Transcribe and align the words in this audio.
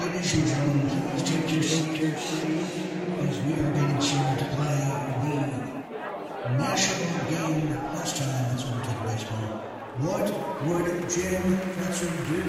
Ladies 0.00 0.32
and 0.34 0.46
gentlemen, 0.46 0.88
please 1.10 1.22
take 1.24 1.50
your 1.52 1.62
seats 1.62 2.40
as 3.20 3.40
we 3.42 3.52
are 3.52 3.72
getting 3.74 4.00
set 4.00 4.38
to 4.38 4.44
play 4.56 4.80
the 6.42 6.48
national 6.56 7.28
game 7.28 7.68
pastime 7.68 8.48
that's 8.48 8.64
going 8.64 8.80
to 8.80 8.88
take 8.88 9.02
baseball. 9.02 9.60
What 9.98 10.26
would 10.66 11.10
Jim 11.10 11.42
Fetzer 11.76 12.12
do? 12.28 12.42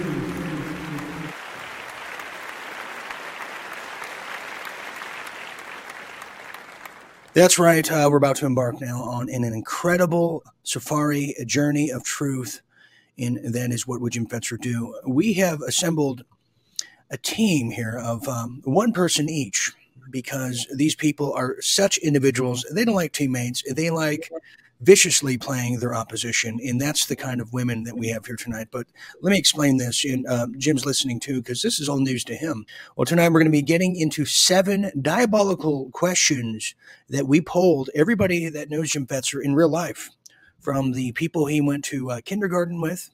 That's 7.34 7.58
right. 7.58 7.92
Uh, 7.92 8.08
we're 8.10 8.16
about 8.16 8.36
to 8.36 8.46
embark 8.46 8.80
now 8.80 9.02
on 9.02 9.28
an 9.28 9.44
incredible 9.44 10.42
safari, 10.62 11.34
a 11.38 11.44
journey 11.44 11.90
of 11.90 12.02
truth, 12.02 12.62
and 13.18 13.38
that 13.44 13.72
is 13.72 13.86
what 13.86 14.00
would 14.00 14.14
Jim 14.14 14.26
Fetzer 14.26 14.58
do? 14.58 14.98
We 15.06 15.34
have 15.34 15.60
assembled 15.60 16.24
a 17.12 17.18
team 17.18 17.70
here 17.70 18.00
of 18.02 18.26
um, 18.26 18.60
one 18.64 18.92
person 18.92 19.28
each 19.28 19.70
because 20.10 20.66
these 20.74 20.94
people 20.94 21.32
are 21.34 21.56
such 21.60 21.98
individuals. 21.98 22.66
They 22.72 22.84
don't 22.84 22.94
like 22.94 23.12
teammates. 23.12 23.62
They 23.72 23.90
like 23.90 24.30
viciously 24.80 25.38
playing 25.38 25.78
their 25.78 25.94
opposition, 25.94 26.58
and 26.66 26.80
that's 26.80 27.06
the 27.06 27.14
kind 27.14 27.40
of 27.40 27.52
women 27.52 27.84
that 27.84 27.96
we 27.96 28.08
have 28.08 28.26
here 28.26 28.36
tonight. 28.36 28.68
But 28.72 28.86
let 29.20 29.30
me 29.30 29.38
explain 29.38 29.76
this, 29.76 30.04
and 30.04 30.26
uh, 30.26 30.48
Jim's 30.58 30.84
listening 30.84 31.20
too 31.20 31.40
because 31.40 31.62
this 31.62 31.78
is 31.78 31.88
all 31.88 32.00
news 32.00 32.24
to 32.24 32.34
him. 32.34 32.66
Well, 32.96 33.04
tonight 33.04 33.28
we're 33.28 33.40
going 33.40 33.52
to 33.52 33.58
be 33.58 33.62
getting 33.62 33.94
into 33.94 34.24
seven 34.24 34.90
diabolical 35.00 35.90
questions 35.90 36.74
that 37.08 37.28
we 37.28 37.40
polled 37.40 37.90
everybody 37.94 38.48
that 38.48 38.70
knows 38.70 38.90
Jim 38.90 39.06
Fetzer 39.06 39.42
in 39.42 39.54
real 39.54 39.68
life, 39.68 40.10
from 40.60 40.92
the 40.92 41.12
people 41.12 41.46
he 41.46 41.60
went 41.60 41.84
to 41.86 42.10
uh, 42.10 42.20
kindergarten 42.24 42.80
with, 42.80 43.10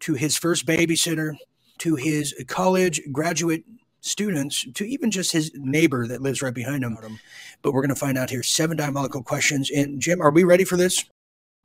to 0.00 0.14
his 0.14 0.36
first 0.36 0.66
babysitter, 0.66 1.34
to 1.82 1.96
his 1.96 2.32
college 2.46 3.00
graduate 3.10 3.64
students 4.00 4.64
to 4.74 4.84
even 4.84 5.10
just 5.10 5.32
his 5.32 5.50
neighbor 5.54 6.06
that 6.06 6.22
lives 6.22 6.40
right 6.40 6.54
behind 6.54 6.84
him. 6.84 6.96
But 7.60 7.72
we're 7.72 7.82
going 7.82 7.94
to 7.94 7.96
find 7.96 8.16
out 8.16 8.30
here 8.30 8.44
seven 8.44 8.76
diabolical 8.76 9.22
questions. 9.24 9.68
And 9.68 10.00
Jim, 10.00 10.20
are 10.20 10.30
we 10.30 10.44
ready 10.44 10.62
for 10.62 10.76
this? 10.76 11.04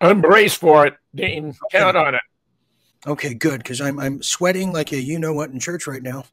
I'm 0.02 0.22
braced 0.22 0.58
for 0.58 0.88
it, 0.88 0.96
Dean. 1.14 1.56
Count 1.72 1.96
on 1.98 2.16
it. 2.16 2.22
Okay, 3.06 3.36
good, 3.36 3.60
because 3.60 3.80
I'm 3.80 4.00
I'm 4.00 4.24
sweating 4.24 4.74
like 4.74 4.92
a 4.92 5.00
you 5.00 5.20
know 5.20 5.34
what 5.34 5.52
in 5.52 5.60
church 5.60 5.86
right 5.86 6.02
now. 6.02 6.26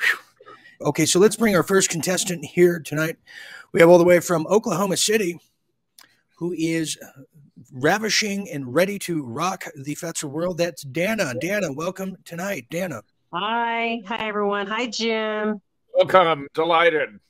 Whew. 0.00 0.88
Okay, 0.88 1.04
so 1.04 1.18
let's 1.18 1.36
bring 1.36 1.54
our 1.54 1.62
first 1.62 1.90
contestant 1.90 2.44
here 2.44 2.80
tonight. 2.80 3.16
We 3.72 3.80
have 3.80 3.90
all 3.90 3.98
the 3.98 4.04
way 4.04 4.20
from 4.20 4.46
Oklahoma 4.46 4.96
City, 4.96 5.38
who 6.36 6.54
is 6.56 6.98
uh, 7.02 7.22
ravishing 7.72 8.48
and 8.50 8.74
ready 8.74 8.98
to 9.00 9.22
rock 9.22 9.64
the 9.76 9.94
Fetzer 9.96 10.24
world. 10.24 10.58
That's 10.58 10.82
Dana. 10.82 11.34
Dana, 11.38 11.72
welcome 11.72 12.16
tonight. 12.24 12.66
Dana. 12.70 13.02
Hi. 13.30 14.00
Hi, 14.06 14.26
everyone. 14.26 14.66
Hi, 14.68 14.86
Jim. 14.86 15.60
Welcome. 15.92 16.48
Delighted. 16.54 17.20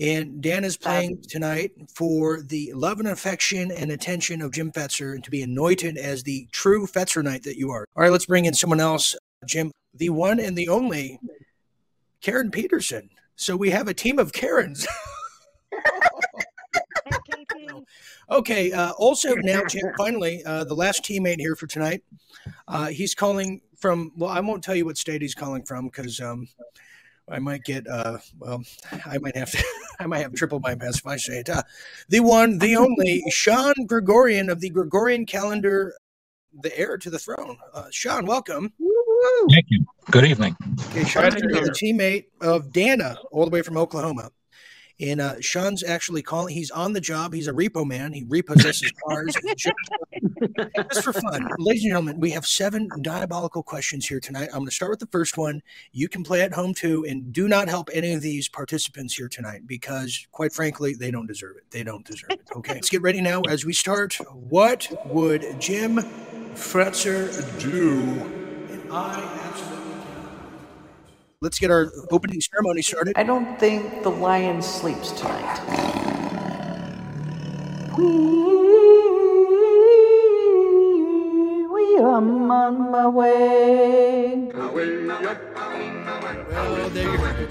And 0.00 0.40
Dan 0.40 0.64
is 0.64 0.78
playing 0.78 1.22
tonight 1.28 1.72
for 1.94 2.40
the 2.40 2.72
love 2.72 3.00
and 3.00 3.08
affection 3.08 3.70
and 3.70 3.90
attention 3.90 4.40
of 4.40 4.52
Jim 4.52 4.72
Fetzer 4.72 5.12
and 5.12 5.22
to 5.22 5.30
be 5.30 5.42
anointed 5.42 5.98
as 5.98 6.22
the 6.22 6.48
true 6.52 6.86
Fetzer 6.86 7.22
knight 7.22 7.42
that 7.42 7.58
you 7.58 7.70
are. 7.70 7.86
All 7.94 8.02
right, 8.02 8.10
let's 8.10 8.24
bring 8.24 8.46
in 8.46 8.54
someone 8.54 8.80
else. 8.80 9.14
Jim, 9.44 9.70
the 9.92 10.08
one 10.08 10.40
and 10.40 10.56
the 10.56 10.70
only 10.70 11.20
Karen 12.22 12.50
Peterson. 12.50 13.10
So 13.36 13.56
we 13.56 13.68
have 13.70 13.88
a 13.88 13.94
team 13.94 14.18
of 14.18 14.32
Karens. 14.32 14.86
okay, 18.30 18.72
uh, 18.72 18.92
also 18.92 19.34
now, 19.34 19.64
Jim, 19.68 19.84
finally, 19.98 20.42
uh, 20.44 20.64
the 20.64 20.74
last 20.74 21.04
teammate 21.04 21.40
here 21.40 21.56
for 21.56 21.66
tonight. 21.66 22.02
Uh, 22.66 22.86
he's 22.86 23.14
calling 23.14 23.60
from, 23.80 24.12
well, 24.16 24.30
I 24.30 24.40
won't 24.40 24.62
tell 24.62 24.74
you 24.74 24.84
what 24.84 24.98
state 24.98 25.22
he's 25.22 25.34
calling 25.34 25.64
from 25.64 25.86
because 25.86 26.20
um, 26.20 26.46
I 27.28 27.38
might 27.38 27.64
get, 27.64 27.86
uh, 27.88 28.18
well, 28.38 28.62
I 29.06 29.18
might 29.18 29.36
have 29.36 29.50
to, 29.52 29.64
I 30.00 30.06
might 30.06 30.20
have 30.20 30.34
triple 30.34 30.60
bypass 30.60 30.98
if 30.98 31.06
I 31.06 31.16
say 31.16 31.40
it. 31.40 31.48
Uh, 31.48 31.62
the 32.08 32.20
one, 32.20 32.58
the 32.58 32.76
only, 32.76 33.22
Sean 33.30 33.74
Gregorian 33.86 34.50
of 34.50 34.60
the 34.60 34.70
Gregorian 34.70 35.26
calendar, 35.26 35.94
the 36.62 36.76
heir 36.78 36.98
to 36.98 37.10
the 37.10 37.18
throne. 37.18 37.56
Uh, 37.72 37.86
Sean, 37.90 38.26
welcome. 38.26 38.72
Thank 39.50 39.66
you. 39.68 39.84
Good 40.10 40.24
evening. 40.24 40.56
Okay, 40.88 41.04
Sean's 41.04 41.34
going 41.34 41.54
to 41.54 41.60
the 41.60 41.70
teammate 41.70 42.26
of 42.40 42.72
Dana, 42.72 43.16
all 43.30 43.44
the 43.44 43.50
way 43.50 43.62
from 43.62 43.76
Oklahoma. 43.76 44.30
And 45.00 45.20
uh, 45.20 45.40
Sean's 45.40 45.82
actually 45.82 46.22
calling. 46.22 46.54
He's 46.54 46.70
on 46.70 46.92
the 46.92 47.00
job. 47.00 47.32
He's 47.32 47.48
a 47.48 47.52
repo 47.52 47.86
man. 47.86 48.12
He 48.12 48.24
repossesses 48.24 48.92
cars 49.06 49.34
just 50.92 51.02
for 51.02 51.12
fun. 51.12 51.48
Ladies 51.58 51.84
and 51.84 51.90
gentlemen, 51.90 52.20
we 52.20 52.30
have 52.30 52.46
seven 52.46 52.88
diabolical 53.00 53.62
questions 53.62 54.06
here 54.06 54.20
tonight. 54.20 54.48
I'm 54.52 54.58
going 54.58 54.66
to 54.66 54.74
start 54.74 54.90
with 54.90 55.00
the 55.00 55.06
first 55.06 55.38
one. 55.38 55.62
You 55.92 56.08
can 56.08 56.22
play 56.22 56.42
at 56.42 56.52
home 56.52 56.74
too, 56.74 57.04
and 57.08 57.32
do 57.32 57.48
not 57.48 57.68
help 57.68 57.88
any 57.92 58.12
of 58.12 58.20
these 58.20 58.48
participants 58.48 59.14
here 59.14 59.28
tonight 59.28 59.66
because, 59.66 60.26
quite 60.32 60.52
frankly, 60.52 60.94
they 60.94 61.10
don't 61.10 61.26
deserve 61.26 61.56
it. 61.56 61.64
They 61.70 61.82
don't 61.82 62.04
deserve 62.04 62.30
it. 62.30 62.42
Okay, 62.56 62.74
let's 62.74 62.90
get 62.90 63.02
ready 63.02 63.20
now 63.20 63.42
as 63.48 63.64
we 63.64 63.72
start. 63.72 64.14
What 64.32 64.88
would 65.06 65.60
Jim 65.60 65.96
Fetzer 66.54 67.30
do? 67.58 68.00
And 68.70 68.92
I 68.92 69.20
absolutely. 69.20 69.49
Let's 71.42 71.58
get 71.58 71.70
our 71.70 71.90
opening 72.10 72.38
ceremony 72.42 72.82
started. 72.82 73.14
I 73.16 73.22
don't 73.22 73.58
think 73.58 74.02
the 74.02 74.10
lion 74.10 74.60
sleeps 74.60 75.10
tonight. 75.12 75.58
We, 81.72 81.89
I'm 82.04 82.50
on 82.50 82.90
my 82.90 83.06
way. 83.06 84.50
Well, 84.54 84.72
there. 86.90 87.48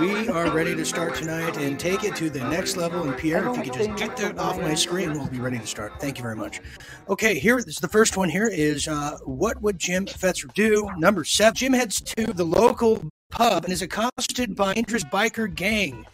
We 0.00 0.28
are 0.28 0.50
ready 0.50 0.74
to 0.74 0.84
start 0.84 1.14
tonight 1.14 1.56
and 1.58 1.78
take 1.78 2.04
it 2.04 2.16
to 2.16 2.30
the 2.30 2.40
next 2.40 2.76
level. 2.76 3.02
And 3.02 3.16
Pierre, 3.16 3.48
if 3.48 3.56
you 3.56 3.62
could 3.64 3.74
just 3.74 3.96
get 3.96 4.16
that 4.16 4.38
off 4.38 4.58
my 4.58 4.74
screen, 4.74 5.12
we'll 5.12 5.28
be 5.28 5.38
ready 5.38 5.58
to 5.58 5.66
start. 5.66 6.00
Thank 6.00 6.18
you 6.18 6.22
very 6.22 6.36
much. 6.36 6.60
Okay, 7.08 7.38
here 7.38 7.58
is 7.58 7.76
the 7.76 7.88
first 7.88 8.16
one. 8.16 8.28
Here 8.28 8.48
is 8.48 8.88
uh, 8.88 9.18
what 9.24 9.60
would 9.62 9.78
Jim 9.78 10.06
Fetzer 10.06 10.52
do? 10.54 10.90
Number 10.96 11.24
seven. 11.24 11.54
Jim 11.54 11.72
heads 11.72 12.00
to 12.00 12.32
the 12.32 12.44
local 12.44 13.02
pub 13.30 13.64
and 13.64 13.72
is 13.72 13.82
accosted 13.82 14.56
by 14.56 14.72
interest 14.74 15.06
biker 15.10 15.52
gang. 15.54 16.06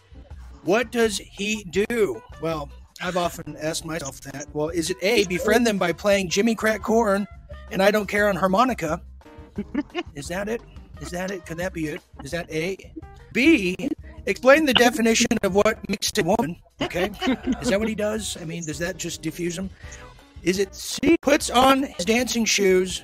What 0.63 0.91
does 0.91 1.17
he 1.17 1.63
do? 1.63 2.21
Well, 2.41 2.69
I've 3.01 3.17
often 3.17 3.55
asked 3.57 3.85
myself 3.85 4.19
that. 4.21 4.47
Well, 4.53 4.69
is 4.69 4.89
it 4.89 4.97
A, 5.01 5.25
befriend 5.25 5.65
them 5.65 5.77
by 5.77 5.93
playing 5.93 6.29
Jimmy 6.29 6.55
Crack 6.55 6.81
Corn 6.81 7.27
and 7.71 7.81
I 7.81 7.91
Don't 7.91 8.07
Care 8.07 8.27
on 8.29 8.35
harmonica? 8.35 9.01
Is 10.15 10.27
that 10.29 10.47
it? 10.47 10.61
Is 11.01 11.11
that 11.11 11.31
it? 11.31 11.45
Could 11.45 11.57
that 11.57 11.73
be 11.73 11.87
it? 11.87 12.01
Is 12.23 12.31
that 12.31 12.49
A? 12.51 12.77
B, 13.33 13.75
explain 14.25 14.65
the 14.65 14.73
definition 14.73 15.27
of 15.43 15.55
what 15.55 15.77
makes 15.89 16.11
a 16.17 16.23
woman. 16.23 16.55
Okay. 16.81 17.11
Is 17.61 17.69
that 17.69 17.79
what 17.79 17.87
he 17.87 17.95
does? 17.95 18.37
I 18.41 18.45
mean, 18.45 18.65
does 18.65 18.79
that 18.79 18.97
just 18.97 19.21
diffuse 19.21 19.57
him? 19.57 19.69
Is 20.43 20.59
it 20.59 20.73
C, 20.73 21.17
puts 21.21 21.49
on 21.49 21.83
his 21.83 22.05
dancing 22.05 22.45
shoes, 22.45 23.03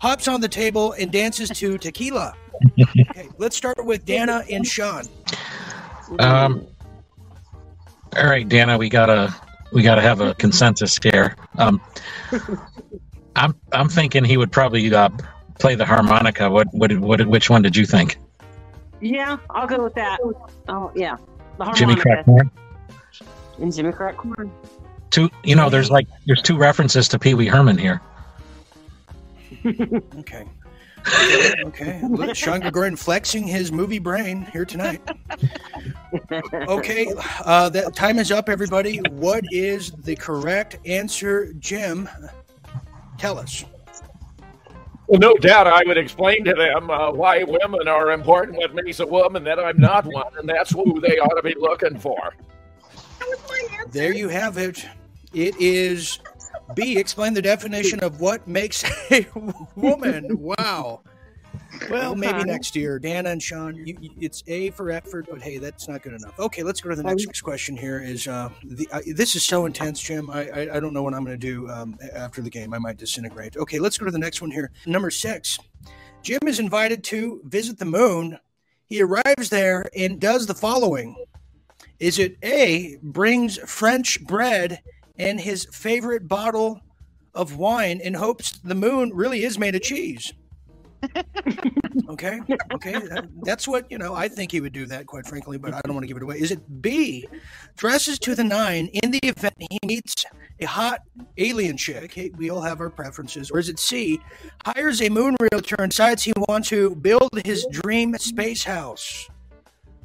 hops 0.00 0.28
on 0.28 0.40
the 0.40 0.48
table, 0.48 0.92
and 0.92 1.10
dances 1.10 1.50
to 1.50 1.76
tequila? 1.78 2.34
Okay, 2.80 3.28
let's 3.38 3.56
start 3.56 3.84
with 3.84 4.04
Dana 4.04 4.44
and 4.50 4.66
Sean. 4.66 5.04
Um, 6.18 6.66
all 8.16 8.26
right, 8.26 8.48
Dana, 8.48 8.78
we 8.78 8.88
gotta 8.88 9.34
we 9.72 9.82
gotta 9.82 10.00
have 10.00 10.20
a 10.20 10.34
consensus 10.34 10.98
here. 11.02 11.36
Um, 11.58 11.80
I'm 13.36 13.54
I'm 13.72 13.88
thinking 13.88 14.24
he 14.24 14.36
would 14.36 14.52
probably 14.52 14.92
uh, 14.92 15.08
play 15.58 15.74
the 15.74 15.86
harmonica. 15.86 16.50
What 16.50 16.68
what 16.72 16.92
what 16.98 17.26
which 17.26 17.50
one 17.50 17.62
did 17.62 17.76
you 17.76 17.86
think? 17.86 18.18
Yeah, 19.00 19.38
I'll 19.50 19.66
go 19.66 19.82
with 19.82 19.94
that. 19.94 20.18
Oh, 20.68 20.92
yeah. 20.94 21.16
The 21.58 21.72
Jimmy 21.72 21.94
harmonica. 21.94 22.24
Crackmore. 22.24 22.50
And 23.58 23.74
Jimmy 23.74 23.92
Crack 23.92 24.16
Corn. 24.16 24.50
Two, 25.10 25.30
you 25.42 25.54
know, 25.56 25.70
there's 25.70 25.90
like 25.90 26.06
there's 26.26 26.42
two 26.42 26.56
references 26.56 27.08
to 27.08 27.18
Pee 27.18 27.34
Wee 27.34 27.46
Herman 27.46 27.78
here. 27.78 28.00
Okay. 30.18 30.46
Okay. 31.66 32.00
Look, 32.08 32.34
Sean 32.36 32.60
Gregorian 32.60 32.96
flexing 32.96 33.44
his 33.44 33.72
movie 33.72 33.98
brain 33.98 34.46
here 34.52 34.64
tonight. 34.64 35.00
Okay. 36.32 37.12
Uh, 37.44 37.68
that 37.70 37.94
time 37.94 38.18
is 38.18 38.30
up, 38.30 38.48
everybody. 38.48 38.98
What 39.10 39.44
is 39.50 39.92
the 39.92 40.16
correct 40.16 40.78
answer, 40.86 41.52
Jim? 41.54 42.08
Tell 43.18 43.38
us. 43.38 43.64
Well, 45.06 45.18
no 45.18 45.34
doubt 45.34 45.66
I 45.66 45.82
would 45.86 45.98
explain 45.98 46.44
to 46.44 46.54
them 46.54 46.88
uh, 46.88 47.10
why 47.10 47.42
women 47.42 47.88
are 47.88 48.12
important, 48.12 48.58
what 48.58 48.74
makes 48.74 49.00
a 49.00 49.06
woman, 49.06 49.42
that 49.44 49.58
I'm 49.58 49.78
not 49.78 50.06
one, 50.06 50.32
and 50.38 50.48
that's 50.48 50.70
who 50.70 51.00
they 51.00 51.18
ought 51.18 51.34
to 51.34 51.42
be 51.42 51.54
looking 51.58 51.98
for. 51.98 52.34
There 53.90 54.12
you 54.14 54.28
have 54.28 54.56
it. 54.56 54.86
It 55.32 55.54
is 55.58 56.20
B. 56.74 56.96
Explain 56.98 57.34
the 57.34 57.42
definition 57.42 58.00
of 58.00 58.20
what 58.20 58.46
makes 58.48 58.84
a 59.10 59.26
woman. 59.76 60.26
Wow. 60.38 61.02
Well, 61.88 62.14
maybe 62.14 62.44
next 62.44 62.76
year, 62.76 62.98
Dana 62.98 63.30
and 63.30 63.42
Sean. 63.42 63.74
You, 63.74 63.96
you- 64.00 64.10
it's 64.20 64.42
A 64.48 64.70
for 64.70 64.90
effort, 64.90 65.26
but 65.30 65.40
hey, 65.40 65.58
that's 65.58 65.88
not 65.88 66.02
good 66.02 66.12
enough. 66.12 66.38
Okay, 66.38 66.62
let's 66.62 66.80
go 66.80 66.90
to 66.90 66.96
the 66.96 67.02
next 67.02 67.40
question. 67.42 67.76
Here 67.76 68.00
is 68.00 68.26
uh, 68.28 68.50
the. 68.64 68.88
Uh, 68.92 69.00
this 69.14 69.34
is 69.34 69.44
so 69.44 69.66
intense, 69.66 70.00
Jim. 70.00 70.28
I 70.30 70.48
I, 70.50 70.76
I 70.76 70.80
don't 70.80 70.92
know 70.92 71.02
what 71.02 71.14
I'm 71.14 71.24
going 71.24 71.38
to 71.38 71.46
do 71.46 71.68
um, 71.70 71.96
after 72.14 72.42
the 72.42 72.50
game. 72.50 72.74
I 72.74 72.78
might 72.78 72.96
disintegrate. 72.98 73.56
Okay, 73.56 73.78
let's 73.78 73.96
go 73.98 74.04
to 74.04 74.12
the 74.12 74.18
next 74.18 74.40
one 74.42 74.50
here. 74.50 74.70
Number 74.86 75.10
six. 75.10 75.58
Jim 76.22 76.40
is 76.46 76.58
invited 76.60 77.02
to 77.04 77.40
visit 77.44 77.78
the 77.78 77.86
moon. 77.86 78.38
He 78.86 79.00
arrives 79.00 79.48
there 79.48 79.86
and 79.96 80.20
does 80.20 80.46
the 80.46 80.54
following. 80.54 81.16
Is 81.98 82.18
it 82.18 82.36
A, 82.42 82.96
brings 83.02 83.56
French 83.58 84.20
bread 84.26 84.82
and 85.20 85.40
his 85.40 85.66
favorite 85.66 86.26
bottle 86.26 86.80
of 87.34 87.56
wine 87.56 88.00
in 88.00 88.14
hopes 88.14 88.58
the 88.64 88.74
moon 88.74 89.12
really 89.14 89.44
is 89.44 89.58
made 89.58 89.74
of 89.74 89.82
cheese? 89.82 90.32
okay, 92.10 92.40
okay, 92.74 92.96
that's 93.42 93.66
what 93.66 93.90
you 93.90 93.96
know. 93.96 94.14
I 94.14 94.28
think 94.28 94.52
he 94.52 94.60
would 94.60 94.74
do 94.74 94.84
that, 94.86 95.06
quite 95.06 95.26
frankly, 95.26 95.56
but 95.56 95.72
I 95.72 95.80
don't 95.84 95.94
want 95.94 96.04
to 96.04 96.08
give 96.08 96.18
it 96.18 96.22
away. 96.22 96.38
Is 96.38 96.50
it 96.50 96.82
B, 96.82 97.26
dresses 97.76 98.18
to 98.20 98.34
the 98.34 98.44
nine 98.44 98.88
in 98.88 99.10
the 99.10 99.20
event 99.22 99.54
he 99.58 99.78
meets 99.86 100.26
a 100.60 100.66
hot 100.66 101.00
alien 101.38 101.78
chick? 101.78 102.12
Hey, 102.12 102.30
we 102.36 102.50
all 102.50 102.60
have 102.60 102.80
our 102.80 102.90
preferences. 102.90 103.50
Or 103.50 103.58
is 103.58 103.70
it 103.70 103.78
C, 103.78 104.20
hires 104.66 105.00
a 105.00 105.08
moon 105.08 105.36
realtor 105.40 105.76
and 105.78 105.90
decides 105.90 106.22
he 106.22 106.34
wants 106.48 106.68
to 106.68 106.94
build 106.96 107.30
his 107.46 107.66
dream 107.70 108.14
space 108.18 108.64
house? 108.64 109.30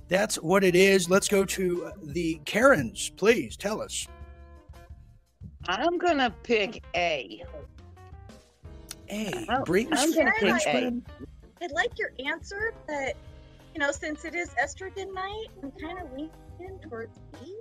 That's 0.08 0.36
what 0.36 0.64
it 0.64 0.76
is. 0.76 1.10
Let's 1.10 1.28
go 1.28 1.44
to 1.44 1.88
uh, 1.88 1.92
the 2.04 2.40
Karens. 2.46 3.10
Please 3.18 3.58
tell 3.58 3.82
us. 3.82 4.08
I'm 5.68 5.98
gonna 5.98 6.32
pick 6.44 6.84
A. 6.96 7.44
A 9.10 9.62
brings 9.66 9.90
I'm 9.94 10.14
gonna 10.14 10.32
pick 10.40 10.50
French 10.50 10.64
A. 10.68 10.72
bread. 10.72 11.02
I 11.62 11.68
like 11.74 11.98
your 11.98 12.12
answer, 12.26 12.74
but 12.88 13.16
you 13.74 13.80
know, 13.80 13.92
since 13.92 14.26
it 14.26 14.36
is 14.36 14.50
estrogen 14.62 15.14
night, 15.14 15.48
I'm 15.64 15.72
kind 15.72 16.00
of 16.00 16.12
leaning 16.14 16.80
towards 16.88 17.18
B. 17.34 17.56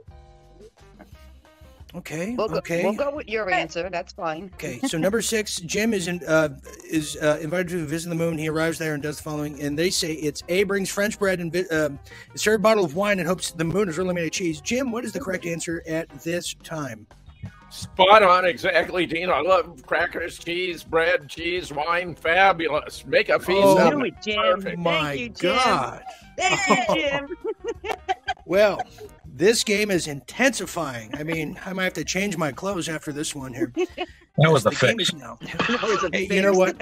Okay, 1.97 2.35
We'll 2.37 2.49
go, 2.49 2.57
okay. 2.57 2.83
we'll 2.83 2.93
go 2.95 3.15
with 3.15 3.29
your 3.29 3.49
answer. 3.53 3.89
That's 3.89 4.13
fine. 4.13 4.51
Okay, 4.55 4.81
so 4.81 4.99
number 4.99 5.23
six, 5.23 5.61
Jim 5.61 5.95
is 5.95 6.09
in, 6.09 6.21
uh, 6.27 6.49
is 6.91 7.17
uh, 7.23 7.39
invited 7.41 7.69
to 7.69 7.87
visit 7.87 8.09
the 8.09 8.17
moon. 8.17 8.37
He 8.37 8.49
arrives 8.49 8.79
there 8.79 8.95
and 8.95 9.03
does 9.03 9.19
the 9.19 9.23
following, 9.23 9.63
and 9.63 9.79
they 9.79 9.91
say 9.91 10.13
it's 10.15 10.43
A 10.49 10.65
brings 10.65 10.91
French 10.91 11.21
bread 11.21 11.39
and 11.39 11.53
vi- 11.53 11.69
um, 11.69 12.01
a 12.35 12.39
served 12.39 12.65
bottle 12.65 12.85
of 12.85 12.97
wine 12.97 13.21
and 13.21 13.29
hopes 13.29 13.53
the 13.53 13.63
moon 13.65 13.89
is 13.89 13.97
really 13.97 14.13
made 14.13 14.25
of 14.27 14.33
cheese. 14.33 14.61
Jim, 14.61 14.91
what 14.91 15.05
is 15.05 15.13
the 15.13 15.21
correct 15.21 15.47
answer 15.47 15.85
at 15.87 16.09
this 16.25 16.55
time? 16.65 17.07
Spot 17.75 18.23
on, 18.23 18.45
exactly, 18.45 19.05
Dean. 19.05 19.29
I 19.31 19.41
love 19.41 19.83
crackers, 19.85 20.39
cheese, 20.39 20.85
bread, 20.85 21.29
cheese, 21.29 21.73
wine. 21.73 22.15
Fabulous. 22.15 23.05
Make 23.05 23.31
a 23.31 23.39
feast 23.41 23.51
Oh, 23.65 23.91
Do 23.91 23.97
of 23.99 24.05
it, 24.05 24.07
it. 24.07 24.15
Jim. 24.23 24.37
Perfect. 24.55 24.79
My 24.79 25.03
Thank 25.09 25.21
you, 25.21 25.29
Jim. 25.31 25.57
God! 25.57 26.03
Thank 26.39 26.89
you, 26.89 26.95
Jim. 26.95 27.29
Well, 28.47 28.81
this 29.27 29.65
game 29.65 29.91
is 29.91 30.07
intensifying. 30.07 31.13
I 31.17 31.25
mean, 31.25 31.59
I 31.67 31.73
might 31.73 31.85
have 31.85 31.93
to 31.95 32.05
change 32.05 32.37
my 32.37 32.53
clothes 32.53 32.89
after 32.89 33.13
this 33.13 33.35
one 33.35 33.53
here. 33.53 33.73
That 34.39 34.51
was 34.51 34.65
the 34.65 34.71
the 34.71 34.77
game 34.89 34.99
fix. 34.99 35.13
now. 35.15 35.39
A 35.43 36.11
Hey, 36.13 36.27
you 36.29 36.43
know 36.43 36.53
what? 36.53 36.77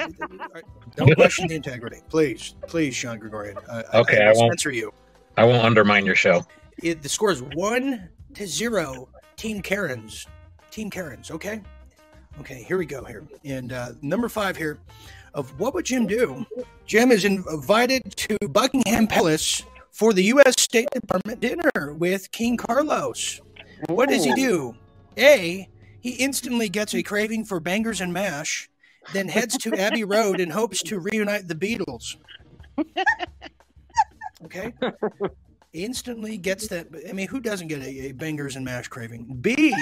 Don't 0.96 1.14
question 1.16 1.48
the 1.48 1.54
integrity, 1.54 1.98
please, 2.08 2.54
please, 2.66 2.94
Sean 2.96 3.18
Gregorian. 3.18 3.58
Uh, 3.68 3.82
Okay, 3.92 4.22
I, 4.22 4.28
I 4.30 4.32
will 4.32 4.38
won't. 4.40 4.52
censor 4.52 4.70
you. 4.72 4.90
I 5.36 5.44
won't 5.44 5.62
undermine 5.62 6.06
your 6.06 6.14
show. 6.14 6.46
It, 6.82 7.02
the 7.02 7.10
score 7.10 7.30
is 7.30 7.42
one 7.42 8.08
to 8.32 8.46
zero. 8.46 9.10
Team 9.36 9.60
Karens. 9.60 10.26
Team 10.72 10.90
Karens. 10.90 11.30
Okay. 11.30 11.60
Okay. 12.40 12.64
Here 12.66 12.78
we 12.78 12.86
go. 12.86 13.04
Here 13.04 13.24
and 13.44 13.72
uh, 13.72 13.90
number 14.00 14.28
five 14.28 14.56
here 14.56 14.78
of 15.34 15.58
what 15.60 15.74
would 15.74 15.84
Jim 15.84 16.06
do? 16.06 16.44
Jim 16.86 17.12
is 17.12 17.24
invited 17.24 18.16
to 18.16 18.36
Buckingham 18.48 19.06
Palace 19.06 19.62
for 19.90 20.12
the 20.12 20.24
U.S. 20.24 20.54
State 20.58 20.88
Department 20.90 21.40
dinner 21.40 21.92
with 21.92 22.32
King 22.32 22.56
Carlos. 22.56 23.40
What 23.88 24.08
does 24.08 24.24
he 24.24 24.34
do? 24.34 24.74
A. 25.18 25.68
He 26.00 26.10
instantly 26.12 26.68
gets 26.68 26.94
a 26.94 27.02
craving 27.02 27.44
for 27.44 27.60
bangers 27.60 28.00
and 28.00 28.12
mash, 28.12 28.68
then 29.12 29.28
heads 29.28 29.56
to 29.58 29.74
Abbey 29.74 30.04
Road 30.16 30.40
and 30.40 30.50
hopes 30.50 30.82
to 30.84 30.98
reunite 30.98 31.48
the 31.48 31.54
Beatles. 31.54 32.16
Okay 34.44 34.72
instantly 35.72 36.36
gets 36.36 36.68
that. 36.68 36.86
I 37.08 37.12
mean, 37.12 37.28
who 37.28 37.40
doesn't 37.40 37.68
get 37.68 37.82
a, 37.82 38.08
a 38.08 38.12
bangers 38.12 38.56
and 38.56 38.64
mash 38.64 38.88
craving? 38.88 39.38
B, 39.40 39.74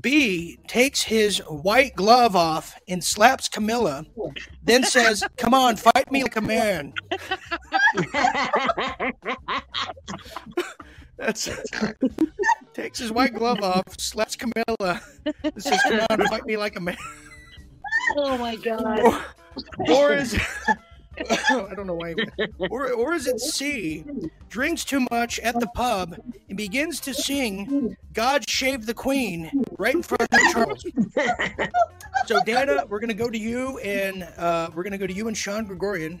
B 0.00 0.58
takes 0.66 1.02
his 1.02 1.38
white 1.38 1.94
glove 1.94 2.36
off 2.36 2.74
and 2.88 3.02
slaps 3.02 3.48
Camilla, 3.48 4.04
then 4.62 4.84
says, 4.84 5.24
"Come 5.36 5.54
on, 5.54 5.76
fight 5.76 6.10
me 6.10 6.22
like 6.22 6.36
a 6.36 6.40
man." 6.40 6.92
That's 11.16 11.48
it. 11.48 11.68
takes 12.74 12.98
his 12.98 13.10
white 13.10 13.34
glove 13.34 13.62
off, 13.62 13.98
slaps 13.98 14.36
Camilla, 14.36 15.00
and 15.42 15.62
says, 15.62 15.80
"Come 15.88 16.00
on, 16.10 16.26
fight 16.28 16.44
me 16.46 16.56
like 16.56 16.76
a 16.76 16.80
man." 16.80 16.96
Oh 18.16 18.38
my 18.38 18.56
god. 18.56 19.00
Or, 19.00 19.20
or 19.88 20.14
is 20.14 20.38
I 21.50 21.74
don't 21.74 21.86
know 21.86 21.94
why. 21.94 22.14
Or 22.70 22.92
or 22.92 23.14
is 23.14 23.26
it 23.26 23.40
C? 23.40 24.04
Drinks 24.48 24.84
too 24.84 25.06
much 25.10 25.38
at 25.40 25.58
the 25.60 25.66
pub 25.68 26.18
and 26.48 26.56
begins 26.56 27.00
to 27.00 27.14
sing 27.14 27.96
"God 28.12 28.48
Save 28.48 28.86
the 28.86 28.94
Queen" 28.94 29.50
right 29.78 29.94
in 29.94 30.02
front 30.02 30.22
of 30.22 30.38
Charles. 30.52 30.84
So 32.26 32.40
Dana, 32.44 32.84
we're 32.88 33.00
gonna 33.00 33.14
go 33.14 33.30
to 33.30 33.38
you, 33.38 33.78
and 33.78 34.22
uh, 34.36 34.70
we're 34.74 34.82
gonna 34.82 34.98
go 34.98 35.06
to 35.06 35.12
you 35.12 35.28
and 35.28 35.36
Sean 35.36 35.64
Gregorian. 35.64 36.20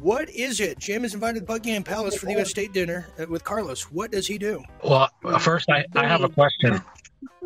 What 0.00 0.30
is 0.30 0.60
it? 0.60 0.78
Jim 0.78 1.04
is 1.04 1.14
invited 1.14 1.40
to 1.40 1.46
Buckingham 1.46 1.84
Palace 1.84 2.16
for 2.16 2.26
the 2.26 2.32
U.S. 2.32 2.48
State 2.50 2.72
dinner 2.72 3.08
uh, 3.18 3.26
with 3.28 3.44
Carlos. 3.44 3.90
What 3.92 4.10
does 4.10 4.26
he 4.26 4.38
do? 4.38 4.62
Well, 4.82 5.10
first, 5.38 5.68
I, 5.68 5.84
I 5.94 6.06
have 6.06 6.22
a 6.22 6.30
question. 6.30 6.80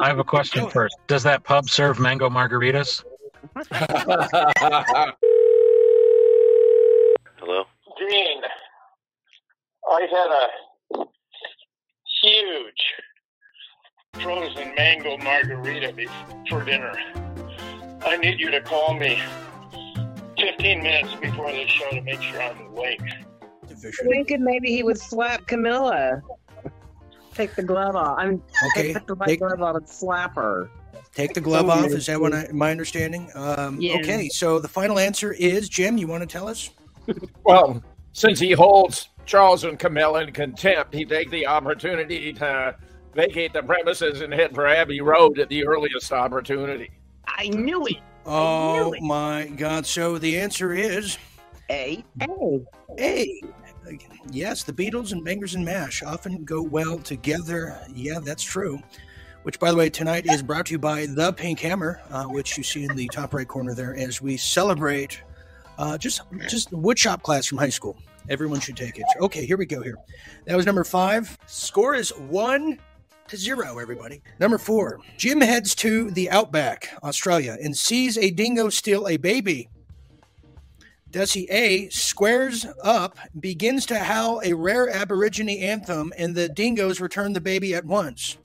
I 0.01 0.09
have 0.09 0.19
a 0.19 0.25
question 0.25 0.71
first. 0.71 0.97
Does 1.07 1.23
that 1.25 1.43
pub 1.43 1.69
serve 1.69 1.99
mango 1.99 2.31
margaritas? 2.31 3.03
Hello? 8.09 8.11
Dean, 8.11 8.43
I 9.91 10.01
had 10.11 11.01
a 11.01 11.07
huge 12.23 12.95
frozen 14.15 14.75
mango 14.75 15.17
margarita 15.19 15.93
for 16.49 16.65
dinner. 16.65 16.93
I 18.05 18.17
need 18.17 18.39
you 18.41 18.51
to 18.51 18.61
call 18.61 18.95
me 18.95 19.21
15 20.39 20.83
minutes 20.83 21.15
before 21.21 21.51
the 21.51 21.67
show 21.67 21.91
to 21.91 22.01
make 22.03 22.21
sure 22.23 22.41
I'm 22.43 22.67
awake. 22.69 23.01
Thinking 24.05 24.43
maybe 24.45 24.71
he 24.71 24.83
would 24.83 24.99
slap 24.99 25.47
Camilla. 25.47 26.23
Take 27.35 27.55
the 27.55 27.63
glove 27.63 27.97
off. 27.97 28.17
I'm 28.19 28.43
Okay, 28.75 28.95
take 28.95 29.07
the 29.07 29.15
white 29.15 29.27
take, 29.29 29.39
glove 29.41 29.61
off 29.63 29.77
and 29.77 29.89
slap 29.89 30.35
her. 30.37 30.71
take 31.13 31.35
the 31.35 31.41
glove 31.41 31.69
off. 31.69 31.87
Is 31.87 32.07
that 32.07 32.21
what 32.21 32.33
I, 32.33 32.49
my 32.53 32.71
understanding? 32.71 33.31
Um, 33.35 33.79
Yeah. 33.81 33.97
Okay, 33.97 34.29
so 34.29 34.59
the 34.59 34.69
final 34.69 34.99
answer 34.99 35.33
is 35.33 35.69
Jim. 35.69 35.99
You 35.99 36.07
want 36.07 36.23
to 36.23 36.27
tell 36.27 36.49
us? 36.49 36.71
Well, 37.45 37.83
since 38.17 38.41
he 38.41 38.53
holds 38.53 39.11
Charles 39.27 39.65
and 39.65 39.79
Camilla 39.79 40.23
in 40.23 40.33
contempt, 40.33 40.95
he 40.95 41.05
take 41.05 41.31
the 41.31 41.47
opportunity 41.47 42.33
to 42.33 42.75
vacate 43.15 43.53
the 43.53 43.63
premises 43.63 44.23
and 44.23 44.33
head 44.33 44.55
for 44.55 44.67
Abbey 44.67 45.03
Road 45.03 45.39
at 45.39 45.51
the 45.51 45.67
earliest 45.67 46.11
opportunity. 46.13 46.91
I 47.27 47.49
knew 47.49 47.85
it. 47.85 47.99
Oh 48.25 48.95
it. 48.95 49.03
my 49.03 49.49
God! 49.57 49.85
So 49.85 50.17
the 50.17 50.39
answer 50.39 50.73
is 50.73 51.19
A. 51.71 52.03
A. 52.23 52.67
A. 52.99 53.41
Yes, 54.31 54.63
the 54.63 54.73
Beatles 54.73 55.13
and 55.13 55.23
Bangers 55.23 55.55
and 55.55 55.65
Mash 55.65 56.03
often 56.03 56.43
go 56.45 56.63
well 56.63 56.99
together. 56.99 57.79
Yeah, 57.95 58.19
that's 58.21 58.43
true. 58.43 58.81
Which, 59.43 59.61
by 59.61 59.71
the 59.71 59.77
way, 59.77 59.91
tonight 59.91 60.25
is 60.27 60.43
brought 60.43 60.67
to 60.67 60.73
you 60.73 60.79
by 60.79 61.05
the 61.07 61.35
Pink 61.35 61.61
Hammer, 61.61 62.01
uh, 62.11 62.25
which 62.25 62.57
you 62.57 62.65
see 62.65 62.85
in 62.85 62.97
the 62.97 63.09
top 63.09 63.35
right 63.35 63.47
corner 63.47 63.75
there, 63.75 63.95
as 63.95 64.23
we 64.23 64.39
celebrate 64.39 65.21
uh, 65.79 65.99
just 65.99 66.23
just 66.49 66.71
the 66.71 66.77
woodshop 66.77 67.23
class 67.23 67.47
from 67.47 67.59
high 67.59 67.69
school. 67.71 67.97
Everyone 68.29 68.61
should 68.61 68.77
take 68.77 68.99
it. 68.99 69.05
Okay, 69.21 69.47
here 69.47 69.57
we 69.57 69.67
go. 69.67 69.83
Here, 69.83 69.97
that 70.47 70.57
was 70.57 70.67
number 70.67 70.85
five. 70.85 71.39
Score 71.47 71.95
is 71.95 72.11
one 72.11 72.79
to 73.29 73.37
zero. 73.37 73.79
Everybody. 73.79 74.23
Number 74.41 74.59
four. 74.59 75.01
Jim 75.17 75.41
heads 75.41 75.75
to 75.77 76.11
the 76.11 76.31
outback, 76.31 76.89
Australia, 77.03 77.57
and 77.63 77.77
sees 77.77 78.19
a 78.19 78.31
dingo 78.31 78.69
steal 78.69 79.07
a 79.09 79.17
baby. 79.17 79.69
Does 81.11 81.33
he 81.33 81.49
A 81.51 81.89
squares 81.89 82.67
up, 82.83 83.17
begins 83.39 83.87
to 83.87 83.99
howl 83.99 84.43
a 84.45 84.53
rare 84.53 84.91
Aborigine 84.91 85.49
anthem, 85.49 86.13
and 86.19 86.35
the 86.35 86.49
dingoes 86.49 87.01
return 87.01 87.33
the 87.33 87.41
baby 87.41 87.75
at 87.75 87.85
once? 87.85 88.39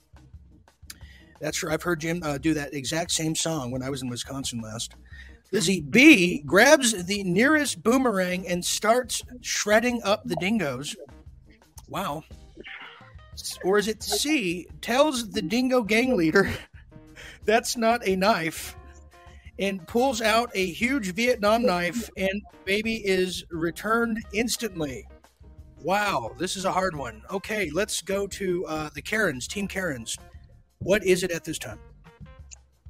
That's 1.40 1.58
true. 1.58 1.72
I've 1.72 1.82
heard 1.82 2.00
Jim 2.00 2.22
uh, 2.22 2.38
do 2.38 2.54
that 2.54 2.72
exact 2.72 3.10
same 3.10 3.34
song 3.34 3.72
when 3.72 3.82
I 3.82 3.90
was 3.90 4.00
in 4.02 4.08
Wisconsin 4.08 4.60
last. 4.60 4.94
Does 5.52 5.66
he 5.66 5.82
B 5.82 6.42
grabs 6.46 7.04
the 7.04 7.22
nearest 7.24 7.82
boomerang 7.82 8.48
and 8.48 8.64
starts 8.64 9.22
shredding 9.42 10.02
up 10.02 10.22
the 10.24 10.36
dingoes? 10.36 10.96
Wow. 11.88 12.24
Or 13.62 13.78
is 13.78 13.86
it 13.86 14.02
C 14.02 14.66
tells 14.80 15.30
the 15.30 15.42
dingo 15.42 15.82
gang 15.82 16.16
leader 16.16 16.50
that's 17.44 17.76
not 17.76 18.06
a 18.06 18.16
knife 18.16 18.76
and 19.58 19.86
pulls 19.86 20.22
out 20.22 20.50
a 20.54 20.66
huge 20.66 21.14
Vietnam 21.14 21.64
knife, 21.64 22.08
and 22.16 22.42
baby 22.64 22.96
is 22.96 23.44
returned 23.50 24.18
instantly. 24.32 25.06
Wow, 25.82 26.32
this 26.38 26.56
is 26.56 26.64
a 26.64 26.72
hard 26.72 26.96
one. 26.96 27.22
Okay, 27.30 27.70
let's 27.72 28.00
go 28.00 28.26
to 28.28 28.66
uh, 28.66 28.90
the 28.94 29.02
Karens, 29.02 29.46
Team 29.46 29.68
Karens. 29.68 30.16
What 30.78 31.04
is 31.04 31.22
it 31.22 31.30
at 31.30 31.44
this 31.44 31.58
time? 31.58 31.78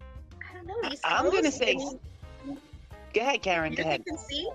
I 0.00 0.54
don't 0.54 0.66
know. 0.66 0.90
I'm 1.04 1.30
gonna 1.30 1.50
say- 1.50 1.74
maybe. 1.74 1.98
Go 3.14 3.20
ahead, 3.20 3.42
Karen. 3.42 3.74
Go 3.74 3.82
You're 3.82 3.88
ahead. 3.88 4.04
C? 4.28 4.48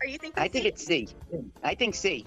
Are 0.00 0.06
you 0.06 0.18
thinking? 0.18 0.42
I 0.42 0.48
think 0.48 0.64
C? 0.64 0.68
it's 0.68 0.84
C. 0.86 1.08
I 1.62 1.74
think 1.74 1.94
C. 1.94 2.26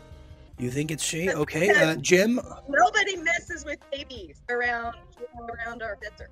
You 0.59 0.69
think 0.69 0.91
it's 0.91 1.03
C? 1.03 1.31
Okay, 1.31 1.69
uh, 1.71 1.95
Jim. 1.95 2.39
Nobody 2.69 3.17
messes 3.17 3.65
with 3.65 3.79
babies 3.91 4.41
around 4.49 4.95
around 5.65 5.81
our 5.81 5.97
Fetzer. 5.97 6.27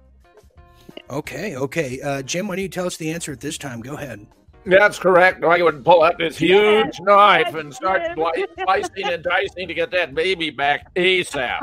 Okay, 1.09 1.55
okay, 1.55 1.99
uh, 2.01 2.21
Jim. 2.21 2.47
Why 2.47 2.55
don't 2.55 2.63
you 2.63 2.69
tell 2.69 2.85
us 2.85 2.97
the 2.97 3.11
answer 3.11 3.31
at 3.31 3.39
this 3.39 3.57
time? 3.57 3.81
Go 3.81 3.95
ahead. 3.95 4.25
That's 4.63 4.99
correct. 4.99 5.43
I 5.43 5.63
would 5.63 5.83
pull 5.83 6.03
out 6.03 6.19
this 6.19 6.37
huge 6.37 6.51
Yes, 6.53 6.99
knife 7.01 7.47
yes, 7.47 7.55
and 7.55 7.73
start 7.73 8.01
yes. 8.05 8.15
sli- 8.15 8.63
slicing 8.63 9.07
and 9.11 9.23
dicing 9.23 9.67
to 9.67 9.73
get 9.73 9.89
that 9.89 10.13
baby 10.13 10.51
back 10.51 10.93
ASAP. 10.93 11.61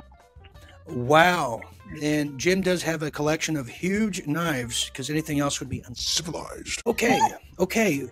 Wow. 0.88 1.60
And 2.02 2.38
Jim 2.38 2.60
does 2.60 2.82
have 2.82 3.02
a 3.02 3.10
collection 3.10 3.56
of 3.56 3.66
huge 3.66 4.26
knives 4.26 4.88
because 4.90 5.10
anything 5.10 5.40
else 5.40 5.58
would 5.60 5.68
be 5.68 5.82
uncivilized. 5.86 6.82
Okay, 6.86 7.18
okay. 7.58 8.08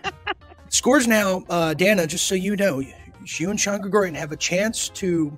Scores 0.68 1.06
now, 1.06 1.44
uh, 1.48 1.74
Dana, 1.74 2.06
just 2.06 2.26
so 2.26 2.34
you 2.34 2.56
know, 2.56 2.80
you 2.80 3.50
and 3.50 3.58
Sean 3.60 3.80
Gregorian 3.80 4.14
have 4.14 4.32
a 4.32 4.36
chance 4.36 4.88
to 4.90 5.36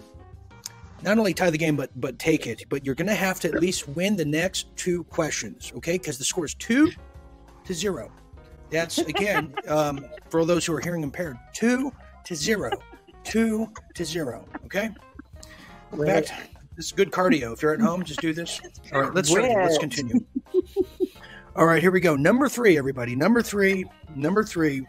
not 1.03 1.19
only 1.19 1.33
tie 1.33 1.51
the 1.51 1.59
game, 1.59 1.77
but 1.77 1.91
but 2.01 2.19
take 2.19 2.47
it. 2.47 2.65
But 2.69 2.85
you're 2.85 2.95
going 2.95 3.09
to 3.09 3.15
have 3.15 3.39
to 3.41 3.49
at 3.49 3.61
least 3.61 3.89
win 3.89 4.17
the 4.17 4.25
next 4.25 4.75
two 4.77 5.05
questions, 5.05 5.73
okay? 5.77 5.93
Because 5.93 6.19
the 6.19 6.25
score 6.25 6.45
is 6.45 6.55
two 6.55 6.91
to 7.65 7.75
zero. 7.75 8.11
That's, 8.71 8.99
again, 8.99 9.55
um, 9.69 10.05
for 10.29 10.41
all 10.41 10.47
those 10.47 10.67
who 10.67 10.75
are 10.75 10.81
hearing 10.81 11.03
impaired, 11.03 11.39
two 11.55 11.93
to 12.25 12.35
zero. 12.35 12.71
Two 13.25 13.69
to 13.95 14.05
zero, 14.05 14.45
okay? 14.65 14.91
Back 15.93 16.27
to- 16.27 16.35
this 16.79 16.87
is 16.87 16.93
good 16.93 17.11
cardio. 17.11 17.53
If 17.53 17.61
you're 17.61 17.75
at 17.75 17.81
home, 17.81 18.05
just 18.05 18.21
do 18.21 18.33
this. 18.33 18.61
All 18.93 19.01
right, 19.03 19.13
let's 19.13 19.29
start. 19.29 19.49
Let's 19.49 19.79
continue. 19.79 20.25
All 21.57 21.67
right, 21.67 21.83
here 21.83 21.91
we 21.91 21.99
go. 21.99 22.15
Number 22.15 22.49
three, 22.49 22.79
everybody. 22.79 23.17
Number 23.17 23.43
three. 23.43 23.85
Number 24.15 24.45
three. 24.45 24.87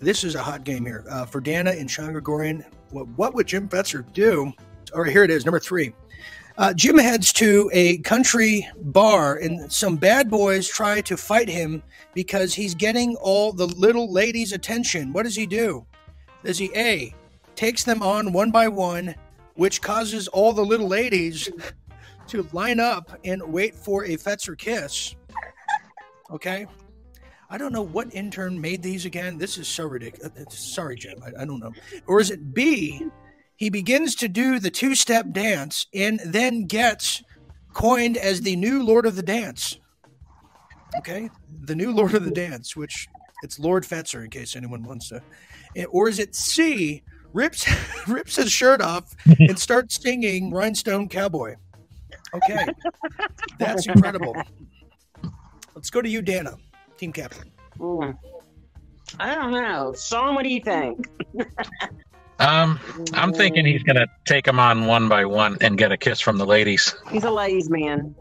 This 0.00 0.24
is 0.24 0.34
a 0.34 0.42
hot 0.42 0.64
game 0.64 0.86
here 0.86 1.04
uh, 1.10 1.26
for 1.26 1.42
Dana 1.42 1.72
and 1.72 1.90
Sean 1.90 2.12
Gregorian. 2.12 2.64
What, 2.88 3.06
what 3.18 3.34
would 3.34 3.46
Jim 3.46 3.68
Fetzer 3.68 4.10
do? 4.14 4.50
All 4.94 5.02
right, 5.02 5.12
here 5.12 5.24
it 5.24 5.30
is. 5.30 5.44
Number 5.44 5.60
three. 5.60 5.92
Uh, 6.56 6.72
Jim 6.72 6.96
heads 6.96 7.34
to 7.34 7.68
a 7.74 7.98
country 7.98 8.66
bar, 8.84 9.36
and 9.36 9.70
some 9.70 9.96
bad 9.96 10.30
boys 10.30 10.66
try 10.66 11.02
to 11.02 11.18
fight 11.18 11.50
him 11.50 11.82
because 12.14 12.54
he's 12.54 12.74
getting 12.74 13.14
all 13.16 13.52
the 13.52 13.66
little 13.66 14.10
ladies' 14.10 14.52
attention. 14.54 15.12
What 15.12 15.24
does 15.24 15.36
he 15.36 15.44
do? 15.44 15.84
Does 16.44 16.56
he 16.56 16.70
A, 16.74 17.14
takes 17.56 17.84
them 17.84 18.00
on 18.00 18.32
one 18.32 18.50
by 18.50 18.68
one, 18.68 19.14
which 19.56 19.82
causes 19.82 20.28
all 20.28 20.52
the 20.52 20.64
little 20.64 20.88
ladies 20.88 21.50
to 22.28 22.48
line 22.52 22.80
up 22.80 23.18
and 23.24 23.42
wait 23.42 23.74
for 23.74 24.04
a 24.04 24.16
Fetzer 24.16 24.56
kiss? 24.56 25.14
Okay. 26.30 26.66
I 27.48 27.58
don't 27.58 27.72
know 27.72 27.82
what 27.82 28.12
intern 28.12 28.60
made 28.60 28.82
these 28.82 29.04
again. 29.04 29.38
This 29.38 29.56
is 29.58 29.68
so 29.68 29.86
ridiculous. 29.86 30.32
Uh, 30.36 30.50
sorry, 30.50 30.96
Jim. 30.96 31.22
I, 31.24 31.42
I 31.42 31.44
don't 31.44 31.60
know. 31.60 31.72
Or 32.06 32.20
is 32.20 32.30
it 32.30 32.52
B? 32.52 33.06
He 33.56 33.70
begins 33.70 34.14
to 34.16 34.28
do 34.28 34.58
the 34.58 34.70
two 34.70 34.94
step 34.94 35.30
dance 35.30 35.86
and 35.94 36.20
then 36.24 36.66
gets 36.66 37.22
coined 37.72 38.16
as 38.16 38.40
the 38.40 38.56
new 38.56 38.82
Lord 38.82 39.06
of 39.06 39.16
the 39.16 39.22
Dance. 39.22 39.78
Okay. 40.98 41.30
The 41.62 41.74
new 41.74 41.92
Lord 41.92 42.14
of 42.14 42.24
the 42.24 42.30
Dance, 42.30 42.76
which 42.76 43.08
it's 43.42 43.58
Lord 43.58 43.84
Fetzer 43.84 44.24
in 44.24 44.30
case 44.30 44.56
anyone 44.56 44.82
wants 44.82 45.08
to. 45.10 45.22
Eh, 45.76 45.84
or 45.84 46.08
is 46.08 46.18
it 46.18 46.34
C? 46.34 47.02
Rips 47.36 47.66
rips 48.08 48.36
his 48.36 48.50
shirt 48.50 48.80
off 48.80 49.14
and 49.38 49.58
starts 49.58 50.00
singing 50.00 50.50
Rhinestone 50.50 51.06
Cowboy. 51.06 51.56
Okay. 52.32 52.66
That's 53.58 53.86
incredible. 53.86 54.34
Let's 55.74 55.90
go 55.90 56.00
to 56.00 56.08
you, 56.08 56.22
Dana, 56.22 56.56
team 56.96 57.12
captain. 57.12 57.52
Hmm. 57.76 58.12
I 59.20 59.34
don't 59.34 59.52
know. 59.52 59.94
Sean, 59.98 60.34
what 60.34 60.44
do 60.44 60.48
you 60.48 60.60
think? 60.60 61.06
Um, 62.38 62.78
I'm 63.14 63.32
thinking 63.32 63.64
he's 63.64 63.82
gonna 63.82 64.06
take 64.26 64.44
them 64.44 64.60
on 64.60 64.84
one 64.84 65.08
by 65.08 65.24
one 65.24 65.56
and 65.62 65.78
get 65.78 65.90
a 65.90 65.96
kiss 65.96 66.20
from 66.20 66.36
the 66.36 66.44
ladies. 66.44 66.94
He's 67.10 67.24
a 67.24 67.30
ladies' 67.30 67.70
man. 67.70 68.14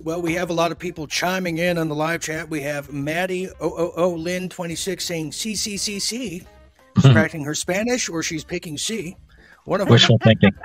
Well, 0.00 0.20
we 0.20 0.34
have 0.34 0.50
a 0.50 0.52
lot 0.52 0.72
of 0.72 0.80
people 0.80 1.06
chiming 1.06 1.58
in 1.58 1.78
on 1.78 1.88
the 1.88 1.94
live 1.94 2.22
chat. 2.22 2.50
We 2.50 2.60
have 2.62 2.92
Maddie 2.92 3.48
OOO 3.62 4.16
Lynn 4.16 4.48
26 4.48 5.04
saying 5.04 5.30
CCCC, 5.30 6.40
Hmm. 6.42 6.46
Practicing 6.94 7.44
her 7.44 7.54
Spanish, 7.54 8.08
or 8.08 8.22
she's 8.22 8.44
picking 8.44 8.78
C. 8.78 9.16
One 9.64 9.80
of 9.80 9.86
them. 9.86 9.92
Wishful 9.92 10.18
thinking. 10.22 10.52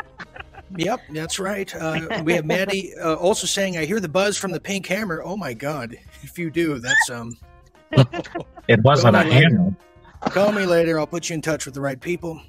Yep, 0.78 1.02
that's 1.12 1.40
right. 1.40 1.74
Uh, 1.76 2.24
we 2.24 2.34
have 2.34 2.44
Maddie 2.44 2.94
uh, 2.98 3.14
also 3.14 3.46
saying, 3.46 3.78
"I 3.78 3.86
hear 3.86 4.00
the 4.00 4.10
buzz 4.10 4.36
from 4.36 4.52
the 4.52 4.60
pink 4.60 4.88
hammer." 4.88 5.22
Oh 5.24 5.38
my 5.38 5.54
God! 5.54 5.96
If 6.24 6.38
you 6.40 6.50
do, 6.50 6.80
that's 6.80 7.10
um. 7.12 7.38
It 8.68 8.82
wasn't 8.82 9.16
a 9.16 9.22
hammer. 9.22 9.76
Call 10.22 10.52
me 10.52 10.66
later. 10.66 11.00
I'll 11.00 11.06
put 11.06 11.30
you 11.30 11.36
in 11.36 11.42
touch 11.42 11.66
with 11.66 11.76
the 11.76 11.82
right 11.82 12.02
people. 12.02 12.42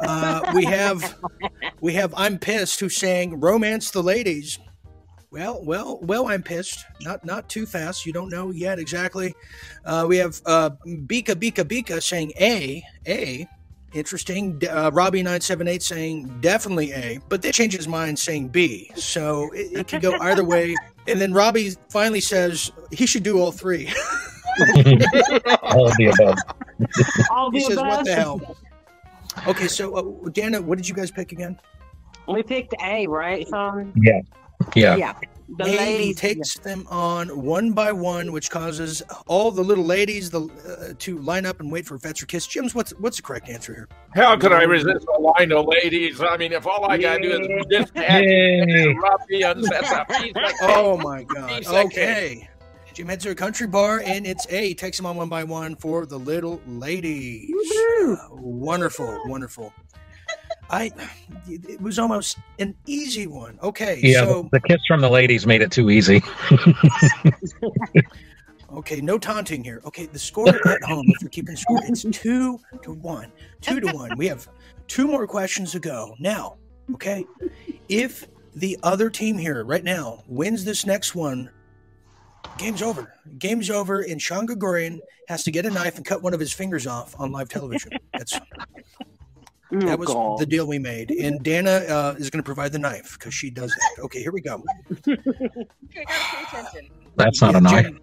Uh, 0.00 0.52
we 0.54 0.64
have, 0.64 1.16
we 1.80 1.94
have. 1.94 2.12
I'm 2.16 2.38
pissed. 2.38 2.80
Who's 2.80 2.96
saying 2.96 3.40
romance 3.40 3.90
the 3.90 4.02
ladies? 4.02 4.58
Well, 5.30 5.60
well, 5.64 5.98
well. 6.02 6.28
I'm 6.28 6.42
pissed. 6.42 6.84
Not, 7.02 7.24
not 7.24 7.48
too 7.48 7.66
fast. 7.66 8.06
You 8.06 8.12
don't 8.12 8.30
know 8.30 8.50
yet 8.52 8.78
exactly. 8.78 9.34
Uh, 9.84 10.06
we 10.08 10.16
have 10.18 10.40
uh, 10.46 10.70
Bika 10.86 11.34
Bika 11.34 11.64
Bika 11.64 12.02
saying 12.02 12.32
A 12.40 12.82
A. 13.06 13.46
Interesting. 13.92 14.62
Uh, 14.68 14.90
Robbie 14.92 15.22
nine 15.22 15.40
seven 15.40 15.68
eight 15.68 15.82
saying 15.82 16.38
definitely 16.40 16.92
A, 16.92 17.18
but 17.28 17.42
then 17.42 17.52
changed 17.52 17.76
his 17.76 17.88
mind 17.88 18.18
saying 18.18 18.48
B. 18.48 18.90
So 18.94 19.50
it, 19.52 19.80
it 19.80 19.88
could 19.88 20.02
go 20.02 20.16
either 20.20 20.44
way. 20.44 20.74
And 21.08 21.20
then 21.20 21.32
Robbie 21.32 21.72
finally 21.88 22.20
says 22.20 22.70
he 22.90 23.06
should 23.06 23.22
do 23.22 23.38
all 23.40 23.52
three. 23.52 23.88
All 25.62 25.86
of 25.86 25.94
the 25.98 26.06
above. 26.18 26.38
All 27.30 27.50
He 27.50 27.58
the 27.58 27.64
says, 27.66 27.76
above. 27.76 27.88
"What 27.88 28.04
the 28.06 28.14
hell?" 28.14 28.56
Okay, 29.46 29.68
so 29.68 29.94
uh, 30.24 30.28
Dana, 30.30 30.62
what 30.62 30.78
did 30.78 30.88
you 30.88 30.94
guys 30.94 31.10
pick 31.10 31.32
again? 31.32 31.58
We 32.26 32.42
picked 32.42 32.74
A, 32.82 33.06
right, 33.06 33.46
Sean? 33.48 33.92
Yeah. 33.96 34.20
Yeah. 34.74 34.96
Yeah. 34.96 35.14
The 35.48 35.64
A, 35.64 35.68
he 35.68 35.76
ladies. 35.78 36.16
takes 36.16 36.58
them 36.58 36.86
on 36.90 37.28
one 37.44 37.70
by 37.70 37.92
one, 37.92 38.32
which 38.32 38.50
causes 38.50 39.00
all 39.28 39.52
the 39.52 39.62
little 39.62 39.84
ladies 39.84 40.28
the, 40.28 40.40
uh, 40.42 40.94
to 40.98 41.18
line 41.18 41.46
up 41.46 41.60
and 41.60 41.70
wait 41.70 41.86
for 41.86 41.96
Fetzer 41.98 42.26
kiss. 42.26 42.48
Jim's 42.48 42.74
what's 42.74 42.90
what's 42.98 43.18
the 43.18 43.22
correct 43.22 43.48
answer 43.48 43.72
here? 43.72 43.88
How 44.14 44.36
could 44.36 44.50
I 44.52 44.64
resist 44.64 45.06
a 45.16 45.20
line 45.20 45.52
of 45.52 45.66
ladies? 45.66 46.20
I 46.20 46.36
mean, 46.36 46.52
if 46.52 46.66
all 46.66 46.84
I 46.90 46.98
gotta 46.98 47.22
do 47.22 47.30
is 47.30 47.64
just 47.70 47.94
Yay. 47.94 48.92
rub 48.94 49.20
me 49.28 49.44
and 49.44 49.64
set 49.66 49.84
up. 49.92 50.10
He's 50.16 50.34
like, 50.34 50.56
Oh 50.62 50.96
my 50.96 51.22
God! 51.22 51.64
Okay, 51.64 52.48
Jim 52.92 53.06
heads 53.06 53.22
to 53.22 53.30
a 53.30 53.34
country 53.36 53.68
bar, 53.68 54.02
and 54.04 54.26
it's 54.26 54.48
A. 54.50 54.74
Takes 54.74 54.96
them 54.96 55.06
on 55.06 55.16
one 55.16 55.28
by 55.28 55.44
one 55.44 55.76
for 55.76 56.06
the 56.06 56.18
little 56.18 56.60
ladies. 56.66 57.48
Uh, 58.00 58.16
wonderful, 58.32 59.16
wonderful. 59.26 59.72
I, 60.70 60.90
it 61.48 61.80
was 61.80 61.98
almost 61.98 62.38
an 62.58 62.74
easy 62.86 63.26
one. 63.26 63.58
Okay, 63.62 64.00
Yeah. 64.02 64.24
so 64.24 64.48
the 64.52 64.60
kiss 64.60 64.80
from 64.88 65.00
the 65.00 65.08
ladies 65.08 65.46
made 65.46 65.62
it 65.62 65.70
too 65.70 65.90
easy. 65.90 66.22
Okay, 68.72 69.00
no 69.00 69.16
taunting 69.16 69.62
here. 69.62 69.80
Okay, 69.86 70.06
the 70.06 70.18
score 70.18 70.48
at 70.48 70.82
home, 70.82 71.06
if 71.08 71.22
you're 71.22 71.30
keeping 71.30 71.56
score, 71.56 71.78
it's 71.84 72.02
two 72.12 72.58
to 72.82 72.92
one. 72.92 73.30
Two 73.60 73.80
to 73.80 73.92
one. 73.92 74.16
We 74.18 74.26
have 74.26 74.48
two 74.88 75.06
more 75.06 75.26
questions 75.26 75.72
to 75.72 75.78
go. 75.78 76.14
Now, 76.18 76.56
okay, 76.94 77.24
if 77.88 78.26
the 78.54 78.76
other 78.82 79.08
team 79.08 79.38
here 79.38 79.64
right 79.64 79.84
now 79.84 80.24
wins 80.26 80.64
this 80.64 80.84
next 80.84 81.14
one, 81.14 81.48
game's 82.58 82.82
over. 82.82 83.14
Game's 83.38 83.70
over, 83.70 84.00
and 84.00 84.20
Sean 84.20 84.46
Gregorian 84.46 85.00
has 85.28 85.44
to 85.44 85.50
get 85.50 85.64
a 85.64 85.70
knife 85.70 85.96
and 85.96 86.04
cut 86.04 86.22
one 86.22 86.34
of 86.34 86.40
his 86.40 86.52
fingers 86.52 86.86
off 86.86 87.14
on 87.18 87.30
live 87.30 87.48
television. 87.48 87.92
That's 88.12 88.38
Oh, 89.72 89.80
that 89.80 89.98
was 89.98 90.08
God. 90.08 90.38
the 90.38 90.46
deal 90.46 90.66
we 90.66 90.78
made. 90.78 91.10
And 91.10 91.42
Dana 91.42 91.70
uh, 91.88 92.14
is 92.18 92.30
going 92.30 92.42
to 92.42 92.46
provide 92.46 92.72
the 92.72 92.78
knife 92.78 93.16
because 93.18 93.34
she 93.34 93.50
does 93.50 93.70
that. 93.70 94.02
Okay, 94.04 94.20
here 94.22 94.32
we 94.32 94.40
go. 94.40 94.62
Okay, 95.08 95.16
I 95.96 96.04
gotta 96.04 96.36
pay 96.36 96.42
attention. 96.58 96.90
That's 97.16 97.40
not 97.40 97.52
Yeah, 97.52 97.58
a 97.58 97.60
knife. 97.60 97.84
Jim- 97.86 98.00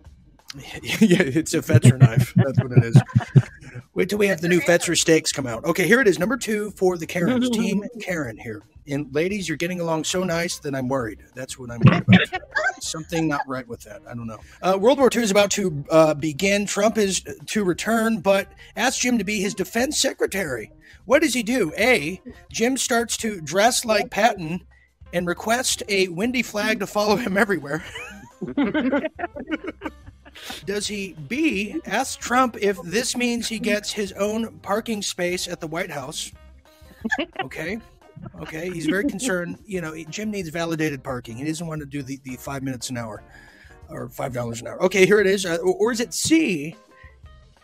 yeah, 0.99 1.21
it's 1.21 1.53
a 1.53 1.59
Fetzer 1.59 1.99
knife. 1.99 2.33
That's 2.35 2.59
what 2.59 2.71
it 2.73 2.83
is. 2.83 3.01
Wait 3.95 4.09
till 4.09 4.19
we 4.19 4.27
have 4.27 4.41
the 4.41 4.47
new 4.47 4.59
Fetzer 4.61 4.97
steaks 4.97 5.31
come 5.31 5.47
out. 5.47 5.65
Okay, 5.65 5.87
here 5.87 5.99
it 5.99 6.07
is. 6.07 6.19
Number 6.19 6.37
two 6.37 6.71
for 6.71 6.97
the 6.97 7.07
Karens. 7.07 7.49
Team 7.51 7.83
Karen 8.01 8.37
here. 8.37 8.61
And 8.87 9.13
ladies, 9.15 9.47
you're 9.47 9.57
getting 9.57 9.79
along 9.79 10.03
so 10.03 10.23
nice 10.23 10.59
that 10.59 10.75
I'm 10.75 10.89
worried. 10.89 11.19
That's 11.33 11.57
what 11.57 11.71
I'm 11.71 11.79
worried 11.85 12.03
about. 12.07 12.83
Something 12.83 13.27
not 13.27 13.41
right 13.47 13.67
with 13.67 13.81
that. 13.83 14.01
I 14.07 14.13
don't 14.13 14.27
know. 14.27 14.39
Uh, 14.61 14.77
World 14.79 14.99
War 14.99 15.09
II 15.13 15.23
is 15.23 15.31
about 15.31 15.51
to 15.51 15.85
uh, 15.89 16.13
begin. 16.13 16.65
Trump 16.65 16.97
is 16.97 17.23
to 17.45 17.63
return, 17.63 18.19
but 18.19 18.51
asked 18.75 19.01
Jim 19.01 19.17
to 19.17 19.23
be 19.23 19.39
his 19.39 19.53
defense 19.53 19.97
secretary. 19.97 20.71
What 21.05 21.21
does 21.21 21.33
he 21.33 21.43
do? 21.43 21.71
A. 21.77 22.21
Jim 22.51 22.77
starts 22.77 23.15
to 23.17 23.39
dress 23.41 23.85
like 23.85 24.11
Patton 24.11 24.65
and 25.13 25.27
request 25.27 25.81
a 25.87 26.09
windy 26.09 26.41
flag 26.41 26.79
to 26.79 26.87
follow 26.87 27.15
him 27.15 27.37
everywhere. 27.37 27.85
Does 30.65 30.87
he 30.87 31.15
B 31.27 31.79
ask 31.85 32.19
Trump 32.19 32.57
if 32.61 32.81
this 32.83 33.15
means 33.15 33.47
he 33.47 33.59
gets 33.59 33.91
his 33.91 34.11
own 34.13 34.59
parking 34.59 35.01
space 35.01 35.47
at 35.47 35.59
the 35.59 35.67
White 35.67 35.91
House? 35.91 36.31
Okay. 37.43 37.79
Okay. 38.39 38.69
He's 38.69 38.85
very 38.85 39.03
concerned. 39.03 39.59
You 39.65 39.81
know, 39.81 39.93
Jim 40.09 40.31
needs 40.31 40.47
validated 40.47 41.03
parking. 41.03 41.35
He 41.35 41.43
doesn't 41.43 41.67
want 41.67 41.81
to 41.81 41.85
do 41.85 42.01
the, 42.01 42.17
the 42.23 42.37
five 42.37 42.63
minutes 42.63 42.89
an 42.89 42.97
hour 42.97 43.21
or 43.89 44.07
five 44.07 44.31
dollars 44.31 44.61
an 44.61 44.67
hour. 44.67 44.81
Okay, 44.83 45.05
here 45.05 45.19
it 45.19 45.27
is. 45.27 45.45
Uh, 45.45 45.57
or, 45.61 45.75
or 45.75 45.91
is 45.91 45.99
it 45.99 46.13
C? 46.13 46.77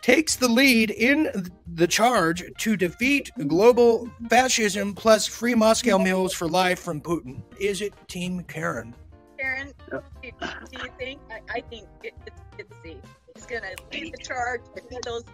takes 0.02 0.36
the 0.36 0.48
lead 0.48 0.90
in 0.90 1.28
the 1.74 1.86
charge 1.86 2.42
to 2.58 2.76
defeat 2.76 3.30
global 3.46 4.10
fascism 4.28 4.94
plus 4.94 5.26
free 5.26 5.54
Moscow 5.54 5.98
meals 5.98 6.32
for 6.32 6.48
life 6.48 6.78
from 6.78 7.00
Putin? 7.00 7.42
Is 7.58 7.80
it 7.80 7.92
Team 8.08 8.42
Karen? 8.44 8.94
Karen, 9.38 9.72
do, 9.90 10.00
do 10.22 10.48
you 10.72 10.90
think? 10.98 11.20
I, 11.30 11.58
I 11.58 11.60
think 11.62 11.86
it, 12.02 12.14
it's, 12.26 12.40
it's 12.60 12.72
C. 12.82 12.96
He's 13.34 13.46
gonna 13.46 13.74
lead 13.92 14.12
the 14.12 14.22
charge, 14.22 14.60
defeat 14.74 14.98
those. 15.04 15.24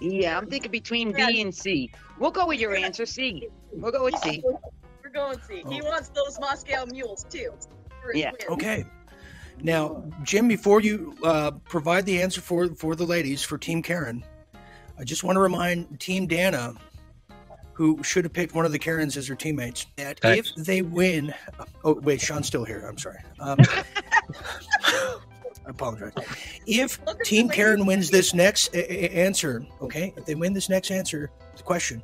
Yeah, 0.00 0.38
I'm 0.38 0.46
thinking 0.46 0.70
between 0.70 1.12
B 1.12 1.40
and 1.42 1.54
C. 1.54 1.90
We'll 2.18 2.30
go 2.30 2.46
with 2.46 2.58
your 2.60 2.74
answer, 2.74 3.04
C. 3.04 3.48
We'll 3.72 3.92
go 3.92 4.04
with 4.04 4.16
C. 4.18 4.42
We're 5.02 5.10
going 5.10 5.38
C. 5.46 5.62
He 5.68 5.82
wants 5.82 6.08
those 6.10 6.38
Moscow 6.40 6.86
mules 6.86 7.24
too. 7.28 7.52
Yeah. 8.14 8.30
win. 8.30 8.40
Okay. 8.50 8.84
Now, 9.62 10.02
Jim, 10.22 10.48
before 10.48 10.80
you 10.80 11.14
uh, 11.22 11.50
provide 11.50 12.06
the 12.06 12.22
answer 12.22 12.40
for 12.40 12.68
for 12.74 12.96
the 12.96 13.04
ladies 13.04 13.42
for 13.42 13.58
Team 13.58 13.82
Karen, 13.82 14.24
I 14.98 15.04
just 15.04 15.22
want 15.24 15.36
to 15.36 15.40
remind 15.40 16.00
Team 16.00 16.26
Dana, 16.26 16.74
who 17.74 18.02
should 18.02 18.24
have 18.24 18.32
picked 18.32 18.54
one 18.54 18.64
of 18.64 18.72
the 18.72 18.78
Karens 18.78 19.18
as 19.18 19.26
her 19.28 19.34
teammates, 19.34 19.86
that 19.96 20.24
Okay. 20.24 20.38
if 20.38 20.54
they 20.54 20.80
win, 20.80 21.34
oh 21.84 21.94
wait, 22.00 22.20
Sean's 22.22 22.46
still 22.46 22.64
here. 22.64 22.86
I'm 22.88 22.96
sorry. 22.96 23.18
Um, 23.38 23.58
I 25.70 25.72
apologize. 25.72 26.12
If 26.66 26.98
Look 27.06 27.10
at 27.10 27.18
the 27.18 27.24
Team. 27.24 27.48
Karen 27.48 27.86
wins 27.86 28.10
this 28.10 28.34
next 28.34 28.74
a- 28.74 28.92
a- 28.92 29.24
answer, 29.24 29.64
okay, 29.80 30.12
if 30.16 30.24
they 30.26 30.34
win 30.34 30.52
this 30.52 30.68
next 30.68 30.90
answer, 30.90 31.30
the 31.56 31.62
question, 31.62 32.02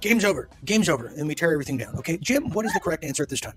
game's 0.00 0.24
over. 0.24 0.48
Game's 0.64 0.88
over, 0.88 1.08
and 1.08 1.28
we 1.28 1.34
tear 1.34 1.52
everything 1.52 1.76
down. 1.76 1.94
Okay, 1.98 2.16
Jim, 2.16 2.48
what 2.52 2.64
is 2.64 2.72
the 2.72 2.80
correct 2.80 3.04
answer 3.04 3.22
at 3.22 3.28
this 3.28 3.42
time? 3.42 3.52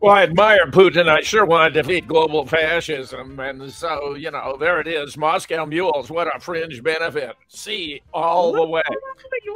Well, 0.00 0.14
I 0.14 0.24
admire 0.24 0.66
Putin. 0.66 1.08
I 1.08 1.22
sure 1.22 1.46
want 1.46 1.72
to 1.72 1.82
defeat 1.82 2.06
global 2.06 2.44
fascism. 2.44 3.40
And 3.40 3.72
so, 3.72 4.16
you 4.16 4.30
know, 4.30 4.58
there 4.60 4.78
it 4.80 4.86
is. 4.86 5.16
Moscow 5.16 5.64
mules. 5.64 6.10
What 6.10 6.26
a 6.36 6.38
fringe 6.38 6.82
benefit. 6.82 7.34
See 7.48 8.02
all 8.12 8.52
the 8.52 8.66
way. 8.66 8.82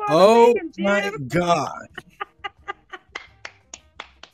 Oh 0.09 0.55
my 0.79 1.13
God. 1.27 1.89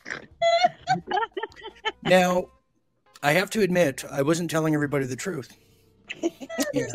now, 2.05 2.45
I 3.25 3.33
have 3.33 3.49
to 3.51 3.63
admit, 3.63 4.05
I 4.11 4.21
wasn't 4.21 4.51
telling 4.51 4.75
everybody 4.75 5.07
the 5.07 5.17
truth. 5.17 5.57
Yeah. 6.75 6.87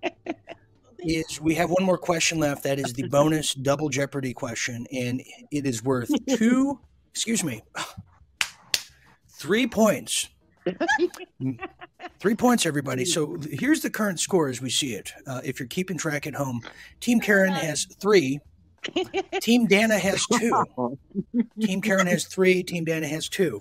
Is 1.04 1.40
we 1.40 1.54
have 1.56 1.68
one 1.68 1.82
more 1.82 1.98
question 1.98 2.38
left. 2.38 2.62
That 2.62 2.78
is 2.78 2.92
the 2.92 3.08
bonus 3.08 3.54
double 3.54 3.88
jeopardy 3.88 4.32
question, 4.32 4.86
and 4.92 5.20
it 5.50 5.66
is 5.66 5.82
worth 5.82 6.12
two. 6.36 6.78
Excuse 7.10 7.42
me, 7.42 7.60
three 9.28 9.66
points. 9.66 10.28
Three 12.20 12.36
points, 12.36 12.66
everybody. 12.66 13.04
So 13.04 13.36
here's 13.50 13.80
the 13.80 13.90
current 13.90 14.20
score 14.20 14.48
as 14.48 14.62
we 14.62 14.70
see 14.70 14.94
it. 14.94 15.12
Uh, 15.26 15.40
if 15.42 15.58
you're 15.58 15.66
keeping 15.66 15.98
track 15.98 16.28
at 16.28 16.36
home, 16.36 16.60
Team 17.00 17.18
Karen 17.18 17.52
has 17.52 17.84
three. 18.00 18.38
Team 19.40 19.66
Dana 19.66 19.98
has 19.98 20.24
two. 20.38 20.64
Team 21.60 21.80
Karen 21.80 22.06
has 22.06 22.26
three. 22.26 22.62
Team 22.62 22.84
Dana 22.84 23.08
has 23.08 23.28
two. 23.28 23.60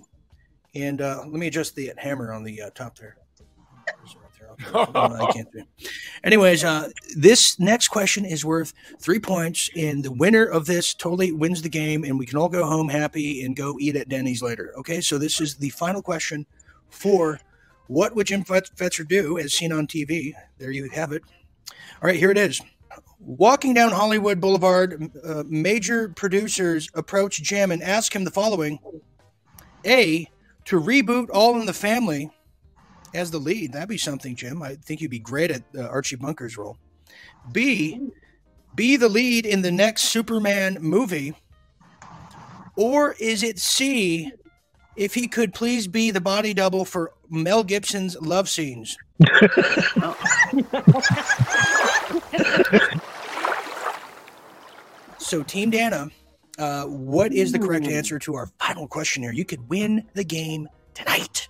And 0.73 1.01
uh, 1.01 1.23
let 1.23 1.33
me 1.33 1.47
adjust 1.47 1.75
the 1.75 1.91
hammer 1.97 2.31
on 2.31 2.43
the 2.43 2.61
uh, 2.61 2.69
top 2.71 2.97
there. 2.97 3.17
I 4.73 5.31
can't 5.33 5.51
do. 5.53 5.63
Anyways, 6.23 6.63
uh, 6.63 6.89
this 7.15 7.59
next 7.59 7.89
question 7.89 8.25
is 8.25 8.45
worth 8.45 8.73
three 8.99 9.19
points, 9.19 9.69
and 9.75 10.03
the 10.03 10.11
winner 10.11 10.45
of 10.45 10.65
this 10.65 10.93
totally 10.93 11.31
wins 11.31 11.61
the 11.61 11.69
game, 11.69 12.03
and 12.03 12.17
we 12.17 12.25
can 12.25 12.37
all 12.37 12.49
go 12.49 12.65
home 12.65 12.89
happy 12.89 13.43
and 13.43 13.55
go 13.55 13.77
eat 13.79 13.95
at 13.95 14.09
Denny's 14.09 14.41
later. 14.41 14.73
Okay, 14.77 15.01
so 15.01 15.17
this 15.17 15.41
is 15.41 15.55
the 15.55 15.69
final 15.69 16.01
question 16.01 16.45
for 16.89 17.39
what 17.87 18.15
would 18.15 18.27
Jim 18.27 18.43
Fet- 18.43 18.75
Fetzer 18.75 19.07
do, 19.07 19.37
as 19.37 19.53
seen 19.53 19.71
on 19.71 19.87
TV? 19.87 20.33
There 20.57 20.71
you 20.71 20.89
have 20.89 21.11
it. 21.11 21.23
All 21.69 22.07
right, 22.07 22.15
here 22.15 22.31
it 22.31 22.37
is. 22.37 22.61
Walking 23.19 23.73
down 23.73 23.91
Hollywood 23.91 24.41
Boulevard, 24.41 25.11
uh, 25.23 25.43
major 25.47 26.09
producers 26.09 26.89
approach 26.95 27.41
Jim 27.43 27.71
and 27.71 27.83
ask 27.83 28.15
him 28.15 28.23
the 28.23 28.31
following: 28.31 28.79
A, 29.85 30.27
to 30.65 30.79
reboot 30.79 31.29
All 31.33 31.59
in 31.59 31.65
the 31.65 31.73
Family 31.73 32.31
as 33.13 33.31
the 33.31 33.39
lead. 33.39 33.73
That'd 33.73 33.89
be 33.89 33.97
something, 33.97 34.35
Jim. 34.35 34.61
I 34.61 34.75
think 34.75 35.01
you'd 35.01 35.11
be 35.11 35.19
great 35.19 35.51
at 35.51 35.63
uh, 35.77 35.87
Archie 35.87 36.15
Bunker's 36.15 36.57
role. 36.57 36.77
B, 37.51 37.99
be 38.75 38.95
the 38.95 39.09
lead 39.09 39.45
in 39.45 39.61
the 39.61 39.71
next 39.71 40.03
Superman 40.03 40.77
movie. 40.79 41.33
Or 42.75 43.15
is 43.19 43.43
it 43.43 43.59
C, 43.59 44.31
if 44.95 45.13
he 45.13 45.27
could 45.27 45.53
please 45.53 45.87
be 45.87 46.09
the 46.11 46.21
body 46.21 46.53
double 46.53 46.85
for 46.85 47.11
Mel 47.29 47.63
Gibson's 47.63 48.15
love 48.21 48.47
scenes? 48.47 48.97
so, 55.17 55.43
Team 55.43 55.69
Dana, 55.69 56.09
uh, 56.61 56.85
what 56.85 57.33
is 57.33 57.51
the 57.51 57.59
correct 57.59 57.87
answer 57.87 58.19
to 58.19 58.35
our 58.35 58.45
final 58.59 58.87
question 58.87 59.23
here? 59.23 59.31
You 59.31 59.43
could 59.43 59.67
win 59.67 60.05
the 60.13 60.23
game 60.23 60.69
tonight. 60.93 61.49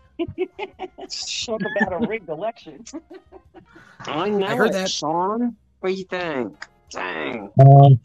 Talk 1.45 1.62
about 1.78 2.02
a 2.02 2.08
rigged 2.08 2.30
election. 2.30 2.86
I 4.00 4.30
know 4.30 4.45
I 4.45 4.56
heard 4.56 4.69
it, 4.69 4.74
that. 4.74 4.89
Sean. 4.89 5.58
What 5.82 5.89
do 5.89 5.95
you 5.95 6.06
think? 6.06 6.65
Dang. 6.91 7.52
Um, 7.60 8.00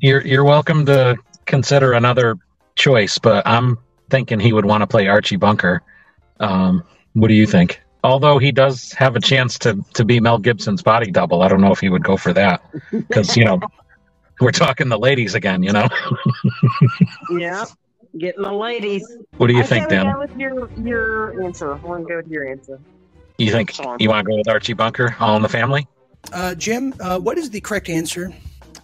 you're 0.00 0.26
you're 0.26 0.44
welcome 0.44 0.86
to 0.86 1.16
consider 1.44 1.92
another 1.92 2.38
choice, 2.74 3.18
but 3.18 3.46
I'm 3.46 3.78
thinking 4.08 4.40
he 4.40 4.52
would 4.52 4.64
want 4.64 4.80
to 4.80 4.86
play 4.86 5.08
Archie 5.08 5.36
Bunker. 5.36 5.82
Um, 6.40 6.82
what 7.12 7.28
do 7.28 7.34
you 7.34 7.46
think? 7.46 7.82
Although 8.02 8.38
he 8.38 8.50
does 8.50 8.92
have 8.92 9.14
a 9.14 9.20
chance 9.20 9.58
to 9.60 9.84
to 9.94 10.04
be 10.06 10.20
Mel 10.20 10.38
Gibson's 10.38 10.82
body 10.82 11.10
double, 11.10 11.42
I 11.42 11.48
don't 11.48 11.60
know 11.60 11.72
if 11.72 11.80
he 11.80 11.90
would 11.90 12.04
go 12.04 12.16
for 12.16 12.32
that 12.32 12.62
because 12.90 13.36
you 13.36 13.44
know 13.44 13.60
we're 14.40 14.50
talking 14.52 14.88
the 14.88 14.98
ladies 14.98 15.34
again. 15.34 15.62
You 15.62 15.72
know, 15.72 15.88
Yeah. 17.30 17.64
Getting 18.18 18.42
the 18.42 18.52
ladies. 18.52 19.06
what 19.36 19.46
do 19.46 19.52
you 19.54 19.60
I 19.60 19.64
think, 19.64 19.88
Dan? 19.88 20.12
go 20.12 20.18
with 20.18 20.36
your 20.36 20.68
your 20.84 21.42
answer. 21.44 21.72
I 21.74 21.76
want 21.78 22.02
to 22.04 22.08
go 22.08 22.16
with 22.16 22.26
your 22.28 22.48
answer. 22.48 22.80
You 23.38 23.52
think 23.52 23.78
you 24.00 24.08
want 24.08 24.26
to 24.26 24.30
go 24.32 24.36
with 24.36 24.48
Archie 24.48 24.72
Bunker, 24.72 25.14
All 25.20 25.36
in 25.36 25.42
the 25.42 25.48
Family? 25.48 25.86
Uh, 26.32 26.54
Jim, 26.56 26.92
uh, 27.00 27.18
what 27.20 27.38
is 27.38 27.50
the 27.50 27.60
correct 27.60 27.88
answer 27.88 28.32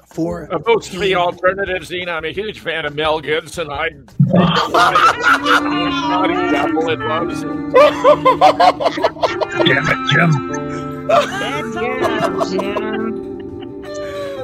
for 0.07 0.45
Of 0.45 0.65
those 0.65 0.89
three 0.89 1.15
alternatives, 1.15 1.89
Dean, 1.89 2.09
I'm 2.09 2.25
a 2.25 2.33
huge 2.33 2.61
fan 2.61 2.87
of 2.87 2.95
Mel 2.95 3.21
Gibson. 3.21 3.69
I 3.71 3.91
body 4.71 6.35
double 6.53 6.89
in 6.89 7.01
love 7.01 7.37
scenes. 7.37 7.75
Damn 9.65 9.87
it, 9.89 9.99
Jim. 10.13 11.07
That's 11.09 11.75
good, 11.77 12.61
Jim. 12.61 13.36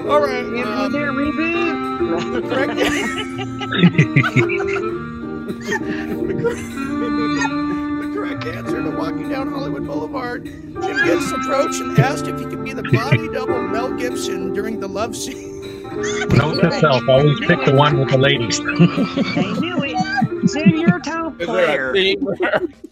All 0.08 0.20
right. 0.20 0.42
Give 0.42 0.52
me 0.52 0.62
Um, 0.62 0.92
their 0.92 1.12
reboot. 1.12 2.42
the 7.98 8.10
correct 8.14 8.44
answer 8.46 8.82
to 8.82 8.90
walking 8.90 9.28
down 9.28 9.50
Hollywood 9.50 9.86
Boulevard. 9.86 10.44
Jim 10.44 10.72
gets 11.04 11.30
approached 11.32 11.80
and 11.80 11.98
asked 11.98 12.26
if 12.26 12.38
he 12.38 12.46
could 12.46 12.64
be 12.64 12.72
the 12.72 12.82
body 12.84 13.28
double 13.28 13.60
Mel 13.68 13.92
Gibson 13.94 14.52
during 14.52 14.80
the 14.80 14.88
love 14.88 15.14
scene. 15.16 15.82
Note 16.30 16.60
to 16.60 16.72
self: 16.80 17.02
always 17.08 17.38
pick 17.40 17.64
the 17.64 17.74
one 17.74 17.98
with 18.00 18.10
the 18.10 18.18
ladies. 18.18 18.58
They 18.58 19.52
knew 19.60 19.82
it. 19.84 20.52
Jim, 20.52 20.76
you're 20.76 20.98
top 21.00 21.40
Is 21.40 21.46
there 21.46 21.94
a 21.94 22.16
player. 22.16 22.60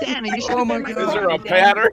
theme? 0.00 0.14
Danny, 0.14 0.30
you 0.30 0.46
Oh 0.50 0.64
my 0.64 0.78
should've 0.78 0.96
God. 0.96 1.08
Is 1.08 1.14
there 1.14 1.28
a 1.28 1.38
Danny. 1.38 1.48
pattern? 1.48 1.90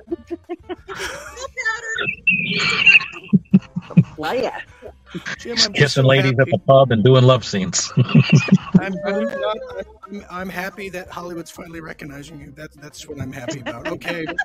Play 4.15 4.45
it. 4.45 4.53
Jim, 5.39 5.57
I'm 5.63 5.73
Kissing 5.73 6.03
so 6.03 6.07
ladies 6.07 6.33
at 6.39 6.47
the 6.47 6.57
pub 6.65 6.91
and 6.91 7.03
doing 7.03 7.23
love 7.25 7.43
scenes. 7.43 7.91
I'm, 8.79 8.93
I'm, 9.05 9.27
I'm, 9.29 10.25
I'm 10.29 10.49
happy 10.49 10.87
that 10.89 11.09
Hollywood's 11.09 11.51
finally 11.51 11.81
recognizing 11.81 12.39
you. 12.39 12.53
That's 12.55 12.75
that's 12.77 13.07
what 13.07 13.19
I'm 13.21 13.31
happy 13.31 13.59
about. 13.59 13.87
Okay. 13.87 14.25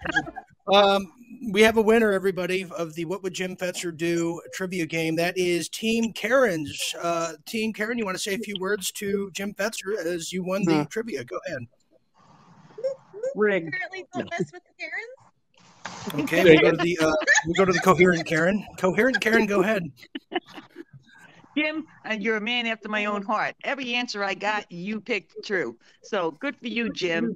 Um, 0.75 1.07
we 1.53 1.62
have 1.62 1.77
a 1.77 1.81
winner, 1.81 2.11
everybody, 2.11 2.67
of 2.77 2.93
the 2.95 3.05
What 3.05 3.23
Would 3.23 3.35
Jim 3.35 3.55
Fetzer 3.55 3.97
Do 3.97 4.41
trivia 4.53 4.85
game. 4.85 5.15
That 5.15 5.39
is 5.39 5.69
Team 5.69 6.12
Karen's. 6.12 6.93
Uh, 7.01 7.35
Team 7.47 7.73
Karen, 7.73 7.97
you 7.99 8.05
want 8.05 8.17
to 8.17 8.21
say 8.21 8.35
a 8.35 8.39
few 8.39 8.57
words 8.59 8.91
to 8.91 9.31
Jim 9.31 9.55
Fetzer 9.55 9.97
as 10.05 10.33
you 10.33 10.43
won 10.43 10.65
the 10.65 10.79
Hmm. 10.79 10.83
trivia? 10.87 11.23
Go 11.25 11.39
ahead. 11.47 11.61
Rigged. 13.37 13.68
Apparently, 13.68 14.07
don't 14.14 14.31
mess 14.31 14.51
with 14.53 14.62
the 14.64 14.72
Karens. 14.79 16.25
Okay, 16.25 16.44
we 16.44 16.59
go 16.59 16.70
to 16.70 16.77
the 16.77 16.99
uh, 17.01 17.12
we 17.46 17.55
go 17.55 17.64
to 17.64 17.72
the 17.72 17.81
coherent 17.81 18.27
Karen. 18.27 18.66
Coherent 18.79 19.20
Karen, 19.20 19.46
go 19.46 19.61
ahead. 19.61 19.83
Jim, 21.57 21.87
uh, 22.09 22.14
you're 22.14 22.37
a 22.37 22.40
man 22.40 22.66
after 22.66 22.88
my 22.88 23.05
own 23.07 23.22
heart. 23.22 23.55
Every 23.64 23.94
answer 23.94 24.25
I 24.25 24.35
got, 24.35 24.70
you 24.70 25.01
picked 25.01 25.44
true. 25.44 25.77
So 26.03 26.33
good 26.33 26.57
for 26.57 26.66
you, 26.66 26.92
Jim. 26.92 27.35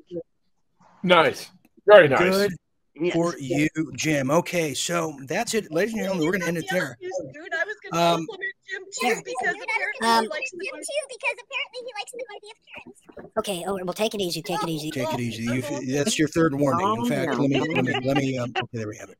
Nice. 1.03 1.51
Very 1.87 2.09
nice. 2.09 2.21
Good 2.21 2.53
Yes. 3.01 3.15
for 3.15 3.35
you, 3.39 3.69
Jim. 3.97 4.31
Okay, 4.31 4.75
so 4.75 5.17
that's 5.27 5.55
it, 5.55 5.73
ladies 5.73 5.95
and 5.95 6.03
gentlemen. 6.03 6.27
We're 6.27 6.33
going 6.33 6.43
to 6.43 6.49
end 6.49 6.59
it 6.59 6.67
there. 6.71 6.99
Dude, 7.01 7.55
I 7.55 7.65
was 7.65 7.77
going 7.83 7.93
to 7.93 7.99
Um, 7.99 8.27
compliment 8.27 8.55
Jim 8.69 8.83
too 8.93 9.23
because 9.25 9.57
apparently 9.63 10.07
Um, 10.07 10.23
he 10.25 10.29
likes 10.29 10.51
Jim 10.51 10.59
movie. 10.61 10.85
too, 10.85 11.05
because 11.09 11.37
apparently 11.41 11.81
he 11.81 11.93
likes 11.99 12.11
the 12.13 12.25
movie 12.29 12.51
of 12.53 12.59
Karens. 12.69 13.35
Okay, 13.39 13.65
oh, 13.67 13.79
well, 13.85 13.95
take 13.95 14.15
it 14.15 14.21
easy, 14.21 14.43
take 14.43 14.63
it 14.63 14.69
easy. 14.69 14.91
Take 14.91 15.15
it 15.15 15.21
easy. 15.21 15.45
You, 15.45 15.95
that's 15.95 16.19
your 16.19 16.29
third 16.29 16.55
warning. 16.55 16.87
In 16.99 17.05
fact, 17.07 17.39
let 17.39 17.49
me 17.51 17.61
let 17.61 17.85
me 17.85 17.95
let 18.05 18.17
me. 18.19 18.39
Um, 18.39 18.51
okay, 18.51 18.67
there 18.79 18.89
we 18.89 18.97
have 18.99 19.09
it. 19.09 19.19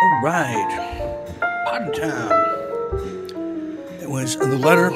All 0.00 0.20
right. 0.22 0.87
Time. 1.78 2.32
It 4.02 4.10
was 4.10 4.36
The 4.36 4.58
Letter 4.58 4.90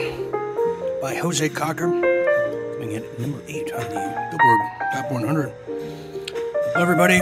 by 1.00 1.14
Jose 1.14 1.48
Cocker, 1.50 1.86
coming 1.86 2.90
in 2.90 3.04
at 3.04 3.20
number 3.20 3.40
eight 3.46 3.72
on 3.72 3.82
the 3.82 4.28
Billboard 4.30 4.60
Top 4.92 5.12
100. 5.12 5.54
Hello, 6.74 6.82
everybody. 6.82 7.20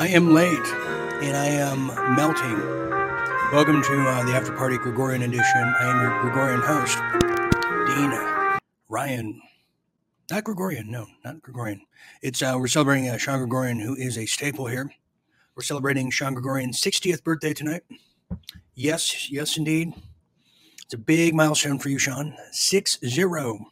I 0.00 0.08
am 0.08 0.34
late 0.34 0.58
and 1.22 1.36
I 1.36 1.46
am 1.46 1.86
melting. 2.16 2.58
Welcome 3.52 3.80
to 3.80 4.08
uh, 4.08 4.24
the 4.24 4.32
After 4.32 4.50
Party 4.56 4.76
Gregorian 4.76 5.22
edition. 5.22 5.74
I 5.80 5.84
am 5.84 6.00
your 6.00 6.20
Gregorian 6.22 6.62
host, 6.62 6.98
Dean 7.86 8.58
Ryan. 8.88 9.40
Not 10.32 10.42
Gregorian, 10.42 10.90
no, 10.90 11.06
not 11.24 11.40
Gregorian. 11.42 11.82
It's 12.22 12.42
uh, 12.42 12.56
we're 12.58 12.66
celebrating 12.66 13.08
uh, 13.08 13.18
Sean 13.18 13.38
Gregorian, 13.38 13.78
who 13.78 13.94
is 13.94 14.18
a 14.18 14.26
staple 14.26 14.66
here. 14.66 14.92
We're 15.54 15.62
celebrating 15.62 16.10
Sean 16.10 16.34
Gregorian's 16.34 16.80
60th 16.80 17.22
birthday 17.22 17.54
tonight. 17.54 17.84
Yes, 18.74 19.30
yes, 19.30 19.56
indeed. 19.56 19.92
It's 20.84 20.94
a 20.94 20.98
big 20.98 21.34
milestone 21.34 21.78
for 21.78 21.88
you, 21.88 21.98
Sean. 21.98 22.36
6 22.52 22.98
0. 23.06 23.66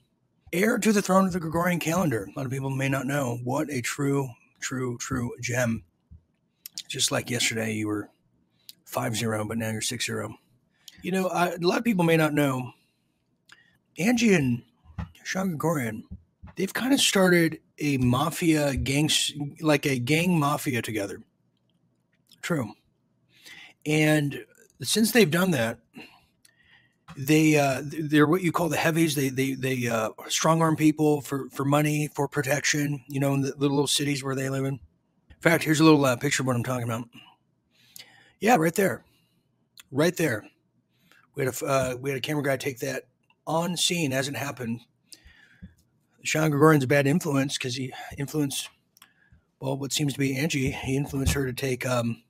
Heir 0.53 0.79
to 0.79 0.92
the 0.92 1.03
throne 1.03 1.27
of 1.27 1.33
the 1.33 1.40
Gregorian 1.40 1.79
calendar. 1.79 2.29
A 2.29 2.38
lot 2.38 2.46
of 2.46 2.53
people 2.53 2.70
may 2.70 2.88
not 2.88 3.07
know 3.07 3.38
what 3.44 3.70
a 3.70 3.81
true, 3.81 4.29
true, 4.61 4.99
true 4.99 5.31
gem. 5.40 5.85
Just 6.88 7.12
like 7.12 7.31
yesterday, 7.31 7.75
you 7.75 7.87
were 7.87 8.09
5 8.87 9.16
0, 9.16 9.44
but 9.44 9.59
now 9.59 9.70
you're 9.70 9.81
6 9.81 10.05
0. 10.05 10.35
You 11.03 11.12
know, 11.12 11.29
I, 11.29 11.51
a 11.51 11.59
lot 11.59 11.79
of 11.79 11.85
people 11.85 12.05
may 12.05 12.16
not 12.16 12.35
know 12.35 12.73
Angie 13.99 14.35
and 14.35 14.62
Sean 15.25 15.49
Gregorian, 15.49 16.05
they've 16.57 16.73
kind 16.73 16.92
of 16.92 17.01
started 17.01 17.61
a 17.79 17.99
mafia 17.99 18.75
gang, 18.77 19.11
like 19.61 19.87
a 19.87 19.99
gang 19.99 20.38
mafia 20.38 20.83
together. 20.83 21.23
True. 22.42 22.73
And 23.87 24.44
since 24.88 25.12
they've 25.12 25.31
done 25.31 25.51
that, 25.53 25.79
they 27.16 27.57
uh, 27.57 27.83
they're 27.85 28.27
what 28.27 28.43
you 28.43 28.53
call 28.53 28.69
the 28.69 28.77
heavies. 28.77 29.14
They 29.14 29.29
they 29.29 29.55
they 29.55 29.88
uh, 29.88 30.11
strong 30.29 30.62
arm 30.62 30.77
people 30.77 31.21
for 31.21 31.49
for 31.51 31.64
money 31.64 32.09
for 32.14 32.29
protection. 32.29 33.03
You 33.09 33.21
know, 33.21 33.35
in 33.35 33.43
the 33.43 33.55
little 33.57 33.87
cities 33.87 34.23
where 34.23 34.35
they 34.35 34.49
live 34.49 34.64
in. 34.64 34.75
In 34.75 35.43
fact, 35.43 35.64
here's 35.64 35.81
a 35.81 35.85
little 35.85 36.05
uh, 36.05 36.16
picture 36.16 36.43
of 36.43 36.47
what 36.47 36.57
I'm 36.57 36.62
talking 36.62 36.85
about. 36.85 37.09
Yeah, 38.40 38.57
right 38.57 38.75
there, 38.75 39.05
right 39.90 40.16
there. 40.16 40.45
We 41.35 41.45
had 41.45 41.55
a 41.55 41.66
uh, 41.66 41.97
we 42.01 42.11
had 42.11 42.19
a 42.19 42.23
camera 42.23 42.43
guy 42.43 42.57
take 42.57 42.79
that 42.81 43.05
on 43.47 43.77
scene 43.77 44.12
as 44.12 44.29
it 44.29 44.37
happened. 44.37 44.81
Sean 46.23 46.51
Gregorian's 46.51 46.85
a 46.85 46.87
bad 46.87 47.07
influence 47.07 47.57
because 47.57 47.75
he 47.75 47.93
influenced 48.19 48.69
well 49.61 49.77
what 49.77 49.93
seems 49.93 50.12
to 50.12 50.19
be 50.19 50.37
Angie. 50.37 50.71
He 50.71 50.97
influenced 50.97 51.33
her 51.33 51.47
to 51.47 51.53
take 51.53 51.87
um, 51.87 52.23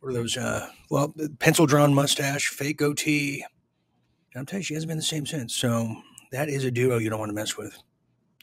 what 0.00 0.10
are 0.10 0.12
those? 0.12 0.36
Uh, 0.36 0.68
well, 0.90 1.14
pencil 1.38 1.66
drawn 1.66 1.94
mustache, 1.94 2.48
fake 2.48 2.78
goatee. 2.78 3.44
And 4.32 4.40
I'm 4.40 4.46
telling 4.46 4.60
you, 4.60 4.64
she 4.64 4.74
hasn't 4.74 4.88
been 4.88 4.98
the 4.98 5.02
same 5.02 5.26
since. 5.26 5.54
So 5.54 5.96
that 6.32 6.48
is 6.48 6.64
a 6.64 6.70
duo 6.70 6.98
you 6.98 7.10
don't 7.10 7.18
want 7.18 7.30
to 7.30 7.34
mess 7.34 7.56
with. 7.56 7.76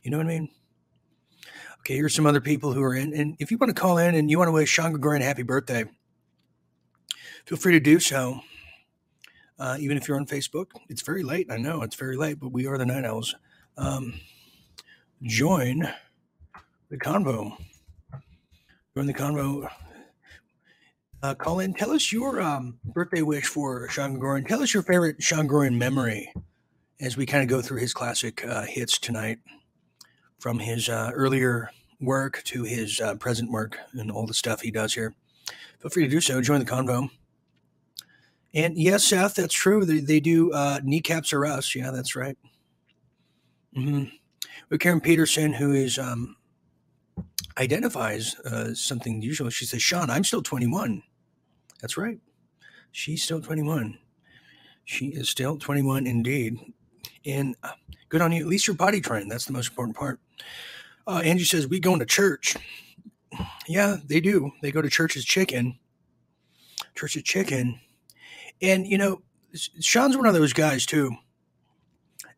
You 0.03 0.11
know 0.11 0.17
what 0.17 0.25
I 0.25 0.29
mean? 0.29 0.49
Okay, 1.79 1.95
here's 1.95 2.15
some 2.15 2.25
other 2.25 2.41
people 2.41 2.73
who 2.73 2.83
are 2.83 2.95
in. 2.95 3.13
And 3.13 3.35
if 3.39 3.51
you 3.51 3.57
want 3.57 3.75
to 3.75 3.79
call 3.79 3.97
in 3.97 4.15
and 4.15 4.29
you 4.29 4.37
want 4.37 4.47
to 4.47 4.51
wish 4.53 4.69
Sean 4.69 4.91
Gregorian 4.91 5.21
a 5.21 5.25
happy 5.25 5.43
birthday, 5.43 5.85
feel 7.45 7.57
free 7.57 7.73
to 7.73 7.79
do 7.79 7.99
so. 7.99 8.41
Uh, 9.57 9.77
even 9.79 9.95
if 9.95 10.07
you're 10.07 10.17
on 10.17 10.25
Facebook, 10.25 10.71
it's 10.89 11.01
very 11.01 11.23
late. 11.23 11.47
I 11.49 11.57
know 11.57 11.81
it's 11.81 11.95
very 11.95 12.17
late, 12.17 12.39
but 12.39 12.51
we 12.51 12.67
are 12.67 12.77
the 12.77 12.85
Night 12.85 13.05
Owls. 13.05 13.35
Um, 13.77 14.19
join 15.23 15.87
the 16.89 16.97
convo. 16.97 17.55
Join 18.95 19.05
the 19.05 19.13
convo. 19.13 19.69
Uh, 21.25 21.33
call 21.33 21.59
in. 21.59 21.73
Tell 21.73 21.89
us 21.89 22.11
your 22.11 22.39
um, 22.39 22.77
birthday 22.85 23.23
wish 23.23 23.45
for 23.45 23.89
Sean 23.89 24.11
Gregorian. 24.11 24.45
Tell 24.45 24.61
us 24.61 24.75
your 24.75 24.83
favorite 24.83 25.23
Sean 25.23 25.47
Gregorian 25.47 25.75
memory 25.75 26.31
as 27.01 27.17
we 27.17 27.25
kind 27.25 27.41
of 27.41 27.49
go 27.49 27.63
through 27.63 27.79
his 27.79 27.95
classic 27.95 28.45
uh, 28.45 28.61
hits 28.65 28.99
tonight, 28.99 29.39
from 30.37 30.59
his 30.59 30.87
uh, 30.87 31.09
earlier 31.15 31.71
work 31.99 32.43
to 32.43 32.63
his 32.63 33.01
uh, 33.01 33.15
present 33.15 33.49
work 33.49 33.75
and 33.93 34.11
all 34.11 34.27
the 34.27 34.35
stuff 34.35 34.61
he 34.61 34.69
does 34.69 34.93
here. 34.93 35.15
Feel 35.79 35.89
free 35.89 36.03
to 36.03 36.09
do 36.09 36.21
so. 36.21 36.41
Join 36.41 36.59
the 36.59 36.65
convo. 36.65 37.09
And 38.53 38.77
yes, 38.77 39.03
Seth, 39.05 39.33
that's 39.33 39.55
true. 39.55 39.83
They, 39.83 40.01
they 40.01 40.19
do 40.19 40.51
uh, 40.51 40.79
kneecaps 40.83 41.33
are 41.33 41.43
us. 41.43 41.73
Yeah, 41.73 41.89
that's 41.89 42.15
right. 42.15 42.37
Mm-hmm. 43.75 44.15
With 44.69 44.79
Karen 44.79 45.01
Peterson, 45.01 45.53
who 45.53 45.73
is 45.73 45.97
um, 45.97 46.35
identifies 47.57 48.35
uh, 48.41 48.75
something 48.75 49.23
usual. 49.23 49.49
She 49.49 49.65
says, 49.65 49.81
Sean, 49.81 50.11
I'm 50.11 50.23
still 50.23 50.43
21. 50.43 51.01
That's 51.81 51.97
right. 51.97 52.19
She's 52.91 53.23
still 53.23 53.41
21. 53.41 53.97
She 54.85 55.07
is 55.07 55.29
still 55.29 55.57
21 55.57 56.07
indeed. 56.07 56.57
And 57.25 57.55
uh, 57.63 57.71
good 58.09 58.21
on 58.21 58.31
you. 58.31 58.41
At 58.41 58.47
least 58.47 58.67
your 58.67 58.75
body 58.75 59.01
trained. 59.01 59.31
That's 59.31 59.45
the 59.45 59.53
most 59.53 59.69
important 59.69 59.97
part. 59.97 60.19
Uh, 61.07 61.21
Angie 61.23 61.43
says, 61.43 61.67
We 61.67 61.79
going 61.79 61.99
to 61.99 62.05
church. 62.05 62.55
Yeah, 63.67 63.97
they 64.05 64.21
do. 64.21 64.51
They 64.61 64.71
go 64.71 64.81
to 64.81 64.89
church 64.89 65.13
church's 65.13 65.25
chicken. 65.25 65.77
Church 66.95 67.13
Church's 67.13 67.23
chicken. 67.23 67.79
And, 68.61 68.87
you 68.87 68.97
know, 68.97 69.21
Sean's 69.53 70.15
one 70.15 70.25
of 70.25 70.33
those 70.33 70.53
guys, 70.53 70.85
too, 70.85 71.11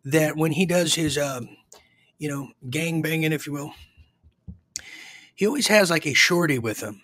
that 0.05 0.35
when 0.35 0.51
he 0.51 0.65
does 0.65 0.95
his, 0.95 1.17
um, 1.17 1.49
you 2.17 2.29
know, 2.29 2.49
gang 2.69 3.01
banging, 3.01 3.33
if 3.33 3.45
you 3.45 3.53
will, 3.53 3.73
he 5.35 5.45
always 5.45 5.67
has 5.67 5.91
like 5.91 6.07
a 6.07 6.13
shorty 6.13 6.57
with 6.57 6.81
him. 6.81 7.01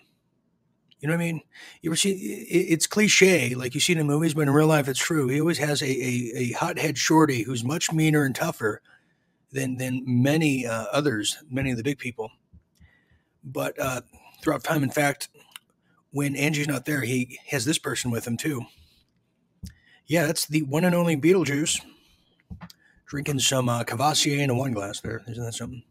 You 1.00 1.08
know 1.08 1.14
what 1.14 1.22
I 1.22 1.24
mean? 1.26 1.42
You 1.82 1.90
ever 1.90 1.96
see? 1.96 2.12
It's 2.12 2.86
cliche, 2.86 3.54
like 3.54 3.74
you 3.74 3.80
see 3.80 3.94
in 3.94 4.06
movies, 4.06 4.34
but 4.34 4.42
in 4.42 4.50
real 4.50 4.66
life, 4.66 4.88
it's 4.88 4.98
true. 4.98 5.28
He 5.28 5.40
always 5.40 5.58
has 5.58 5.82
a 5.82 5.86
a, 5.86 6.32
a 6.36 6.52
hothead 6.52 6.96
shorty 6.96 7.42
who's 7.42 7.62
much 7.62 7.92
meaner 7.92 8.24
and 8.24 8.34
tougher 8.34 8.80
than 9.52 9.76
than 9.76 10.02
many 10.06 10.66
uh, 10.66 10.86
others, 10.92 11.38
many 11.50 11.70
of 11.70 11.76
the 11.76 11.82
big 11.82 11.98
people. 11.98 12.30
But 13.42 13.78
uh, 13.78 14.00
throughout 14.40 14.64
time, 14.64 14.82
in 14.82 14.90
fact, 14.90 15.28
when 16.10 16.36
Angie's 16.36 16.68
not 16.68 16.86
there, 16.86 17.02
he 17.02 17.38
has 17.48 17.64
this 17.64 17.78
person 17.78 18.10
with 18.10 18.26
him 18.26 18.36
too. 18.36 18.64
Yeah, 20.06 20.26
that's 20.26 20.46
the 20.46 20.62
one 20.62 20.84
and 20.84 20.94
only 20.94 21.16
Beetlejuice 21.16 21.80
drinking 23.06 23.38
some 23.38 23.68
uh, 23.68 23.84
Courvoisier 23.84 24.42
in 24.42 24.50
a 24.50 24.54
wine 24.54 24.72
glass. 24.72 25.00
There, 25.00 25.22
isn't 25.28 25.44
that 25.44 25.54
something? 25.54 25.82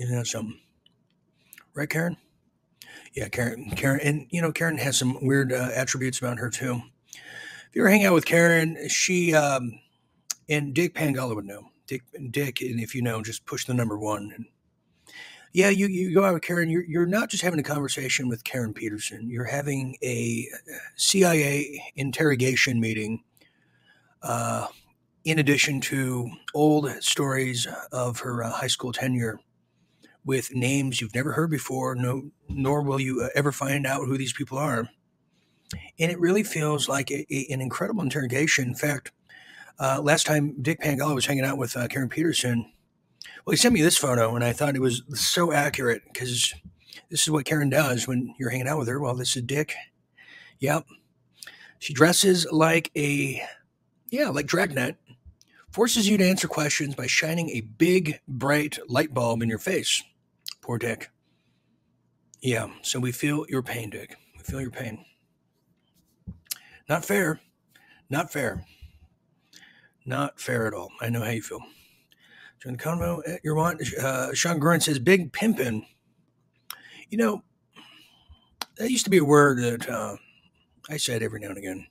Isn't 0.00 0.16
that 0.16 0.26
something? 0.26 0.58
Right, 1.74 1.88
Karen? 1.88 2.16
Yeah, 3.14 3.28
Karen. 3.28 3.70
Karen, 3.70 4.00
and 4.02 4.26
you 4.30 4.40
know, 4.40 4.52
Karen 4.52 4.78
has 4.78 4.98
some 4.98 5.18
weird 5.24 5.52
uh, 5.52 5.70
attributes 5.74 6.18
about 6.18 6.38
her 6.38 6.50
too. 6.50 6.80
If 7.14 7.76
you 7.76 7.82
ever 7.82 7.90
hang 7.90 8.04
out 8.04 8.14
with 8.14 8.24
Karen, 8.24 8.88
she 8.88 9.34
um, 9.34 9.78
and 10.48 10.74
Dick 10.74 10.94
Pangala 10.94 11.34
would 11.34 11.46
know. 11.46 11.68
Dick, 11.86 12.02
Dick, 12.30 12.60
and 12.60 12.80
if 12.80 12.94
you 12.94 13.02
know, 13.02 13.22
just 13.22 13.44
push 13.44 13.66
the 13.66 13.74
number 13.74 13.98
one. 13.98 14.32
And 14.34 14.46
yeah, 15.52 15.68
you, 15.68 15.86
you 15.88 16.14
go 16.14 16.24
out 16.24 16.34
with 16.34 16.42
Karen. 16.42 16.70
You're 16.70 16.84
you're 16.84 17.06
not 17.06 17.28
just 17.28 17.42
having 17.42 17.60
a 17.60 17.64
conversation 17.64 18.28
with 18.28 18.44
Karen 18.44 18.72
Peterson. 18.72 19.28
You're 19.28 19.44
having 19.44 19.96
a 20.02 20.48
CIA 20.96 21.82
interrogation 21.96 22.80
meeting. 22.80 23.22
Uh, 24.22 24.68
in 25.24 25.38
addition 25.38 25.80
to 25.80 26.30
old 26.54 26.90
stories 27.00 27.66
of 27.92 28.18
her 28.20 28.42
uh, 28.42 28.50
high 28.50 28.66
school 28.66 28.92
tenure 28.92 29.38
with 30.24 30.54
names 30.54 31.00
you've 31.00 31.14
never 31.14 31.32
heard 31.32 31.50
before, 31.50 31.94
no, 31.94 32.30
nor 32.48 32.82
will 32.82 33.00
you 33.00 33.22
uh, 33.22 33.28
ever 33.34 33.52
find 33.52 33.86
out 33.86 34.06
who 34.06 34.16
these 34.16 34.32
people 34.32 34.58
are. 34.58 34.88
And 35.98 36.12
it 36.12 36.20
really 36.20 36.42
feels 36.42 36.88
like 36.88 37.10
a, 37.10 37.26
a, 37.34 37.46
an 37.52 37.60
incredible 37.60 38.02
interrogation. 38.02 38.68
In 38.68 38.74
fact, 38.74 39.12
uh, 39.78 40.00
last 40.02 40.26
time 40.26 40.54
Dick 40.62 40.80
Pangala 40.80 41.14
was 41.14 41.26
hanging 41.26 41.44
out 41.44 41.58
with 41.58 41.76
uh, 41.76 41.88
Karen 41.88 42.08
Peterson, 42.08 42.70
well, 43.44 43.52
he 43.52 43.56
sent 43.56 43.74
me 43.74 43.82
this 43.82 43.98
photo, 43.98 44.36
and 44.36 44.44
I 44.44 44.52
thought 44.52 44.76
it 44.76 44.80
was 44.80 45.02
so 45.14 45.52
accurate 45.52 46.02
because 46.12 46.54
this 47.10 47.22
is 47.22 47.30
what 47.30 47.44
Karen 47.44 47.70
does 47.70 48.06
when 48.06 48.34
you're 48.38 48.50
hanging 48.50 48.68
out 48.68 48.78
with 48.78 48.88
her. 48.88 49.00
Well, 49.00 49.16
this 49.16 49.36
is 49.36 49.42
Dick. 49.42 49.74
Yep. 50.60 50.86
She 51.80 51.92
dresses 51.92 52.46
like 52.52 52.92
a, 52.96 53.42
yeah, 54.10 54.28
like 54.28 54.46
Dragnet, 54.46 54.96
forces 55.72 56.08
you 56.08 56.16
to 56.18 56.28
answer 56.28 56.46
questions 56.46 56.94
by 56.94 57.08
shining 57.08 57.50
a 57.50 57.62
big, 57.62 58.20
bright 58.28 58.78
light 58.88 59.12
bulb 59.12 59.42
in 59.42 59.48
your 59.48 59.58
face. 59.58 60.02
Poor 60.62 60.78
Dick. 60.78 61.10
Yeah, 62.40 62.68
so 62.82 62.98
we 63.00 63.12
feel 63.12 63.44
your 63.48 63.62
pain, 63.62 63.90
Dick. 63.90 64.16
We 64.36 64.42
feel 64.42 64.60
your 64.60 64.70
pain. 64.70 65.04
Not 66.88 67.04
fair. 67.04 67.40
Not 68.08 68.32
fair. 68.32 68.64
Not 70.04 70.40
fair 70.40 70.66
at 70.66 70.74
all. 70.74 70.90
I 71.00 71.08
know 71.08 71.22
how 71.22 71.30
you 71.30 71.42
feel. 71.42 71.60
Join 72.62 72.74
the 72.74 72.78
convo 72.78 73.28
at 73.28 73.44
your 73.44 73.54
want. 73.54 73.82
Uh, 73.94 74.32
Sean 74.34 74.58
Grunt 74.58 74.82
says, 74.82 74.98
big 74.98 75.32
pimpin'. 75.32 75.84
You 77.10 77.18
know, 77.18 77.42
that 78.76 78.90
used 78.90 79.04
to 79.04 79.10
be 79.10 79.18
a 79.18 79.24
word 79.24 79.58
that 79.58 79.88
uh, 79.88 80.16
I 80.88 80.96
said 80.96 81.22
every 81.22 81.40
now 81.40 81.48
and 81.48 81.58
again. 81.58 81.86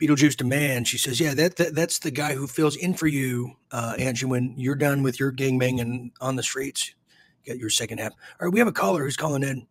Beetlejuice 0.00 0.36
to 0.36 0.44
man. 0.44 0.84
She 0.84 0.96
says, 0.96 1.20
"Yeah, 1.20 1.34
that, 1.34 1.56
that 1.56 1.74
that's 1.74 1.98
the 1.98 2.10
guy 2.10 2.34
who 2.34 2.46
fills 2.46 2.76
in 2.76 2.94
for 2.94 3.06
you, 3.06 3.56
uh, 3.70 3.96
Angie, 3.98 4.24
when 4.24 4.54
you're 4.56 4.74
done 4.74 5.02
with 5.02 5.20
your 5.20 5.30
gangbanging 5.30 6.12
on 6.22 6.36
the 6.36 6.42
streets. 6.42 6.94
Get 7.50 7.58
your 7.58 7.70
second 7.70 7.98
half. 7.98 8.12
All 8.40 8.46
right, 8.46 8.52
we 8.52 8.60
have 8.60 8.68
a 8.68 8.72
caller 8.72 9.02
who's 9.02 9.16
calling 9.16 9.42
in, 9.42 9.66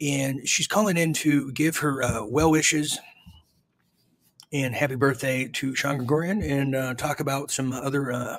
and 0.00 0.48
she's 0.48 0.66
calling 0.66 0.96
in 0.96 1.12
to 1.14 1.52
give 1.52 1.76
her 1.78 2.02
uh, 2.02 2.24
well 2.26 2.50
wishes 2.50 2.98
and 4.52 4.74
happy 4.74 4.96
birthday 4.96 5.48
to 5.48 5.74
Sean 5.76 5.98
Gregorian, 5.98 6.42
and 6.42 6.74
uh, 6.74 6.94
talk 6.94 7.20
about 7.20 7.50
some 7.52 7.72
other 7.72 8.12
uh, 8.12 8.38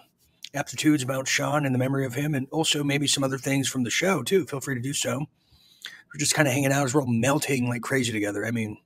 aptitudes 0.53 1.03
about 1.03 1.27
Sean 1.27 1.65
and 1.65 1.73
the 1.73 1.79
memory 1.79 2.05
of 2.05 2.15
him, 2.15 2.35
and 2.35 2.47
also 2.51 2.83
maybe 2.83 3.07
some 3.07 3.23
other 3.23 3.37
things 3.37 3.69
from 3.69 3.83
the 3.83 3.89
show 3.89 4.23
too. 4.23 4.45
Feel 4.45 4.59
free 4.59 4.75
to 4.75 4.81
do 4.81 4.93
so. 4.93 5.19
We're 5.19 6.19
just 6.19 6.35
kind 6.35 6.47
of 6.47 6.53
hanging 6.53 6.71
out 6.73 6.85
as 6.85 6.93
we're 6.93 7.01
all 7.01 7.07
melting 7.07 7.69
like 7.69 7.81
crazy 7.83 8.11
together. 8.11 8.45
I 8.45 8.51
mean." 8.51 8.77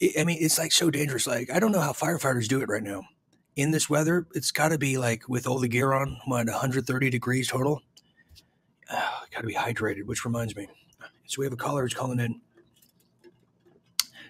it- 0.00 0.20
I 0.20 0.24
mean, 0.24 0.38
it's 0.40 0.58
like 0.58 0.72
so 0.72 0.90
dangerous. 0.90 1.26
Like, 1.26 1.50
I 1.50 1.60
don't 1.60 1.72
know 1.72 1.80
how 1.80 1.92
firefighters 1.92 2.48
do 2.48 2.60
it 2.60 2.68
right 2.68 2.82
now. 2.82 3.02
In 3.56 3.70
this 3.70 3.88
weather, 3.88 4.26
it's 4.34 4.50
got 4.52 4.68
to 4.68 4.78
be 4.78 4.98
like 4.98 5.28
with 5.28 5.46
all 5.46 5.58
the 5.58 5.68
gear 5.68 5.92
on, 5.92 6.18
what, 6.26 6.46
130 6.46 7.10
degrees 7.10 7.48
total? 7.48 7.82
Got 9.32 9.40
to 9.40 9.46
be 9.46 9.54
hydrated, 9.54 10.04
which 10.04 10.24
reminds 10.24 10.54
me. 10.54 10.68
So 11.26 11.40
we 11.40 11.46
have 11.46 11.52
a 11.52 11.56
caller 11.56 11.82
who's 11.82 11.94
calling 11.94 12.20
in. 12.20 12.40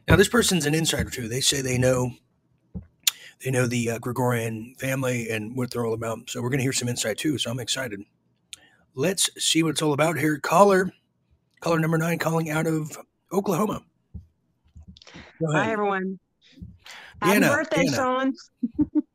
Now, 0.09 0.17
this 0.17 0.29
person's 0.29 0.67
an 0.67 0.75
insider 0.75 1.11
too. 1.11 1.29
They 1.29 1.41
say 1.41 1.61
they 1.61 1.79
know 1.79 2.13
they 3.45 3.51
know 3.51 3.67
the 3.67 3.91
uh, 3.91 3.99
Gregorian 3.99 4.75
family 4.79 5.29
and 5.31 5.57
what 5.57 5.71
they're 5.71 5.85
all 5.85 5.95
about. 5.95 6.31
So 6.31 6.41
we're 6.41 6.49
going 6.49 6.59
to 6.59 6.65
hear 6.65 6.73
some 6.73 6.89
insight 6.89 7.19
too. 7.19 7.39
So 7.39 7.51
I'm 7.51 7.59
excited. 7.59 8.01
Let's 8.95 9.31
see 9.39 9.63
what 9.63 9.71
it's 9.71 9.83
all 9.83 9.93
about 9.93 10.19
here. 10.19 10.39
Caller, 10.39 10.93
caller 11.61 11.81
number 11.81 11.99
nine, 11.99 12.19
calling 12.19 12.51
out 12.51 12.67
of 12.67 12.97
Oklahoma. 13.33 13.83
Hi, 15.51 15.73
everyone. 15.73 16.21
Happy 17.21 17.41
Deanna, 17.41 17.49
birthday. 17.53 17.87
Sean. 17.87 18.33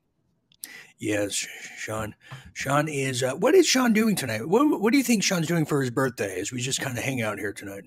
Yes, 0.99 1.33
Sean. 1.33 2.15
Sean 2.53 2.87
is. 2.87 3.21
Uh, 3.21 3.35
what 3.35 3.53
is 3.53 3.67
Sean 3.67 3.93
doing 3.93 4.15
tonight? 4.15 4.47
What, 4.47 4.81
what 4.81 4.91
do 4.91 4.97
you 4.97 5.03
think 5.03 5.23
Sean's 5.23 5.47
doing 5.47 5.65
for 5.65 5.81
his 5.81 5.91
birthday? 5.91 6.39
As 6.39 6.51
we 6.51 6.59
just 6.59 6.81
kind 6.81 6.97
of 6.97 7.03
hang 7.03 7.21
out 7.21 7.37
here 7.37 7.53
tonight. 7.53 7.83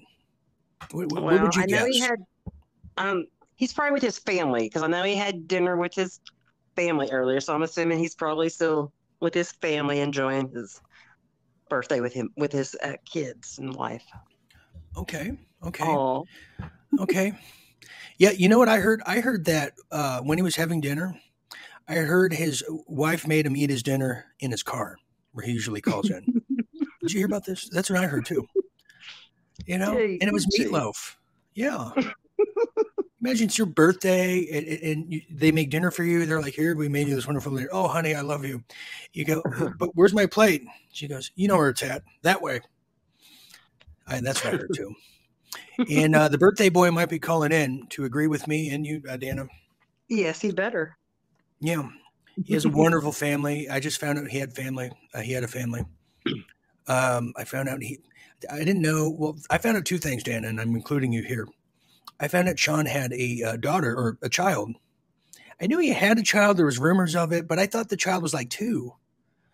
What, 0.92 1.10
what, 1.10 1.22
what 1.22 1.24
Well, 1.24 1.42
would 1.44 1.54
you 1.56 1.62
I 1.62 1.66
know 1.66 1.86
he 1.86 1.98
had. 2.00 2.18
Um, 2.96 3.26
he's 3.56 3.72
probably 3.72 3.92
with 3.92 4.02
his 4.02 4.18
family 4.18 4.62
because 4.62 4.82
I 4.82 4.86
know 4.86 5.02
he 5.02 5.16
had 5.16 5.48
dinner 5.48 5.76
with 5.76 5.94
his 5.94 6.20
family 6.76 7.08
earlier. 7.10 7.40
So 7.40 7.54
I'm 7.54 7.62
assuming 7.62 7.98
he's 7.98 8.14
probably 8.14 8.48
still 8.48 8.92
with 9.20 9.34
his 9.34 9.52
family 9.52 10.00
enjoying 10.00 10.48
his 10.50 10.80
birthday 11.68 12.00
with 12.00 12.12
him 12.12 12.30
with 12.36 12.52
his 12.52 12.76
uh, 12.82 12.94
kids 13.04 13.58
and 13.58 13.74
wife. 13.74 14.04
okay. 14.96 15.36
Okay. 15.66 15.84
Oh, 15.84 16.24
Okay. 16.98 17.32
Yeah, 18.18 18.30
you 18.30 18.48
know 18.48 18.58
what 18.58 18.68
I 18.68 18.78
heard? 18.78 19.02
I 19.06 19.20
heard 19.20 19.44
that 19.46 19.74
uh, 19.90 20.20
when 20.20 20.38
he 20.38 20.42
was 20.42 20.56
having 20.56 20.80
dinner, 20.80 21.14
I 21.90 21.96
heard 21.96 22.32
his 22.32 22.62
wife 22.86 23.26
made 23.26 23.46
him 23.46 23.56
eat 23.56 23.68
his 23.70 23.82
dinner 23.82 24.26
in 24.38 24.50
his 24.52 24.62
car, 24.62 24.96
where 25.32 25.44
he 25.44 25.52
usually 25.52 25.80
calls 25.80 26.08
in. 26.08 26.22
Did 27.02 27.12
you 27.12 27.18
hear 27.18 27.26
about 27.26 27.44
this? 27.44 27.68
That's 27.68 27.90
what 27.90 27.98
I 27.98 28.06
heard 28.06 28.24
too. 28.26 28.46
You 29.66 29.78
know, 29.78 29.94
Gee, 29.96 30.18
and 30.20 30.28
it 30.28 30.32
was 30.32 30.46
meatloaf. 30.46 31.16
Yeah. 31.54 31.90
Imagine 33.22 33.48
it's 33.48 33.58
your 33.58 33.66
birthday 33.66 34.46
and, 34.50 34.66
and- 34.66 34.82
and 34.82 35.12
you, 35.12 35.20
they 35.30 35.52
make 35.52 35.68
dinner 35.68 35.90
for 35.90 36.04
you. 36.04 36.24
They're 36.24 36.40
like, 36.40 36.54
"Here, 36.54 36.74
we 36.74 36.88
made 36.88 37.08
you 37.08 37.14
this 37.14 37.26
wonderful 37.26 37.54
dinner." 37.54 37.68
Oh, 37.72 37.86
honey, 37.88 38.14
I 38.14 38.22
love 38.22 38.44
you. 38.46 38.62
You 39.12 39.24
go, 39.26 39.42
but 39.78 39.90
where's 39.94 40.14
my 40.14 40.24
plate? 40.26 40.62
She 40.92 41.06
goes, 41.08 41.30
"You 41.34 41.48
know 41.48 41.56
where 41.58 41.68
it's 41.70 41.82
at. 41.82 42.02
That 42.22 42.40
way." 42.40 42.60
I, 44.06 44.20
that's 44.20 44.42
what 44.44 44.54
I 44.54 44.56
heard 44.56 44.70
too. 44.74 44.94
And 45.90 46.14
uh, 46.14 46.28
the 46.28 46.38
birthday 46.38 46.68
boy 46.68 46.90
might 46.90 47.08
be 47.10 47.18
calling 47.18 47.52
in 47.52 47.86
to 47.90 48.04
agree 48.04 48.26
with 48.26 48.46
me 48.48 48.70
and 48.70 48.86
you, 48.86 49.02
uh, 49.08 49.16
Dana. 49.16 49.46
yes, 50.08 50.40
he 50.40 50.50
better. 50.52 50.96
Yeah, 51.60 51.88
he 52.44 52.54
has 52.54 52.64
a 52.64 52.70
wonderful 52.70 53.12
family. 53.12 53.68
I 53.68 53.80
just 53.80 54.00
found 54.00 54.18
out 54.18 54.28
he 54.28 54.38
had 54.38 54.54
family. 54.54 54.90
Uh, 55.14 55.20
he 55.20 55.32
had 55.32 55.44
a 55.44 55.48
family. 55.48 55.84
Um, 56.86 57.34
I 57.36 57.44
found 57.44 57.68
out 57.68 57.82
he. 57.84 58.00
I 58.50 58.58
didn't 58.58 58.82
know. 58.82 59.14
Well, 59.16 59.36
I 59.48 59.58
found 59.58 59.76
out 59.76 59.84
two 59.84 59.98
things, 59.98 60.24
Dan, 60.24 60.44
and 60.44 60.60
I'm 60.60 60.74
including 60.74 61.12
you 61.12 61.22
here. 61.22 61.46
I 62.18 62.26
found 62.26 62.48
out 62.48 62.58
Sean 62.58 62.86
had 62.86 63.12
a 63.12 63.42
uh, 63.46 63.56
daughter 63.58 63.94
or 63.94 64.18
a 64.22 64.28
child. 64.28 64.74
I 65.60 65.68
knew 65.68 65.78
he 65.78 65.90
had 65.90 66.18
a 66.18 66.24
child. 66.24 66.56
There 66.56 66.66
was 66.66 66.80
rumors 66.80 67.14
of 67.14 67.32
it, 67.32 67.46
but 67.46 67.60
I 67.60 67.66
thought 67.66 67.90
the 67.90 67.96
child 67.96 68.24
was 68.24 68.34
like 68.34 68.50
two. 68.50 68.94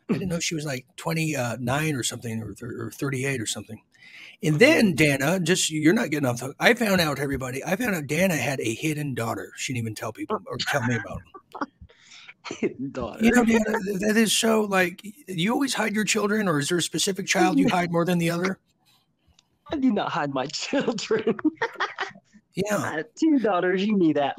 I 0.09 0.15
didn't 0.15 0.29
know 0.29 0.41
she 0.41 0.55
was 0.55 0.65
like 0.65 0.87
29 0.97 1.95
or 1.95 2.03
something, 2.03 2.43
or, 2.43 2.87
or 2.87 2.91
38 2.91 3.41
or 3.41 3.47
something. 3.47 3.83
And 4.43 4.59
then 4.59 4.95
Dana, 4.95 5.41
just 5.41 5.71
you're 5.71 5.93
not 5.93 6.11
getting 6.11 6.29
off 6.29 6.39
the 6.39 6.47
hook. 6.47 6.57
I 6.61 6.75
found 6.75 7.01
out 7.01 7.19
everybody. 7.19 7.65
I 7.65 7.77
found 7.77 7.95
out 7.95 8.07
Dana 8.07 8.37
had 8.37 8.61
a 8.61 8.75
hidden 8.75 9.15
daughter. 9.15 9.53
She 9.57 9.73
didn't 9.73 9.85
even 9.85 9.95
tell 9.95 10.13
people 10.13 10.39
or 10.47 10.57
tell 10.57 10.85
me 10.85 10.97
about. 10.97 11.23
Daughter. 12.93 13.25
You 13.25 13.31
know, 13.33 13.45
Dana, 13.45 13.65
that 14.01 14.15
is 14.17 14.33
so 14.33 14.63
like 14.63 15.01
you 15.27 15.53
always 15.53 15.75
hide 15.75 15.95
your 15.95 16.05
children, 16.05 16.49
or 16.49 16.59
is 16.59 16.69
there 16.69 16.79
a 16.79 16.83
specific 16.83 17.27
child 17.27 17.59
you 17.59 17.69
hide 17.69 17.91
more 17.91 18.05
than 18.05 18.19
the 18.19 18.31
other? 18.31 18.59
I 19.73 19.77
do 19.77 19.93
not 19.93 20.11
hide 20.13 20.33
my 20.33 20.47
children. 20.53 21.37
Yeah, 22.55 22.77
I 22.79 23.05
two 23.19 23.39
daughters. 23.39 23.85
You 23.85 23.97
knew 23.97 24.15
that. 24.15 24.37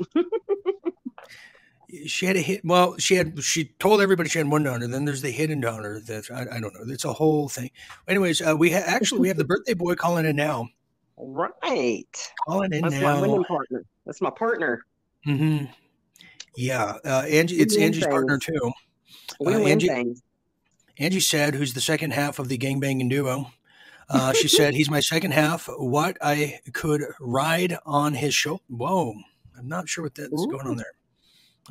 she 2.05 2.25
had 2.25 2.35
a 2.35 2.41
hit. 2.41 2.63
Well, 2.63 2.97
she 2.97 3.15
had. 3.15 3.43
She 3.43 3.65
told 3.79 4.01
everybody 4.01 4.29
she 4.29 4.39
had 4.39 4.49
one 4.49 4.63
daughter. 4.63 4.87
Then 4.87 5.05
there's 5.05 5.21
the 5.21 5.31
hidden 5.31 5.59
daughter. 5.59 5.99
That 6.05 6.29
I, 6.31 6.57
I 6.57 6.59
don't 6.59 6.73
know. 6.73 6.93
It's 6.93 7.05
a 7.05 7.13
whole 7.13 7.49
thing. 7.49 7.71
Anyways, 8.07 8.41
uh, 8.41 8.55
we 8.57 8.71
ha- 8.71 8.83
actually 8.85 9.19
we 9.19 9.27
have 9.27 9.37
the 9.37 9.45
birthday 9.45 9.73
boy 9.73 9.95
calling 9.95 10.25
in 10.25 10.35
now. 10.35 10.69
right. 11.17 12.31
Calling 12.47 12.73
in 12.73 12.81
That's 12.81 13.01
my 13.01 13.21
winning 13.21 13.43
partner. 13.43 13.83
That's 14.05 14.21
my 14.21 14.31
partner. 14.31 14.83
hmm 15.25 15.65
Yeah, 16.57 16.97
uh, 17.05 17.23
Angie. 17.29 17.57
It's 17.59 17.77
Angie's 17.77 18.07
partner 18.07 18.39
too. 18.39 18.71
We 19.39 19.53
Uh, 19.53 19.59
Angie- 19.59 19.87
things. 19.87 20.21
Angie 20.97 21.19
said, 21.19 21.53
who's 21.53 21.73
the 21.75 21.81
second 21.81 22.11
half 22.11 22.39
of 22.39 22.49
the 22.49 22.57
gangbanging 22.57 23.09
duo. 23.09 23.51
Uh, 24.09 24.33
she 24.33 24.47
said, 24.47 24.73
he's 24.73 24.89
my 24.89 24.99
second 24.99 25.31
half. 25.31 25.67
What 25.77 26.17
I 26.21 26.59
could 26.73 27.03
ride 27.19 27.77
on 27.85 28.15
his 28.15 28.33
shoulder. 28.33 28.63
Whoa. 28.67 29.13
I'm 29.55 29.67
not 29.67 29.87
sure 29.87 30.03
what 30.03 30.15
that's 30.15 30.31
going 30.47 30.65
on 30.65 30.77
there. 30.77 30.93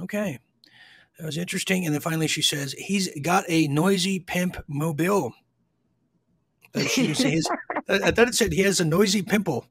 Okay. 0.01 0.39
That 1.19 1.27
was 1.27 1.37
interesting. 1.39 1.85
And 1.87 1.93
then 1.95 2.01
finally 2.01 2.29
she 2.29 2.43
says, 2.43 2.73
he's 2.79 3.09
got 3.21 3.45
a 3.49 3.67
noisy 3.67 4.21
pimp 4.21 4.59
mobile. 4.69 5.33
Uh, 6.75 6.81
she 6.83 7.09
didn't 7.09 7.19
his, 7.33 7.49
I 7.89 7.95
I 8.05 8.11
thought 8.13 8.29
it 8.29 8.35
said 8.37 8.53
he 8.53 8.63
has 8.63 8.79
a 8.81 8.85
noisy 8.85 9.23
pimple. 9.23 9.67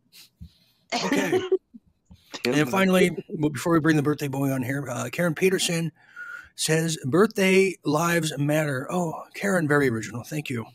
Okay. 1.06 1.40
And 2.46 2.70
finally, 2.70 3.18
before 3.52 3.74
we 3.74 3.80
bring 3.80 3.96
the 3.96 4.04
birthday 4.04 4.28
boy 4.28 4.52
on 4.52 4.62
here, 4.62 4.88
uh, 4.90 5.10
Karen 5.12 5.36
Peterson 5.36 5.92
says, 6.56 6.98
Birthday 7.06 7.76
lives 7.84 8.38
matter. 8.38 8.88
Oh, 8.92 9.24
Karen, 9.34 9.68
very 9.68 9.90
original. 9.90 10.24
Thank 10.24 10.50
you. 10.50 10.66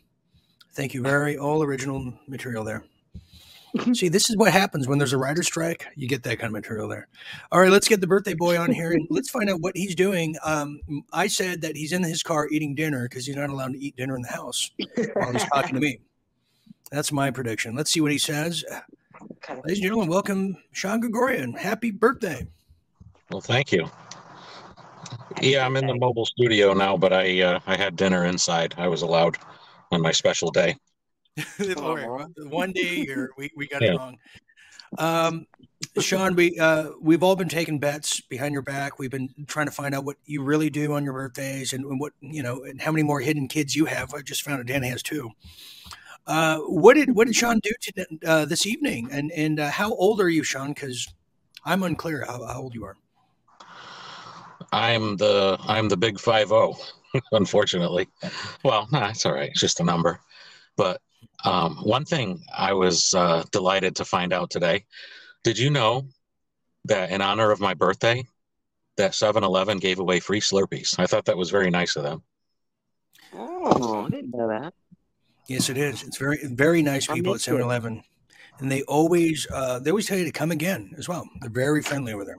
Thank 0.72 0.94
you. 0.94 1.02
Very 1.02 1.36
all 1.36 1.62
original 1.62 2.12
material 2.28 2.64
there. 2.64 2.84
See, 3.94 4.08
this 4.08 4.28
is 4.28 4.36
what 4.36 4.52
happens 4.52 4.88
when 4.88 4.98
there's 4.98 5.12
a 5.12 5.18
writer 5.18 5.42
strike. 5.42 5.86
You 5.94 6.08
get 6.08 6.22
that 6.24 6.38
kind 6.38 6.46
of 6.46 6.52
material 6.52 6.88
there. 6.88 7.08
All 7.52 7.60
right, 7.60 7.70
let's 7.70 7.88
get 7.88 8.00
the 8.00 8.06
birthday 8.06 8.34
boy 8.34 8.58
on 8.58 8.72
here 8.72 8.90
and 8.92 9.06
let's 9.10 9.30
find 9.30 9.48
out 9.48 9.60
what 9.60 9.76
he's 9.76 9.94
doing. 9.94 10.36
Um, 10.44 10.80
I 11.12 11.28
said 11.28 11.60
that 11.62 11.76
he's 11.76 11.92
in 11.92 12.02
his 12.02 12.22
car 12.22 12.48
eating 12.48 12.74
dinner 12.74 13.08
because 13.08 13.26
he's 13.26 13.36
not 13.36 13.50
allowed 13.50 13.72
to 13.74 13.78
eat 13.78 13.96
dinner 13.96 14.16
in 14.16 14.22
the 14.22 14.28
house 14.28 14.70
while 15.14 15.32
he's 15.32 15.44
talking 15.44 15.74
to 15.74 15.80
me. 15.80 16.00
That's 16.90 17.12
my 17.12 17.30
prediction. 17.30 17.76
Let's 17.76 17.92
see 17.92 18.00
what 18.00 18.10
he 18.10 18.18
says. 18.18 18.64
Okay. 19.50 19.60
Ladies 19.64 19.78
and 19.78 19.82
gentlemen, 19.82 20.08
welcome 20.08 20.56
Sean 20.70 21.00
Gregorian. 21.00 21.52
Happy 21.54 21.90
birthday. 21.90 22.46
Well, 23.32 23.40
thank 23.40 23.72
you. 23.72 23.90
Yeah, 25.40 25.66
I'm 25.66 25.76
in 25.76 25.88
the 25.88 25.96
mobile 25.96 26.24
studio 26.24 26.72
now, 26.72 26.96
but 26.96 27.12
I 27.12 27.40
uh, 27.42 27.60
I 27.66 27.76
had 27.76 27.96
dinner 27.96 28.26
inside. 28.26 28.74
I 28.76 28.86
was 28.86 29.02
allowed 29.02 29.38
on 29.90 30.02
my 30.02 30.12
special 30.12 30.52
day. 30.52 30.76
Lord, 31.76 32.32
one 32.36 32.72
day 32.72 32.88
a 32.90 33.04
year, 33.04 33.30
we, 33.36 33.50
we 33.56 33.66
got 33.66 33.82
Yeah. 33.82 33.94
it 33.94 33.96
wrong. 33.98 34.18
Um, 34.98 35.46
Sean, 35.98 36.36
we 36.36 36.56
uh, 36.58 36.90
we've 37.00 37.24
all 37.24 37.34
been 37.34 37.48
taking 37.48 37.80
bets 37.80 38.20
behind 38.20 38.52
your 38.52 38.62
back. 38.62 39.00
We've 39.00 39.10
been 39.10 39.30
trying 39.48 39.66
to 39.66 39.72
find 39.72 39.96
out 39.96 40.04
what 40.04 40.16
you 40.26 40.44
really 40.44 40.70
do 40.70 40.92
on 40.92 41.02
your 41.02 41.14
birthdays 41.14 41.72
and, 41.72 41.84
and 41.84 41.98
what 41.98 42.12
you 42.20 42.44
know 42.44 42.62
and 42.62 42.80
how 42.80 42.92
many 42.92 43.02
more 43.02 43.20
hidden 43.20 43.48
kids 43.48 43.74
you 43.74 43.86
have. 43.86 44.14
I 44.14 44.22
just 44.22 44.42
found 44.42 44.60
out 44.60 44.66
Dan 44.66 44.84
has 44.84 45.02
two. 45.02 45.30
Uh, 46.26 46.58
what 46.58 46.94
did 46.94 47.14
what 47.14 47.26
did 47.26 47.36
Sean 47.36 47.60
do 47.62 47.70
to, 47.80 48.06
uh, 48.26 48.44
this 48.44 48.66
evening? 48.66 49.08
And 49.10 49.32
and 49.32 49.60
uh, 49.60 49.70
how 49.70 49.92
old 49.94 50.20
are 50.20 50.28
you, 50.28 50.42
Sean? 50.42 50.72
Because 50.72 51.08
I'm 51.64 51.82
unclear 51.82 52.24
how, 52.26 52.44
how 52.46 52.62
old 52.62 52.74
you 52.74 52.84
are. 52.84 52.96
I'm 54.72 55.16
the 55.16 55.58
I'm 55.60 55.88
the 55.88 55.96
big 55.96 56.20
five 56.20 56.48
zero, 56.48 56.76
unfortunately. 57.32 58.08
Well, 58.62 58.88
nah, 58.92 59.08
it's 59.08 59.26
all 59.26 59.34
right. 59.34 59.50
It's 59.50 59.60
just 59.60 59.80
a 59.80 59.84
number. 59.84 60.20
But 60.76 61.00
um, 61.44 61.76
one 61.82 62.04
thing 62.04 62.42
I 62.56 62.72
was 62.72 63.14
uh, 63.14 63.44
delighted 63.50 63.96
to 63.96 64.04
find 64.04 64.32
out 64.32 64.50
today. 64.50 64.84
Did 65.42 65.58
you 65.58 65.70
know 65.70 66.06
that 66.84 67.10
in 67.10 67.20
honor 67.20 67.50
of 67.50 67.60
my 67.60 67.74
birthday, 67.74 68.24
that 68.96 69.12
7-Eleven 69.12 69.78
gave 69.78 69.98
away 69.98 70.20
free 70.20 70.40
Slurpees? 70.40 70.98
I 70.98 71.06
thought 71.06 71.24
that 71.26 71.36
was 71.36 71.50
very 71.50 71.70
nice 71.70 71.96
of 71.96 72.02
them. 72.02 72.22
Oh, 73.34 74.04
I 74.06 74.10
didn't 74.10 74.34
know 74.34 74.48
that. 74.48 74.74
Yes, 75.50 75.68
it 75.68 75.76
is. 75.76 76.04
It's 76.04 76.16
very 76.16 76.38
very 76.44 76.80
nice 76.80 77.08
people 77.08 77.32
at 77.32 77.34
missed 77.34 77.48
it. 77.48 77.54
7-Eleven. 77.54 78.04
And 78.60 78.70
they 78.70 78.82
always 78.82 79.48
uh, 79.52 79.80
they 79.80 79.90
always 79.90 80.06
tell 80.06 80.16
you 80.16 80.24
to 80.24 80.30
come 80.30 80.52
again 80.52 80.94
as 80.96 81.08
well. 81.08 81.28
They're 81.40 81.50
very 81.50 81.82
friendly 81.82 82.12
over 82.12 82.24
there. 82.24 82.36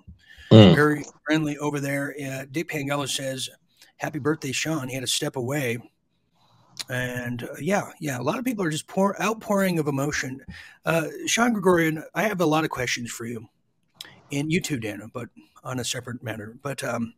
Mm. 0.50 0.76
Very 0.76 1.04
friendly 1.26 1.58
over 1.58 1.82
there. 1.82 2.15
Uh, 2.26 2.45
Dick 2.50 2.69
Pangella 2.69 3.10
says, 3.10 3.50
"Happy 3.97 4.17
birthday, 4.17 4.54
Sean." 4.54 4.88
He 4.88 4.93
had 4.93 5.02
to 5.02 5.08
step 5.08 5.36
away, 5.36 5.78
and 6.89 7.43
uh, 7.43 7.56
yeah, 7.60 7.91
yeah, 8.00 8.17
a 8.17 8.24
lot 8.24 8.39
of 8.39 8.45
people 8.45 8.63
are 8.63 8.69
just 8.69 8.88
pour 8.88 9.21
outpouring 9.21 9.78
of 9.78 9.88
emotion. 9.88 10.39
Uh, 10.86 11.08
Sean 11.26 11.52
Gregorian, 11.52 12.04
I 12.15 12.24
have 12.24 12.39
a 12.39 12.45
lot 12.45 12.63
of 12.63 12.69
questions 12.69 13.12
for 13.12 13.26
you, 13.26 13.45
and 14.32 14.50
you 14.50 14.62
too, 14.62 14.78
Dana, 14.78 15.08
but 15.13 15.28
on 15.65 15.80
a 15.80 15.84
separate 15.84 16.24
matter. 16.24 16.56
But 16.62 16.82
um, 16.82 17.13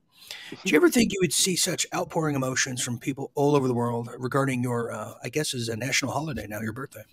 do 0.50 0.72
you 0.72 0.76
ever 0.76 0.90
think 0.90 1.12
you 1.12 1.20
would 1.22 1.34
see 1.34 1.56
such 1.56 1.86
outpouring 1.94 2.36
emotions 2.36 2.82
from 2.84 3.00
people 3.00 3.32
all 3.36 3.56
over 3.56 3.68
the 3.68 3.74
world 3.74 4.10
regarding 4.18 4.64
your, 4.64 4.92
uh, 4.92 5.14
I 5.24 5.30
guess, 5.30 5.54
is 5.54 5.70
a 5.70 5.76
national 5.76 6.12
holiday 6.12 6.48
now, 6.48 6.62
your 6.62 6.74
birthday? 6.74 7.04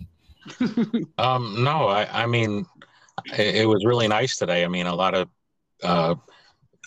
Um, 1.17 1.63
no, 1.63 1.87
I, 1.87 2.23
I 2.23 2.25
mean, 2.25 2.65
it, 3.37 3.55
it 3.57 3.65
was 3.67 3.85
really 3.85 4.07
nice 4.07 4.37
today. 4.37 4.65
I 4.65 4.67
mean, 4.67 4.87
a 4.87 4.95
lot 4.95 5.13
of, 5.13 5.29
uh, 5.83 6.15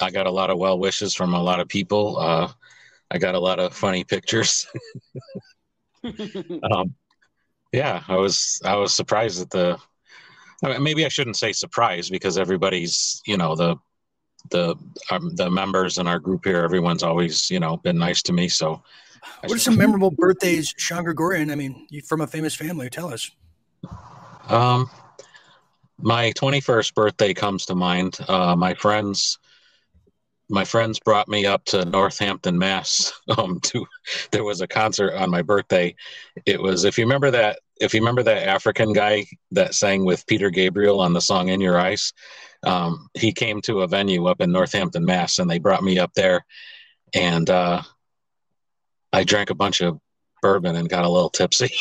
I 0.00 0.10
got 0.10 0.26
a 0.26 0.30
lot 0.30 0.50
of 0.50 0.58
well 0.58 0.78
wishes 0.78 1.14
from 1.14 1.34
a 1.34 1.42
lot 1.42 1.60
of 1.60 1.68
people. 1.68 2.18
Uh, 2.18 2.50
I 3.10 3.18
got 3.18 3.34
a 3.34 3.40
lot 3.40 3.60
of 3.60 3.74
funny 3.74 4.02
pictures. 4.02 4.66
um, 6.72 6.94
yeah, 7.72 8.02
I 8.08 8.16
was 8.16 8.60
I 8.64 8.76
was 8.76 8.92
surprised 8.92 9.40
at 9.40 9.50
the. 9.50 9.78
I 10.64 10.68
mean, 10.68 10.82
maybe 10.82 11.04
I 11.04 11.08
shouldn't 11.08 11.36
say 11.36 11.52
surprised 11.52 12.10
because 12.10 12.38
everybody's 12.38 13.20
you 13.26 13.36
know 13.36 13.54
the 13.54 13.76
the 14.50 14.76
um, 15.10 15.34
the 15.34 15.50
members 15.50 15.98
in 15.98 16.06
our 16.06 16.18
group 16.18 16.44
here. 16.44 16.62
Everyone's 16.62 17.02
always 17.02 17.50
you 17.50 17.60
know 17.60 17.76
been 17.78 17.98
nice 17.98 18.22
to 18.22 18.32
me. 18.32 18.48
So 18.48 18.82
What 19.42 19.52
are 19.52 19.58
some 19.58 19.76
memorable 19.76 20.10
birthdays, 20.10 20.74
Sean 20.76 21.04
Gregorian? 21.04 21.50
I 21.50 21.54
mean, 21.54 21.86
you 21.90 22.02
from 22.02 22.20
a 22.20 22.26
famous 22.26 22.54
family. 22.54 22.90
Tell 22.90 23.12
us. 23.12 23.30
Um, 24.48 24.90
my 25.98 26.32
21st 26.32 26.94
birthday 26.94 27.32
comes 27.34 27.66
to 27.66 27.74
mind. 27.74 28.18
Uh, 28.28 28.54
my 28.56 28.74
friends, 28.74 29.38
my 30.50 30.64
friends 30.64 31.00
brought 31.00 31.28
me 31.28 31.46
up 31.46 31.64
to 31.66 31.84
Northampton, 31.84 32.58
Mass. 32.58 33.12
Um, 33.38 33.58
to 33.60 33.86
there 34.32 34.44
was 34.44 34.60
a 34.60 34.66
concert 34.68 35.14
on 35.14 35.30
my 35.30 35.40
birthday. 35.40 35.94
It 36.44 36.60
was 36.60 36.84
if 36.84 36.98
you 36.98 37.04
remember 37.04 37.30
that 37.30 37.58
if 37.80 37.94
you 37.94 38.00
remember 38.00 38.22
that 38.22 38.46
African 38.46 38.92
guy 38.92 39.24
that 39.52 39.74
sang 39.74 40.04
with 40.04 40.26
Peter 40.26 40.50
Gabriel 40.50 41.00
on 41.00 41.14
the 41.14 41.22
song 41.22 41.48
"In 41.48 41.60
Your 41.60 41.78
Eyes." 41.78 42.12
Um, 42.66 43.08
he 43.14 43.32
came 43.32 43.60
to 43.62 43.82
a 43.82 43.86
venue 43.86 44.26
up 44.26 44.40
in 44.40 44.52
Northampton, 44.52 45.04
Mass, 45.04 45.38
and 45.38 45.50
they 45.50 45.58
brought 45.58 45.84
me 45.84 45.98
up 45.98 46.12
there, 46.14 46.44
and 47.14 47.48
uh, 47.50 47.82
I 49.12 49.24
drank 49.24 49.50
a 49.50 49.54
bunch 49.54 49.80
of 49.80 49.98
bourbon 50.42 50.76
and 50.76 50.88
got 50.88 51.04
a 51.04 51.08
little 51.08 51.30
tipsy. 51.30 51.72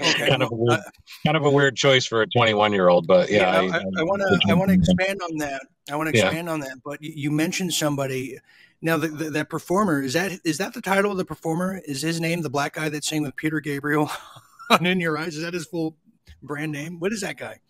Okay, 0.00 0.28
kind 0.28 0.42
of 0.42 0.50
a 0.50 0.54
weird, 0.54 0.80
kind 1.24 1.36
of 1.36 1.44
a 1.44 1.50
weird 1.50 1.76
choice 1.76 2.06
for 2.06 2.22
a 2.22 2.26
21 2.26 2.72
year 2.72 2.88
old, 2.88 3.06
but 3.06 3.30
yeah, 3.30 3.62
Yeah, 3.62 3.80
I 3.98 4.02
want 4.02 4.22
to 4.22 4.40
I 4.50 4.54
want 4.54 4.68
to 4.68 4.74
expand 4.74 5.20
on 5.22 5.38
that. 5.38 5.62
I 5.90 5.96
want 5.96 6.10
to 6.10 6.16
Yeah. 6.16 6.26
expand 6.26 6.48
on 6.48 6.60
that. 6.60 6.78
But 6.84 7.02
you, 7.02 7.12
you 7.14 7.30
mentioned 7.30 7.72
somebody. 7.72 8.38
Now 8.82 8.96
the, 8.96 9.08
the, 9.08 9.30
that 9.30 9.50
performer 9.50 10.00
is 10.02 10.14
that 10.14 10.40
is 10.42 10.56
that 10.58 10.72
the 10.72 10.80
title 10.80 11.10
of 11.12 11.18
the 11.18 11.24
performer? 11.24 11.80
Is 11.84 12.00
his 12.02 12.18
name 12.20 12.40
the 12.42 12.48
black 12.50 12.74
guy 12.74 12.88
that 12.88 13.04
sang 13.04 13.22
with 13.22 13.36
Peter 13.36 13.60
Gabriel 13.60 14.10
on 14.70 14.86
In 14.86 15.00
Your 15.00 15.18
Eyes? 15.18 15.36
Is 15.36 15.42
that 15.42 15.52
his 15.54 15.66
full 15.66 15.96
brand 16.42 16.72
name? 16.72 16.98
What 16.98 17.12
is 17.12 17.20
that 17.20 17.36
guy? 17.36 17.60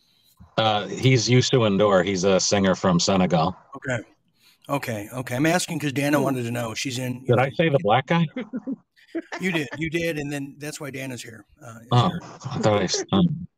Uh, 0.60 0.86
he's 0.88 1.28
Youssou 1.28 1.60
N'Dour. 1.68 2.04
He's 2.04 2.24
a 2.24 2.38
singer 2.38 2.74
from 2.74 3.00
Senegal. 3.00 3.56
Okay, 3.76 3.98
okay, 4.68 5.08
okay. 5.14 5.36
I'm 5.36 5.46
asking 5.46 5.78
because 5.78 5.92
Dana 5.94 6.20
wanted 6.20 6.42
to 6.42 6.50
know. 6.50 6.74
She's 6.74 6.98
in. 6.98 7.24
Did 7.24 7.38
I 7.38 7.50
say 7.50 7.68
the 7.70 7.78
black 7.82 8.06
guy? 8.06 8.26
You 9.40 9.50
did, 9.50 9.66
you 9.76 9.90
did, 9.90 10.18
and 10.20 10.32
then 10.32 10.54
that's 10.58 10.80
why 10.80 10.92
Dana's 10.92 11.20
here. 11.20 11.44
Uh, 11.60 11.78
is 11.80 11.88
Oh, 11.90 12.08
here. 12.10 12.20
I 12.22 12.58
thought 12.58 12.80
I. 12.80 12.84
s- 12.84 13.04
um, 13.10 13.48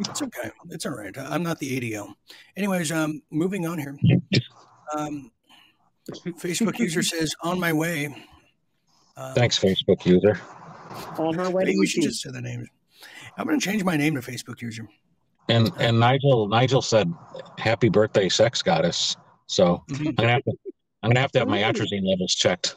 It's 0.00 0.20
okay. 0.20 0.50
It's 0.70 0.84
all 0.84 0.96
right. 0.96 1.16
I'm 1.16 1.44
not 1.44 1.60
the 1.60 1.76
ADO. 1.76 2.12
Anyways, 2.56 2.90
um, 2.90 3.22
moving 3.30 3.68
on 3.68 3.78
here. 3.78 3.96
Um, 4.96 5.30
Facebook 6.40 6.76
user 6.80 7.04
says, 7.04 7.32
"On 7.42 7.60
my 7.60 7.72
way." 7.72 8.12
Uh, 9.16 9.32
Thanks, 9.34 9.56
Facebook 9.60 10.04
user. 10.04 10.40
On 11.18 11.34
her 11.34 11.50
way 11.50 11.62
Maybe 11.66 11.78
we 11.78 11.86
should 11.86 12.02
just 12.02 12.20
say 12.22 12.30
the 12.32 12.40
names. 12.40 12.66
I'm 13.36 13.46
going 13.46 13.60
to 13.60 13.64
change 13.64 13.84
my 13.84 13.96
name 13.96 14.16
to 14.16 14.20
Facebook 14.20 14.60
user. 14.60 14.88
And 15.48 15.72
and 15.78 15.98
Nigel 15.98 16.48
Nigel 16.48 16.82
said, 16.82 17.12
"Happy 17.58 17.88
birthday, 17.88 18.28
sex 18.28 18.62
goddess." 18.62 19.16
So 19.46 19.82
Mhm. 19.88 20.08
I'm 20.08 20.14
gonna 20.14 20.32
have 20.32 20.44
to 20.44 20.52
I'm 21.02 21.10
gonna 21.10 21.20
have 21.20 21.32
to 21.32 21.38
have 21.40 21.48
my 21.48 21.60
atrazine 21.60 22.06
levels 22.06 22.34
checked. 22.34 22.76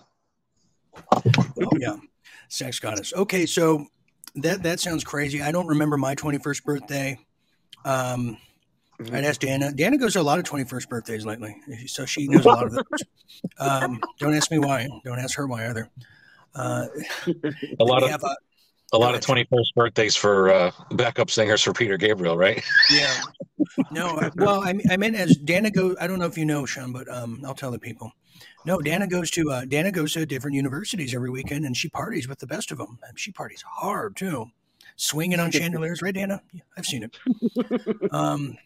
Oh 1.14 1.70
yeah, 1.80 1.96
sex 2.50 2.80
goddess. 2.80 3.14
Okay, 3.14 3.46
so 3.46 3.88
that 4.36 4.64
that 4.64 4.80
sounds 4.80 5.04
crazy. 5.04 5.42
I 5.42 5.52
don't 5.52 5.68
remember 5.68 5.98
my 5.98 6.16
21st 6.16 6.64
birthday. 6.64 7.20
Um, 7.84 8.38
I'd 9.12 9.26
ask 9.26 9.40
Dana. 9.42 9.72
Dana 9.74 9.98
goes 9.98 10.14
to 10.14 10.22
a 10.22 10.24
lot 10.24 10.38
of 10.40 10.46
21st 10.46 10.88
birthdays 10.88 11.26
lately, 11.26 11.56
so 11.88 12.06
she 12.06 12.28
knows 12.28 12.46
a 12.46 12.50
lot 12.50 12.66
of 12.66 12.72
those. 12.74 12.86
Um, 13.58 14.00
don't 14.20 14.36
ask 14.36 14.52
me 14.52 14.60
why. 14.60 14.88
Don't 15.04 15.18
ask 15.18 15.36
her 15.38 15.48
why 15.48 15.68
either. 15.68 15.90
Uh, 16.54 16.86
A 17.80 17.84
lot 17.84 18.04
of 18.04 18.12
a, 18.12 18.36
a 18.94 18.98
lot 18.98 19.16
of 19.16 19.22
21st 19.22 19.74
birthdays 19.76 20.16
for 20.16 20.50
uh, 20.50 20.72
backup 20.92 21.30
singers 21.32 21.62
for 21.62 21.74
Peter 21.74 21.98
Gabriel, 21.98 22.38
right? 22.38 22.64
Yeah. 22.92 23.22
No, 23.92 24.18
I- 24.20 24.32
well, 24.36 24.62
I, 24.64 24.74
mean- 24.74 24.90
I 24.92 24.98
meant 24.98 25.16
as 25.16 25.38
Dana 25.38 25.72
goes. 25.72 25.96
I 26.00 26.08
don't 26.08 26.20
know 26.20 26.26
if 26.26 26.38
you 26.38 26.46
know, 26.46 26.66
Sean, 26.66 26.92
but 26.92 27.08
um, 27.10 27.42
I'll 27.46 27.54
tell 27.56 27.72
the 27.72 27.80
people. 27.80 28.12
No, 28.66 28.80
Dana 28.80 29.08
goes 29.08 29.32
to 29.32 29.50
uh, 29.52 29.66
Dana 29.66 29.92
goes 29.92 30.14
to 30.14 30.26
different 30.26 30.56
universities 30.56 31.16
every 31.16 31.30
weekend, 31.30 31.66
and 31.66 31.76
she 31.76 31.90
parties 31.90 32.28
with 32.28 32.40
the 32.40 32.48
best 32.48 32.72
of 32.72 32.78
them. 32.78 33.00
And 33.08 33.18
she 33.20 33.32
parties 33.32 33.64
hard 33.68 34.16
too, 34.16 34.48
swinging 34.98 35.40
on 35.40 35.52
chandeliers, 35.52 36.02
right, 36.02 36.14
Dana? 36.14 36.42
Yeah, 36.52 36.62
I've 36.78 36.86
seen 36.86 37.04
it. 37.04 37.18
Um, 38.12 38.58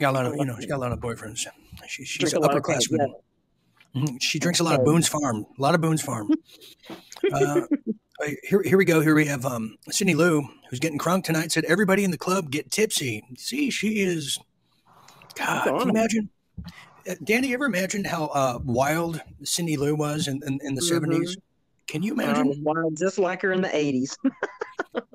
got 0.00 0.10
a 0.10 0.16
lot 0.16 0.26
of 0.26 0.34
you 0.36 0.44
know, 0.44 0.56
she's 0.56 0.66
got 0.66 0.76
a 0.76 0.78
lot 0.80 0.92
of 0.92 1.00
boyfriends. 1.00 1.46
She, 1.86 2.04
she's 2.04 2.18
Drink 2.18 2.34
a 2.36 2.40
lot 2.40 2.50
upper 2.50 2.60
class 2.60 2.88
woman. 2.90 3.06
classman. 3.08 3.22
She 4.20 4.38
drinks 4.38 4.60
a 4.60 4.64
lot 4.64 4.78
of 4.78 4.84
Boone's 4.84 5.08
Farm. 5.08 5.46
A 5.58 5.62
lot 5.62 5.74
of 5.74 5.80
Boone's 5.80 6.02
Farm. 6.02 6.30
Uh, 7.32 7.62
here, 8.42 8.62
here 8.62 8.78
we 8.78 8.84
go. 8.84 9.00
Here 9.00 9.14
we 9.14 9.26
have 9.26 9.44
um, 9.46 9.76
Cindy 9.90 10.14
Lou, 10.14 10.48
who's 10.68 10.80
getting 10.80 10.98
crunk 10.98 11.24
tonight. 11.24 11.52
Said 11.52 11.64
everybody 11.64 12.04
in 12.04 12.10
the 12.10 12.18
club 12.18 12.50
get 12.50 12.70
tipsy. 12.70 13.24
See, 13.36 13.70
she 13.70 14.00
is. 14.00 14.38
God, 15.34 15.64
can 15.64 15.76
you 15.76 15.90
imagine? 15.90 16.30
Uh, 17.08 17.14
Danny, 17.24 17.48
you 17.48 17.54
ever 17.54 17.66
imagine 17.66 18.04
how 18.04 18.26
uh, 18.26 18.58
wild 18.64 19.20
Cindy 19.44 19.76
Lou 19.76 19.94
was 19.94 20.28
in, 20.28 20.42
in, 20.46 20.58
in 20.62 20.74
the 20.74 20.82
70s? 20.82 21.36
Can 21.86 22.02
you 22.02 22.12
imagine? 22.12 22.52
Um, 22.52 22.64
wild, 22.64 22.96
just 22.96 23.18
like 23.18 23.40
her 23.42 23.52
in 23.52 23.62
the 23.62 23.74
eighties. 23.74 24.16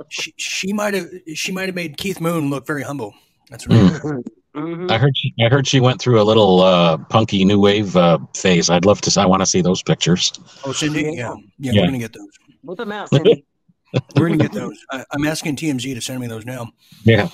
she 0.10 0.34
she 0.38 0.74
might 0.74 0.96
have 0.96 1.08
she 1.36 1.52
might 1.52 1.68
have 1.68 1.76
made 1.76 1.98
Keith 1.98 2.20
Moon 2.20 2.50
look 2.50 2.66
very 2.66 2.82
humble. 2.82 3.14
That's 3.52 3.68
right. 3.70 4.24
Mm-hmm. 4.56 4.92
I 4.92 4.98
heard 5.00 5.18
she 5.18 5.34
I 5.44 5.50
heard 5.50 5.66
she 5.68 5.80
went 5.80 6.00
through 6.00 6.22
a 6.22 6.24
little 6.24 6.62
uh, 6.62 6.98
punky 6.98 7.44
new 7.44 7.60
wave 7.60 7.96
uh, 7.96 8.20
phase. 8.36 8.70
I'd 8.70 8.86
love 8.86 9.02
to. 9.02 9.20
I 9.20 9.26
want 9.26 9.42
to 9.42 9.46
see 9.48 9.62
those 9.62 9.82
pictures. 9.82 10.32
Oh, 10.64 10.72
Cindy, 10.72 11.02
yeah, 11.16 11.34
yeah, 11.58 11.72
Yeah. 11.72 11.82
we're 11.82 11.88
gonna 11.88 11.98
get 12.00 12.14
those. 12.14 12.30
Whip 12.62 12.78
them 12.78 12.92
out, 12.92 13.10
Cindy. 13.10 13.46
We're 14.16 14.28
gonna 14.30 14.38
get 14.38 14.54
those. 14.54 14.80
I, 14.90 15.06
I'm 15.12 15.24
asking 15.24 15.56
TMZ 15.56 15.94
to 15.94 16.02
send 16.02 16.20
me 16.20 16.26
those 16.26 16.46
now. 16.46 16.72
Yeah. 17.04 17.30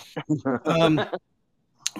Um, 0.66 1.00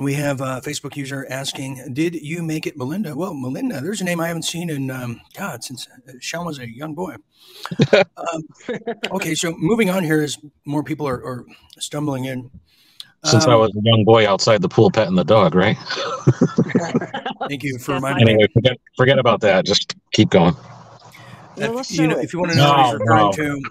we 0.02 0.14
have 0.16 0.42
a 0.42 0.62
Facebook 0.62 0.98
user 0.98 1.26
asking, 1.30 1.94
"Did 1.94 2.16
you 2.16 2.44
make 2.44 2.68
it, 2.68 2.76
Melinda?" 2.76 3.16
Well, 3.16 3.34
Melinda, 3.34 3.80
there's 3.80 4.02
a 4.02 4.04
name 4.04 4.20
I 4.20 4.28
haven't 4.28 4.44
seen 4.44 4.70
in 4.70 4.92
um, 4.92 5.22
God 5.34 5.64
since 5.64 5.88
uh, 5.88 6.12
Sean 6.20 6.46
was 6.46 6.60
a 6.60 6.70
young 6.70 6.94
boy. 6.94 7.16
um, 7.94 8.44
okay, 9.12 9.34
so 9.34 9.54
moving 9.58 9.90
on 9.90 10.04
here 10.04 10.22
as 10.22 10.38
more 10.66 10.84
people 10.84 11.08
are, 11.08 11.24
are 11.26 11.46
stumbling 11.78 12.26
in. 12.26 12.52
Since 13.26 13.46
I 13.46 13.54
Um, 13.54 13.60
was 13.60 13.72
a 13.76 13.82
young 13.84 14.04
boy 14.06 14.28
outside 14.28 14.62
the 14.62 14.70
pool 14.70 14.90
petting 14.92 15.16
the 15.16 15.26
dog, 15.26 15.54
right? 15.54 15.78
Thank 17.50 17.64
you 17.64 17.78
for 17.78 17.96
reminding 17.96 18.26
me. 18.26 18.34
Anyway, 18.34 18.48
forget 18.54 18.78
forget 18.98 19.20
about 19.20 19.42
that. 19.42 19.66
Just 19.66 19.96
keep 20.12 20.30
going. 20.30 20.56
If, 21.58 21.92
you 21.92 22.08
know, 22.08 22.18
if 22.18 22.32
you 22.32 22.40
want 22.40 22.52
to 22.54 22.58
know 22.58 22.70
what 22.72 22.86
he's 22.86 22.94
No, 22.94 23.00
referring 23.00 23.26
no. 23.26 23.32
to, 23.34 23.62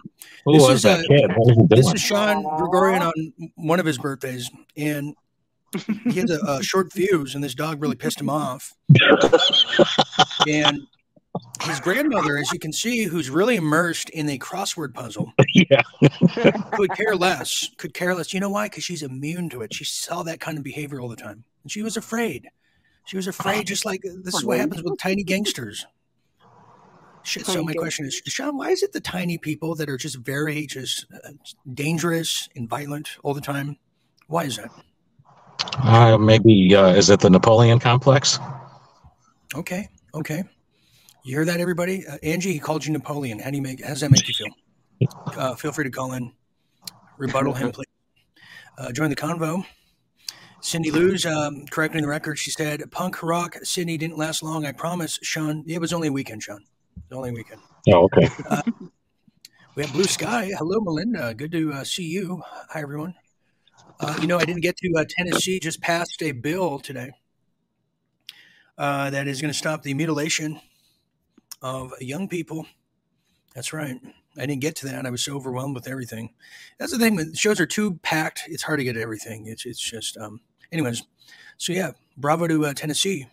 Who 0.44 0.52
this 0.52 0.62
was 0.62 0.70
is 0.76 0.82
that 0.82 1.00
uh, 1.00 1.08
kid? 1.08 1.30
What 1.36 1.46
was 1.46 1.56
he 1.56 1.66
this 1.76 1.92
is 1.94 2.00
Sean 2.02 2.42
Gregorian 2.58 3.02
on 3.02 3.12
one 3.56 3.80
of 3.80 3.86
his 3.86 3.96
birthdays, 3.96 4.50
and 4.76 5.14
he 6.04 6.20
had 6.20 6.28
a, 6.28 6.56
a 6.56 6.62
short 6.62 6.92
fuse, 6.92 7.34
and 7.34 7.42
this 7.42 7.54
dog 7.54 7.80
really 7.80 7.96
pissed 7.96 8.20
him 8.20 8.28
off. 8.28 8.74
and 10.46 10.80
his 11.62 11.80
grandmother, 11.80 12.36
as 12.38 12.52
you 12.52 12.58
can 12.58 12.72
see, 12.72 13.04
who's 13.04 13.30
really 13.30 13.56
immersed 13.56 14.10
in 14.10 14.28
a 14.28 14.38
crossword 14.38 14.94
puzzle, 14.94 15.32
yeah. 15.54 15.82
could 16.72 16.90
care 16.96 17.16
less. 17.16 17.70
Could 17.76 17.94
care 17.94 18.14
less. 18.14 18.32
You 18.32 18.40
know 18.40 18.50
why? 18.50 18.66
Because 18.66 18.84
she's 18.84 19.02
immune 19.02 19.48
to 19.50 19.62
it. 19.62 19.74
She 19.74 19.84
saw 19.84 20.22
that 20.22 20.40
kind 20.40 20.58
of 20.58 20.64
behavior 20.64 21.00
all 21.00 21.08
the 21.08 21.16
time, 21.16 21.44
and 21.62 21.70
she 21.70 21.82
was 21.82 21.96
afraid. 21.96 22.48
She 23.04 23.16
was 23.16 23.26
afraid, 23.26 23.66
just 23.66 23.86
like 23.86 24.02
this 24.02 24.34
is 24.34 24.44
what 24.44 24.58
happens 24.58 24.82
with 24.82 24.98
tiny 24.98 25.24
gangsters. 25.24 25.86
Shit. 27.22 27.46
So 27.46 27.62
my 27.62 27.74
question 27.74 28.06
is, 28.06 28.22
Sean, 28.26 28.56
why 28.56 28.70
is 28.70 28.82
it 28.82 28.92
the 28.92 29.00
tiny 29.00 29.38
people 29.38 29.74
that 29.74 29.88
are 29.88 29.96
just 29.96 30.16
very 30.16 30.66
just 30.66 31.06
uh, 31.12 31.30
dangerous 31.74 32.48
and 32.56 32.68
violent 32.68 33.16
all 33.22 33.34
the 33.34 33.40
time? 33.40 33.76
Why 34.28 34.44
is 34.44 34.56
that? 34.56 34.70
Uh, 35.82 36.16
maybe 36.18 36.74
uh, 36.74 36.88
is 36.88 37.10
it 37.10 37.20
the 37.20 37.30
Napoleon 37.30 37.78
complex? 37.78 38.38
Okay, 39.54 39.88
okay. 40.14 40.44
You 41.28 41.34
hear 41.34 41.44
that, 41.44 41.60
everybody? 41.60 42.06
Uh, 42.06 42.16
Angie, 42.22 42.54
he 42.54 42.58
called 42.58 42.86
you 42.86 42.92
Napoleon. 42.94 43.38
How 43.38 43.50
do 43.50 43.56
you 43.56 43.62
make? 43.62 43.82
How 43.82 43.90
does 43.90 44.00
that 44.00 44.10
make 44.10 44.26
you 44.26 44.32
feel? 44.32 45.08
Uh, 45.36 45.54
feel 45.56 45.72
free 45.72 45.84
to 45.84 45.90
call 45.90 46.14
in, 46.14 46.32
rebuttal 47.18 47.52
him, 47.52 47.70
please. 47.70 47.84
Uh, 48.78 48.92
join 48.92 49.10
the 49.10 49.14
convo. 49.14 49.62
Cindy 50.62 50.90
Lou's 50.90 51.26
um, 51.26 51.66
correcting 51.66 52.00
the 52.00 52.08
record. 52.08 52.38
She 52.38 52.50
said, 52.50 52.90
"Punk 52.92 53.22
rock 53.22 53.56
Sydney 53.62 53.98
didn't 53.98 54.16
last 54.16 54.42
long. 54.42 54.64
I 54.64 54.72
promise, 54.72 55.18
Sean. 55.22 55.64
It 55.68 55.82
was 55.82 55.92
only 55.92 56.08
a 56.08 56.12
weekend, 56.12 56.44
Sean. 56.44 56.62
It 56.96 57.02
was 57.10 57.18
only 57.18 57.28
a 57.28 57.34
weekend." 57.34 57.60
Oh, 57.92 58.04
okay. 58.04 58.30
Uh, 58.48 58.62
we 59.74 59.82
have 59.82 59.92
Blue 59.92 60.04
Sky. 60.04 60.50
Hello, 60.56 60.80
Melinda. 60.80 61.34
Good 61.34 61.52
to 61.52 61.74
uh, 61.74 61.84
see 61.84 62.04
you. 62.04 62.42
Hi, 62.70 62.80
everyone. 62.80 63.14
Uh, 64.00 64.16
you 64.22 64.28
know, 64.28 64.38
I 64.38 64.46
didn't 64.46 64.62
get 64.62 64.78
to 64.78 64.94
uh, 64.96 65.04
Tennessee. 65.06 65.60
Just 65.60 65.82
passed 65.82 66.22
a 66.22 66.32
bill 66.32 66.78
today 66.78 67.10
uh, 68.78 69.10
that 69.10 69.28
is 69.28 69.42
going 69.42 69.52
to 69.52 69.58
stop 69.58 69.82
the 69.82 69.92
mutilation 69.92 70.62
of 71.62 71.92
young 72.00 72.28
people. 72.28 72.66
That's 73.54 73.72
right. 73.72 73.98
I 74.36 74.46
didn't 74.46 74.60
get 74.60 74.76
to 74.76 74.86
that. 74.86 75.04
I 75.06 75.10
was 75.10 75.24
so 75.24 75.34
overwhelmed 75.34 75.74
with 75.74 75.88
everything. 75.88 76.30
That's 76.78 76.92
the 76.92 76.98
thing. 76.98 77.16
When 77.16 77.34
shows 77.34 77.60
are 77.60 77.66
too 77.66 77.94
packed, 78.02 78.42
it's 78.46 78.62
hard 78.62 78.78
to 78.78 78.84
get 78.84 78.96
everything. 78.96 79.46
It's 79.46 79.66
it's 79.66 79.80
just. 79.80 80.16
Um, 80.16 80.40
anyways, 80.70 81.02
so 81.56 81.72
yeah, 81.72 81.92
bravo 82.16 82.46
to 82.46 82.66
uh, 82.66 82.74
Tennessee. 82.74 83.26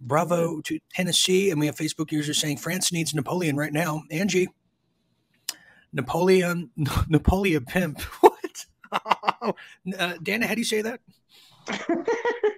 Bravo 0.00 0.60
to 0.62 0.80
Tennessee, 0.92 1.50
and 1.50 1.60
we 1.60 1.66
have 1.66 1.76
Facebook 1.76 2.10
users 2.10 2.38
saying 2.38 2.56
France 2.58 2.92
needs 2.92 3.14
Napoleon 3.14 3.56
right 3.56 3.72
now. 3.72 4.02
Angie, 4.10 4.48
Napoleon, 5.92 6.70
Napoleon 7.08 7.64
pimp. 7.64 8.00
What? 8.20 8.36
uh, 9.98 10.14
Dana, 10.22 10.46
how 10.46 10.54
do 10.54 10.60
you 10.60 10.64
say 10.64 10.82
that? 10.82 11.00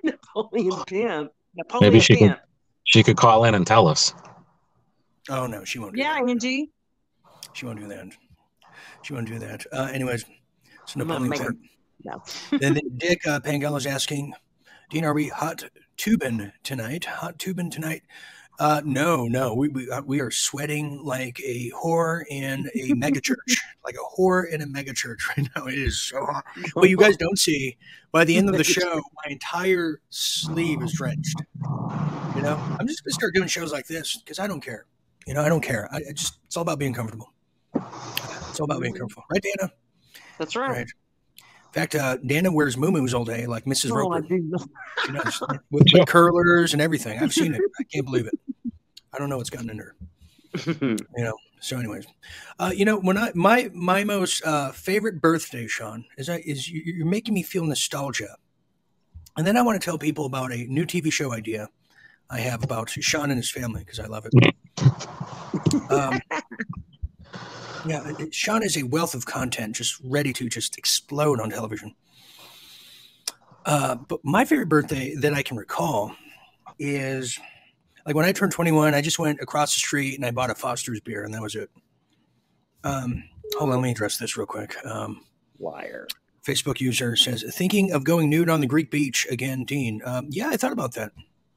Napoleon 0.03 0.85
Pimp. 0.87 1.33
Napoleon 1.55 1.93
Maybe 1.93 2.01
she 2.01 2.17
Pimp. 2.17 2.37
could 2.37 2.43
she 2.85 3.03
could 3.03 3.17
call 3.17 3.45
in 3.45 3.55
and 3.55 3.67
tell 3.67 3.87
us. 3.89 4.13
Oh 5.29 5.47
no, 5.47 5.65
she 5.65 5.79
won't. 5.79 5.95
Do 5.95 6.01
Yeah, 6.01 6.21
Angie. 6.21 6.71
She 7.53 7.67
won't 7.67 7.81
do 7.81 7.89
that. 7.89 8.09
She 9.03 9.13
won't 9.13 9.29
do 9.29 9.39
that. 9.39 9.65
Uh, 9.73 9.89
anyways, 9.93 10.25
so 10.87 11.01
I'm 11.01 11.07
Napoleon 11.07 11.29
make 11.31 11.41
her- 11.41 11.55
No. 12.05 12.23
then 12.59 12.79
Dick 12.97 13.27
uh, 13.27 13.41
is 13.45 13.87
asking, 13.87 14.35
Dean, 14.91 15.05
are 15.05 15.15
we 15.15 15.29
hot 15.29 15.65
tubing 15.97 16.53
tonight? 16.63 17.05
Hot 17.05 17.39
tubing 17.39 17.71
tonight? 17.71 18.03
Uh, 18.59 18.81
no, 18.85 19.27
no. 19.27 19.53
We 19.55 19.69
we, 19.69 19.91
uh, 19.91 20.03
we 20.03 20.21
are 20.21 20.31
sweating 20.31 21.03
like 21.03 21.41
a 21.41 21.71
whore 21.71 22.23
in 22.31 22.71
a 22.75 22.91
megachurch, 22.93 23.57
like 23.85 23.97
a 23.97 24.17
whore 24.21 24.49
in 24.49 24.63
a 24.63 24.67
megachurch 24.67 25.29
right 25.37 25.49
now. 25.57 25.67
It 25.67 25.79
is 25.79 26.01
so 26.01 26.25
hot. 26.25 26.45
What 26.75 26.89
you 26.89 26.97
guys 26.97 27.17
don't 27.17 27.39
see, 27.39 27.77
by 28.13 28.25
the 28.25 28.37
end 28.37 28.49
of 28.49 28.57
the 28.57 28.65
show, 28.65 28.95
my 29.25 29.33
entire 29.33 30.01
sleeve 30.11 30.83
is 30.83 30.93
drenched. 30.93 31.43
You 32.37 32.43
know, 32.43 32.57
I'm 32.79 32.87
just 32.87 33.03
gonna 33.05 33.15
start 33.15 33.35
doing 33.35 33.49
shows 33.49 33.73
like 33.73 33.87
this 33.87 34.17
because 34.19 34.39
I 34.39 34.47
don't 34.47 34.61
care. 34.61 34.87
You 35.27 35.35
know, 35.35 35.43
I 35.43 35.49
don't 35.49 35.63
care. 35.63 35.89
I, 35.93 35.99
I 36.09 36.13
just 36.15 36.39
it's 36.47 36.57
all 36.57 36.63
about 36.63 36.79
being 36.79 36.93
comfortable. 36.95 37.33
It's 37.75 38.61
all 38.61 38.65
about 38.65 38.81
being 38.83 38.95
comfortable, 38.95 39.25
right, 39.31 39.43
Dana? 39.43 39.73
That's 40.39 40.55
right. 40.57 40.71
Right. 40.71 40.87
In 41.39 41.73
fact, 41.73 41.95
uh, 41.97 42.19
Dana 42.19 42.53
wears 42.53 42.77
moo-moos 42.77 43.15
all 43.15 43.25
day, 43.25 43.47
like 43.47 43.65
Mrs. 43.65 43.91
Oh, 43.91 43.97
Roper. 43.97 44.25
She 44.29 45.13
does. 45.13 45.43
with, 45.73 45.87
with 45.93 46.07
curlers 46.07 46.73
and 46.73 46.81
everything. 46.81 47.19
I've 47.19 47.33
seen 47.33 47.53
it. 47.53 47.61
I 47.81 47.83
can't 47.85 48.05
believe 48.05 48.27
it. 48.29 48.35
I 49.13 49.19
don't 49.19 49.29
know 49.29 49.39
what's 49.39 49.51
gotten 49.51 49.71
in 49.71 49.79
her. 49.79 49.97
You 51.17 51.25
know. 51.25 51.35
So, 51.61 51.79
anyways, 51.79 52.07
uh, 52.61 52.71
you 52.75 52.85
know, 52.85 52.99
when 52.99 53.17
I 53.17 53.33
my 53.35 53.71
my 53.73 54.05
most 54.05 54.45
uh, 54.45 54.71
favorite 54.71 55.21
birthday, 55.21 55.67
Sean, 55.67 56.05
is 56.19 56.29
I, 56.29 56.37
is 56.47 56.69
you- 56.69 56.83
you're 56.85 57.07
making 57.07 57.33
me 57.35 57.43
feel 57.43 57.65
nostalgia, 57.65 58.37
and 59.37 59.47
then 59.47 59.57
I 59.57 59.63
want 59.63 59.81
to 59.81 59.85
tell 59.85 59.97
people 59.99 60.27
about 60.27 60.53
a 60.53 60.65
new 60.67 60.85
TV 60.85 61.11
show 61.11 61.33
idea 61.33 61.71
I 62.31 62.41
have 62.41 62.63
about 62.63 62.91
Sean 62.91 63.31
and 63.31 63.39
his 63.39 63.51
family 63.51 63.81
because 63.81 63.99
I 63.99 64.07
love 64.07 64.27
it. 64.27 64.33
Um, 65.91 66.21
yeah, 67.87 68.09
it- 68.09 68.21
it- 68.21 68.35
Sean 68.35 68.63
is 68.63 68.77
a 68.77 68.83
wealth 68.85 69.15
of 69.15 69.27
content, 69.27 69.77
just 69.77 70.01
ready 70.05 70.33
to 70.33 70.49
just 70.49 70.79
explode 70.79 71.41
on 71.41 71.51
television. 71.51 71.95
Uh, 73.67 73.95
but 73.95 74.21
my 74.25 74.45
favorite 74.45 74.69
birthday 74.69 75.15
that 75.15 75.33
I 75.35 75.43
can 75.43 75.57
recall 75.57 76.15
is 76.79 77.39
like 78.07 78.15
when 78.15 78.25
I 78.27 78.33
turned 78.33 78.53
21, 78.53 78.95
I 78.95 79.01
just 79.01 79.19
went 79.19 79.41
across 79.41 79.75
the 79.75 79.81
street 79.81 80.17
and 80.17 80.27
I 80.27 80.31
bought 80.31 80.51
a 80.51 80.55
Foster's 80.55 81.01
beer, 81.01 81.25
and 81.25 81.33
that 81.33 81.41
was 81.41 81.55
it. 81.55 81.71
Um, 82.85 83.25
hold 83.57 83.71
on, 83.71 83.77
let 83.77 83.83
me 83.83 83.91
address 83.91 84.19
this 84.19 84.37
real 84.37 84.47
quick. 84.47 84.77
Um, 84.85 85.25
Liar. 85.59 86.07
Facebook 86.47 86.79
user 86.79 87.17
says, 87.17 87.43
thinking 87.57 87.93
of 87.93 88.05
going 88.05 88.29
nude 88.29 88.51
on 88.51 88.61
the 88.61 88.67
Greek 88.67 88.91
beach 88.91 89.27
again, 89.31 89.65
Dean. 89.65 90.03
Um, 90.05 90.27
yeah, 90.31 90.49
I 90.49 90.59
thought 90.59 90.73
about 90.73 90.93
that. 90.95 91.13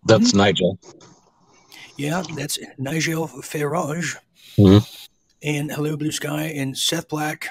That's 0.06 0.34
Nigel. 0.34 0.80
Yeah, 1.98 2.24
that's 2.36 2.60
Nigel 2.78 3.28
Farage. 3.28 4.18
Mhm. 4.58 5.08
And 5.44 5.72
hello, 5.72 5.98
Blue 5.98 6.12
Sky 6.12 6.46
and 6.56 6.78
Seth 6.78 7.10
Black. 7.10 7.48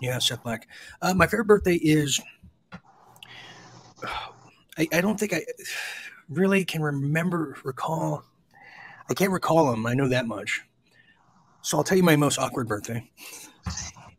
Yeah, 0.00 0.18
Seth 0.18 0.42
Black. 0.42 0.68
Uh, 1.02 1.14
my 1.14 1.26
favorite 1.26 1.46
birthday 1.46 1.76
is. 1.76 2.20
I, 4.76 4.86
I 4.92 5.00
don't 5.00 5.18
think 5.18 5.32
I 5.32 5.44
really 6.28 6.64
can 6.64 6.82
remember, 6.82 7.56
recall. 7.64 8.22
I 9.10 9.14
can't 9.14 9.32
recall 9.32 9.70
them. 9.70 9.86
I 9.86 9.94
know 9.94 10.08
that 10.08 10.26
much. 10.26 10.62
So 11.62 11.76
I'll 11.76 11.84
tell 11.84 11.96
you 11.96 12.04
my 12.04 12.16
most 12.16 12.38
awkward 12.38 12.68
birthday 12.68 13.10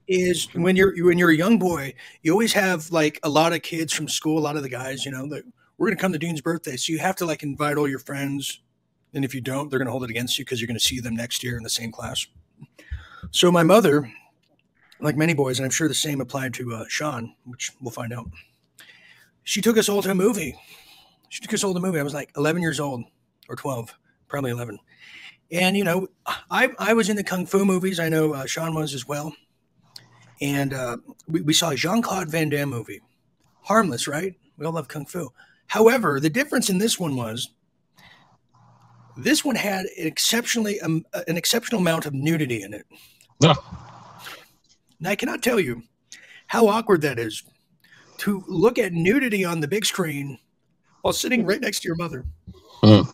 is 0.07 0.47
when 0.53 0.76
you're 0.76 0.93
when 1.05 1.17
you're 1.17 1.30
a 1.30 1.36
young 1.36 1.57
boy. 1.57 1.93
You 2.24 2.32
always 2.34 2.53
have 2.53 2.91
like 2.91 3.20
a 3.24 3.30
lot 3.30 3.53
of 3.53 3.61
kids 3.61 3.93
from 3.93 4.07
school. 4.07 4.38
A 4.38 4.41
lot 4.41 4.57
of 4.57 4.63
the 4.63 4.70
guys, 4.70 5.05
you 5.05 5.11
know, 5.11 5.28
that 5.30 5.43
we're 5.78 5.88
gonna 5.88 6.01
come 6.01 6.11
to 6.11 6.20
Dean's 6.20 6.41
birthday, 6.41 6.76
so 6.76 6.91
you 6.91 6.99
have 6.99 7.15
to 7.17 7.26
like 7.26 7.43
invite 7.43 7.78
all 7.78 7.88
your 7.88 7.99
friends. 7.99 8.59
And 9.14 9.26
if 9.26 9.34
you 9.34 9.41
don't, 9.41 9.70
they're 9.70 9.80
gonna 9.80 9.91
hold 9.91 10.03
it 10.03 10.10
against 10.10 10.38
you 10.38 10.45
because 10.45 10.62
you're 10.62 10.68
gonna 10.68 10.80
see 10.80 10.99
them 10.99 11.16
next 11.16 11.43
year 11.43 11.57
in 11.57 11.64
the 11.64 11.70
same 11.70 11.91
class. 11.91 12.26
So 13.32 13.51
my 13.51 13.64
mother, 13.64 14.12
like 14.99 15.16
many 15.16 15.34
boys, 15.34 15.60
and 15.60 15.66
I'm 15.66 15.72
sure 15.72 15.88
the 15.88 15.93
same 15.93 16.22
applied 16.22 16.53
to 16.55 16.74
uh, 16.76 16.86
Sean, 16.88 17.36
which 17.45 17.72
we'll 17.82 17.91
find 17.91 18.14
out. 18.14 18.30
She 19.43 19.62
took 19.62 19.78
us 19.78 19.89
all 19.89 20.01
to 20.01 20.12
a 20.12 20.16
movie. 20.16 20.55
She 21.30 21.41
took 21.41 21.53
us 21.53 21.64
all 21.64 21.74
to 21.74 21.80
a 21.80 21.82
movie. 21.82 21.99
I 21.99 22.03
was 22.03 22.14
like 22.14 22.32
11 22.38 22.62
years 22.62 22.80
old 22.80 23.03
or 23.47 23.55
12, 23.55 23.93
probably 24.28 24.51
11. 24.51 24.80
And 25.51 25.76
you 25.76 25.84
know, 25.84 26.07
I 26.51 26.70
I 26.78 26.93
was 26.93 27.10
in 27.10 27.16
the 27.16 27.24
kung 27.24 27.45
fu 27.45 27.66
movies. 27.66 27.99
I 27.99 28.10
know 28.10 28.34
uh, 28.34 28.45
Sean 28.45 28.76
was 28.76 28.93
as 28.93 29.07
well. 29.07 29.34
And 30.41 30.74
uh, 30.74 30.97
we, 31.28 31.41
we 31.41 31.53
saw 31.53 31.72
a 31.72 31.76
Jean 31.76 32.01
Claude 32.01 32.30
Van 32.30 32.49
Damme 32.49 32.70
movie, 32.70 33.01
harmless, 33.62 34.07
right? 34.07 34.36
We 34.57 34.66
all 34.66 34.74
love 34.74 34.88
kung 34.88 35.05
fu. 35.05 35.30
However, 35.68 36.20
the 36.20 36.30
difference 36.30 36.70
in 36.70 36.78
this 36.78 36.99
one 36.99 37.16
was 37.16 37.49
this 39.24 39.43
one 39.45 39.55
had 39.55 39.86
an 39.86 39.91
exceptionally 40.07 40.80
um, 40.82 41.05
an 41.28 41.38
exceptional 41.38 41.82
amount 41.82 42.05
of 42.05 42.13
nudity 42.13 42.63
in 42.63 42.74
it. 42.74 42.86
Oh, 43.43 43.55
And 44.99 45.07
I 45.07 45.15
cannot 45.15 45.41
tell 45.41 45.59
you 45.59 45.84
how 46.47 46.67
awkward 46.67 47.01
that 47.01 47.20
is 47.20 47.43
to 48.20 48.43
look 48.47 48.78
at 48.78 48.91
nudity 48.91 49.45
on 49.45 49.59
the 49.59 49.67
big 49.67 49.86
screen 49.86 50.38
while 51.01 51.13
sitting 51.13 51.45
right 51.45 51.61
next 51.61 51.82
to 51.82 51.88
your 51.88 51.95
mother. 51.95 52.26
Mm. 52.84 53.13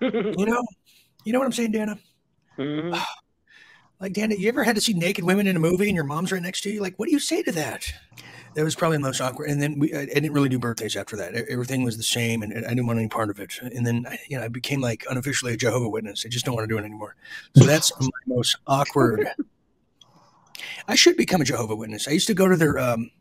You 0.00 0.46
know, 0.46 0.62
you 1.24 1.32
know 1.32 1.38
what 1.38 1.46
I'm 1.46 1.52
saying, 1.52 1.72
Dana? 1.72 1.98
Mhm. 2.58 2.98
Like, 4.00 4.12
Dana, 4.12 4.36
you 4.36 4.48
ever 4.48 4.62
had 4.62 4.76
to 4.76 4.80
see 4.80 4.92
naked 4.92 5.24
women 5.24 5.48
in 5.48 5.56
a 5.56 5.58
movie 5.58 5.88
and 5.88 5.96
your 5.96 6.04
mom's 6.04 6.30
right 6.30 6.40
next 6.40 6.60
to 6.60 6.70
you? 6.70 6.80
Like, 6.80 6.96
what 7.00 7.06
do 7.06 7.12
you 7.12 7.18
say 7.18 7.42
to 7.42 7.50
that? 7.50 7.92
That 8.58 8.64
was 8.64 8.74
probably 8.74 8.96
the 8.96 9.02
most 9.02 9.20
awkward. 9.20 9.50
And 9.50 9.62
then 9.62 9.78
we, 9.78 9.94
I, 9.94 10.00
I 10.00 10.06
didn't 10.06 10.32
really 10.32 10.48
do 10.48 10.58
birthdays 10.58 10.96
after 10.96 11.16
that. 11.18 11.32
Everything 11.48 11.84
was 11.84 11.96
the 11.96 12.02
same, 12.02 12.42
and 12.42 12.52
I 12.66 12.70
didn't 12.70 12.88
want 12.88 12.98
any 12.98 13.06
part 13.06 13.30
of 13.30 13.38
it. 13.38 13.52
And 13.62 13.86
then, 13.86 14.04
I- 14.10 14.18
you 14.28 14.36
know, 14.36 14.42
I 14.42 14.48
became 14.48 14.80
like 14.80 15.04
unofficially 15.08 15.52
a 15.52 15.56
Jehovah 15.56 15.88
Witness. 15.88 16.26
I 16.26 16.28
just 16.28 16.44
don't 16.44 16.56
want 16.56 16.68
to 16.68 16.74
do 16.74 16.76
it 16.76 16.84
anymore. 16.84 17.14
So 17.54 17.62
that's 17.62 17.92
my 18.00 18.08
most 18.26 18.56
awkward. 18.66 19.28
I 20.88 20.96
should 20.96 21.16
become 21.16 21.40
a 21.40 21.44
Jehovah 21.44 21.76
Witness. 21.76 22.08
I 22.08 22.10
used 22.10 22.26
to 22.26 22.34
go 22.34 22.48
to 22.48 22.56
their 22.56 22.80
um, 22.80 23.12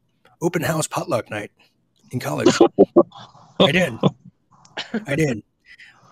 open 0.42 0.64
house 0.64 0.88
potluck 0.88 1.30
night 1.30 1.52
in 2.10 2.20
college. 2.20 2.58
I 3.60 3.72
did. 3.72 3.94
I 5.06 5.16
did. 5.16 5.44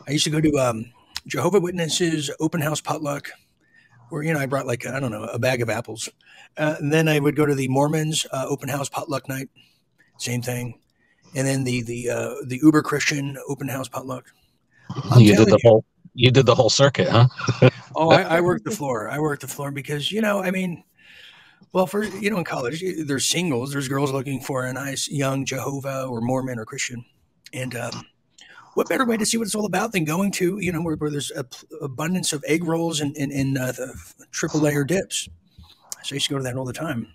I 0.07 0.11
used 0.11 0.25
to 0.25 0.29
go 0.29 0.39
to 0.39 0.51
um, 0.59 0.85
Jehovah 1.25 1.59
Witnesses 1.59 2.29
open 2.39 2.61
house 2.61 2.79
potluck, 2.79 3.31
where 4.09 4.23
you 4.23 4.33
know 4.33 4.39
I 4.39 4.45
brought 4.45 4.67
like 4.67 4.85
I 4.85 4.99
don't 4.99 5.11
know 5.11 5.23
a 5.23 5.39
bag 5.39 5.61
of 5.61 5.69
apples. 5.69 6.09
Uh, 6.57 6.75
and 6.79 6.91
then 6.91 7.07
I 7.07 7.19
would 7.19 7.35
go 7.35 7.45
to 7.45 7.55
the 7.55 7.67
Mormons 7.67 8.25
uh, 8.31 8.45
open 8.47 8.69
house 8.69 8.89
potluck 8.89 9.27
night, 9.27 9.49
same 10.17 10.41
thing. 10.41 10.79
And 11.35 11.45
then 11.45 11.63
the 11.63 11.81
the 11.81 12.09
uh, 12.09 12.35
the 12.45 12.59
Uber 12.61 12.81
Christian 12.81 13.37
open 13.47 13.67
house 13.67 13.87
potluck. 13.87 14.31
I'm 15.11 15.21
you 15.21 15.35
did 15.35 15.47
the 15.47 15.59
whole 15.63 15.83
you 16.13 16.31
did 16.31 16.45
the 16.45 16.55
whole 16.55 16.69
circuit, 16.69 17.09
huh? 17.09 17.27
Oh, 17.97 18.09
I, 18.09 18.23
I 18.23 18.41
worked 18.41 18.65
the 18.65 18.71
floor. 18.71 19.09
I 19.09 19.19
worked 19.19 19.41
the 19.41 19.47
floor 19.47 19.71
because 19.71 20.11
you 20.11 20.19
know, 20.19 20.43
I 20.43 20.51
mean, 20.51 20.83
well, 21.71 21.87
for 21.87 22.03
you 22.03 22.29
know, 22.29 22.37
in 22.37 22.43
college, 22.43 22.83
there's 23.05 23.29
singles. 23.29 23.71
There's 23.71 23.87
girls 23.87 24.11
looking 24.11 24.41
for 24.41 24.65
a 24.65 24.73
nice 24.73 25.09
young 25.09 25.45
Jehovah 25.45 26.05
or 26.05 26.19
Mormon 26.21 26.59
or 26.59 26.65
Christian, 26.65 27.05
and 27.53 27.75
um, 27.75 28.05
what 28.75 28.87
better 28.87 29.05
way 29.05 29.17
to 29.17 29.25
see 29.25 29.37
what 29.37 29.47
it's 29.47 29.55
all 29.55 29.65
about 29.65 29.91
than 29.91 30.05
going 30.05 30.31
to 30.33 30.59
you 30.59 30.71
know 30.71 30.81
where, 30.81 30.95
where 30.95 31.09
there's 31.09 31.31
a 31.31 31.45
abundance 31.81 32.31
of 32.31 32.43
egg 32.47 32.63
rolls 32.63 33.01
and 33.01 33.15
and, 33.17 33.31
and 33.31 33.57
uh, 33.57 33.71
the 33.71 33.95
triple 34.31 34.59
layer 34.59 34.83
dips. 34.83 35.27
So 36.03 36.13
I 36.13 36.15
used 36.15 36.27
to 36.27 36.33
go 36.33 36.37
to 36.37 36.43
that 36.43 36.55
all 36.55 36.65
the 36.65 36.73
time. 36.73 37.07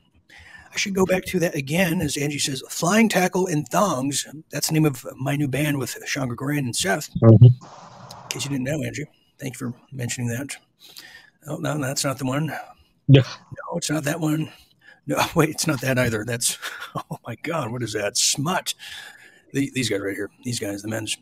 I 0.73 0.77
should 0.77 0.95
go 0.95 1.05
back 1.05 1.25
to 1.27 1.39
that 1.41 1.55
again, 1.55 2.01
as 2.01 2.17
Angie 2.17 2.39
says, 2.39 2.63
flying 2.69 3.09
tackle 3.09 3.47
and 3.47 3.67
thongs. 3.69 4.27
That's 4.51 4.69
the 4.69 4.75
name 4.75 4.85
of 4.85 5.05
my 5.17 5.37
new 5.37 5.49
band 5.49 5.79
with 5.79 5.97
Sean 6.07 6.29
Gregorian 6.29 6.65
and 6.65 6.77
Seth. 6.77 7.11
In 7.23 7.51
case 8.29 8.45
you 8.45 8.51
didn't 8.51 8.65
know, 8.65 8.83
Angie, 8.83 9.07
thank 9.39 9.55
you 9.55 9.71
for 9.71 9.75
mentioning 9.93 10.29
that. 10.31 10.57
Oh 11.47 11.57
no, 11.57 11.79
that's 11.79 12.05
not 12.05 12.19
the 12.19 12.27
one. 12.27 12.53
Yeah. 13.09 13.23
No, 13.23 13.77
it's 13.77 13.91
not 13.91 14.05
that 14.05 14.21
one. 14.21 14.53
No, 15.07 15.19
wait, 15.35 15.51
it's 15.51 15.67
not 15.67 15.81
that 15.81 15.99
either. 15.99 16.25
That's 16.25 16.59
oh 16.95 17.19
my 17.27 17.37
god, 17.43 17.73
what 17.73 17.83
is 17.83 17.93
that? 17.95 18.17
Smut. 18.17 18.75
The, 19.53 19.71
these 19.75 19.89
guys 19.89 20.01
right 20.01 20.15
here. 20.15 20.31
These 20.45 20.61
guys, 20.61 20.83
the 20.83 20.89
men's. 20.89 21.17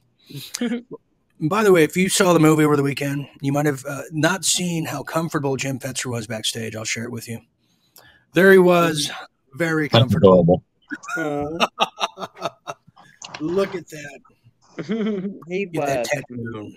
By 1.40 1.62
the 1.62 1.72
way, 1.72 1.84
if 1.84 1.96
you 1.96 2.08
saw 2.08 2.32
the 2.32 2.40
movie 2.40 2.64
over 2.64 2.76
the 2.76 2.82
weekend, 2.82 3.28
you 3.40 3.52
might 3.52 3.66
have 3.66 3.84
uh, 3.86 4.02
not 4.10 4.44
seen 4.44 4.84
how 4.84 5.04
comfortable 5.04 5.56
Jim 5.56 5.78
Fetzer 5.78 6.06
was 6.06 6.26
backstage. 6.26 6.74
I'll 6.74 6.84
share 6.84 7.04
it 7.04 7.12
with 7.12 7.28
you. 7.28 7.40
There 8.32 8.50
he 8.50 8.58
was, 8.58 9.10
very 9.54 9.88
comfortable. 9.88 10.64
Look 13.40 13.74
at 13.74 13.88
that. 13.88 14.20
he 15.48 15.66
Get 15.66 15.86
that 15.86 16.04
tattoo. 16.04 16.72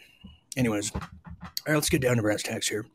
Anyways, 0.58 0.92
all 0.94 1.02
right, 1.68 1.76
let's 1.76 1.90
get 1.90 2.02
down 2.02 2.18
to 2.18 2.22
brass 2.22 2.44
tacks 2.44 2.68
here. 2.68 2.86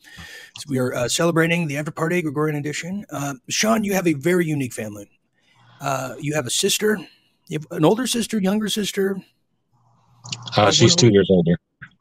So 0.58 0.64
we 0.68 0.78
are 0.78 0.94
uh, 0.94 1.08
celebrating 1.08 1.66
the 1.66 1.78
after 1.78 1.90
party 1.90 2.22
Gregorian 2.22 2.56
edition. 2.56 3.04
Uh, 3.10 3.34
Sean, 3.48 3.82
you 3.82 3.94
have 3.94 4.06
a 4.06 4.12
very 4.14 4.46
unique 4.46 4.72
family. 4.72 5.08
Uh, 5.80 6.14
you 6.20 6.34
have 6.34 6.46
a 6.46 6.50
sister. 6.50 6.98
You 7.48 7.58
have 7.58 7.66
an 7.70 7.84
older 7.84 8.06
sister, 8.06 8.38
younger 8.40 8.68
sister. 8.68 9.18
Uh, 10.56 10.70
she's 10.70 10.94
two 10.96 11.10
years 11.10 11.28
older. 11.30 11.56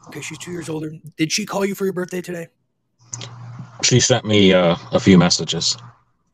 Okay, 0.07 0.21
she's 0.21 0.37
two 0.37 0.51
years 0.51 0.69
older. 0.69 0.91
Did 1.17 1.31
she 1.31 1.45
call 1.45 1.65
you 1.65 1.75
for 1.75 1.83
your 1.85 1.93
birthday 1.93 2.21
today? 2.21 2.47
She 3.83 3.99
sent 3.99 4.25
me 4.25 4.53
uh, 4.53 4.75
a 4.91 4.99
few 4.99 5.17
messages. 5.17 5.77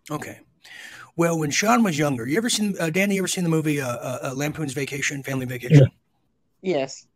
Okay. 0.09 0.39
Well, 1.15 1.37
when 1.39 1.51
Sean 1.51 1.83
was 1.83 1.97
younger, 1.97 2.25
you 2.27 2.37
ever 2.37 2.49
seen 2.49 2.75
uh, 2.79 2.89
Danny? 2.89 3.15
You 3.15 3.21
ever 3.21 3.27
seen 3.27 3.43
the 3.43 3.49
movie 3.49 3.81
uh, 3.81 3.87
uh, 3.87 4.19
uh, 4.23 4.33
Lampoon's 4.35 4.73
Vacation, 4.73 5.23
Family 5.23 5.45
Vacation? 5.45 5.87
Yes. 6.61 7.07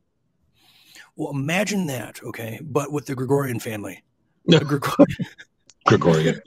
Well, 1.16 1.32
imagine 1.32 1.88
that. 1.88 2.22
Okay, 2.24 2.60
but 2.64 2.92
with 2.92 3.06
the 3.06 3.16
Gregorian 3.16 3.60
family. 3.60 4.04
No. 4.46 4.60
The 4.60 4.66
Gregor- 4.66 5.06
Gregorian. 5.88 6.42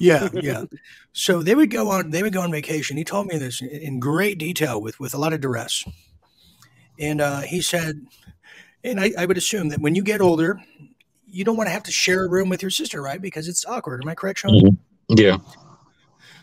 yeah, 0.00 0.28
yeah. 0.32 0.64
So 1.12 1.42
they 1.42 1.54
would 1.54 1.70
go 1.70 1.90
on. 1.90 2.10
They 2.10 2.22
would 2.22 2.32
go 2.32 2.40
on 2.40 2.50
vacation. 2.50 2.96
He 2.96 3.04
told 3.04 3.26
me 3.26 3.36
this 3.38 3.60
in- 3.60 3.68
in 3.68 4.00
great 4.00 4.38
detail, 4.38 4.80
with 4.80 4.98
with 4.98 5.12
a 5.14 5.18
lot 5.18 5.32
of 5.32 5.40
duress. 5.40 5.84
And 6.98 7.20
uh, 7.20 7.40
he 7.40 7.60
said, 7.60 8.06
and 8.84 9.00
I, 9.00 9.12
I 9.18 9.26
would 9.26 9.36
assume 9.36 9.68
that 9.68 9.80
when 9.80 9.94
you 9.94 10.02
get 10.02 10.20
older, 10.20 10.60
you 11.26 11.44
don't 11.44 11.56
want 11.56 11.68
to 11.68 11.72
have 11.72 11.82
to 11.84 11.92
share 11.92 12.24
a 12.24 12.28
room 12.28 12.48
with 12.48 12.62
your 12.62 12.70
sister, 12.70 13.02
right? 13.02 13.20
Because 13.20 13.48
it's 13.48 13.64
awkward. 13.66 14.02
Am 14.02 14.08
I 14.08 14.14
correct, 14.14 14.40
Sean? 14.40 14.54
Mhm. 14.54 14.78
Yeah. 15.08 15.38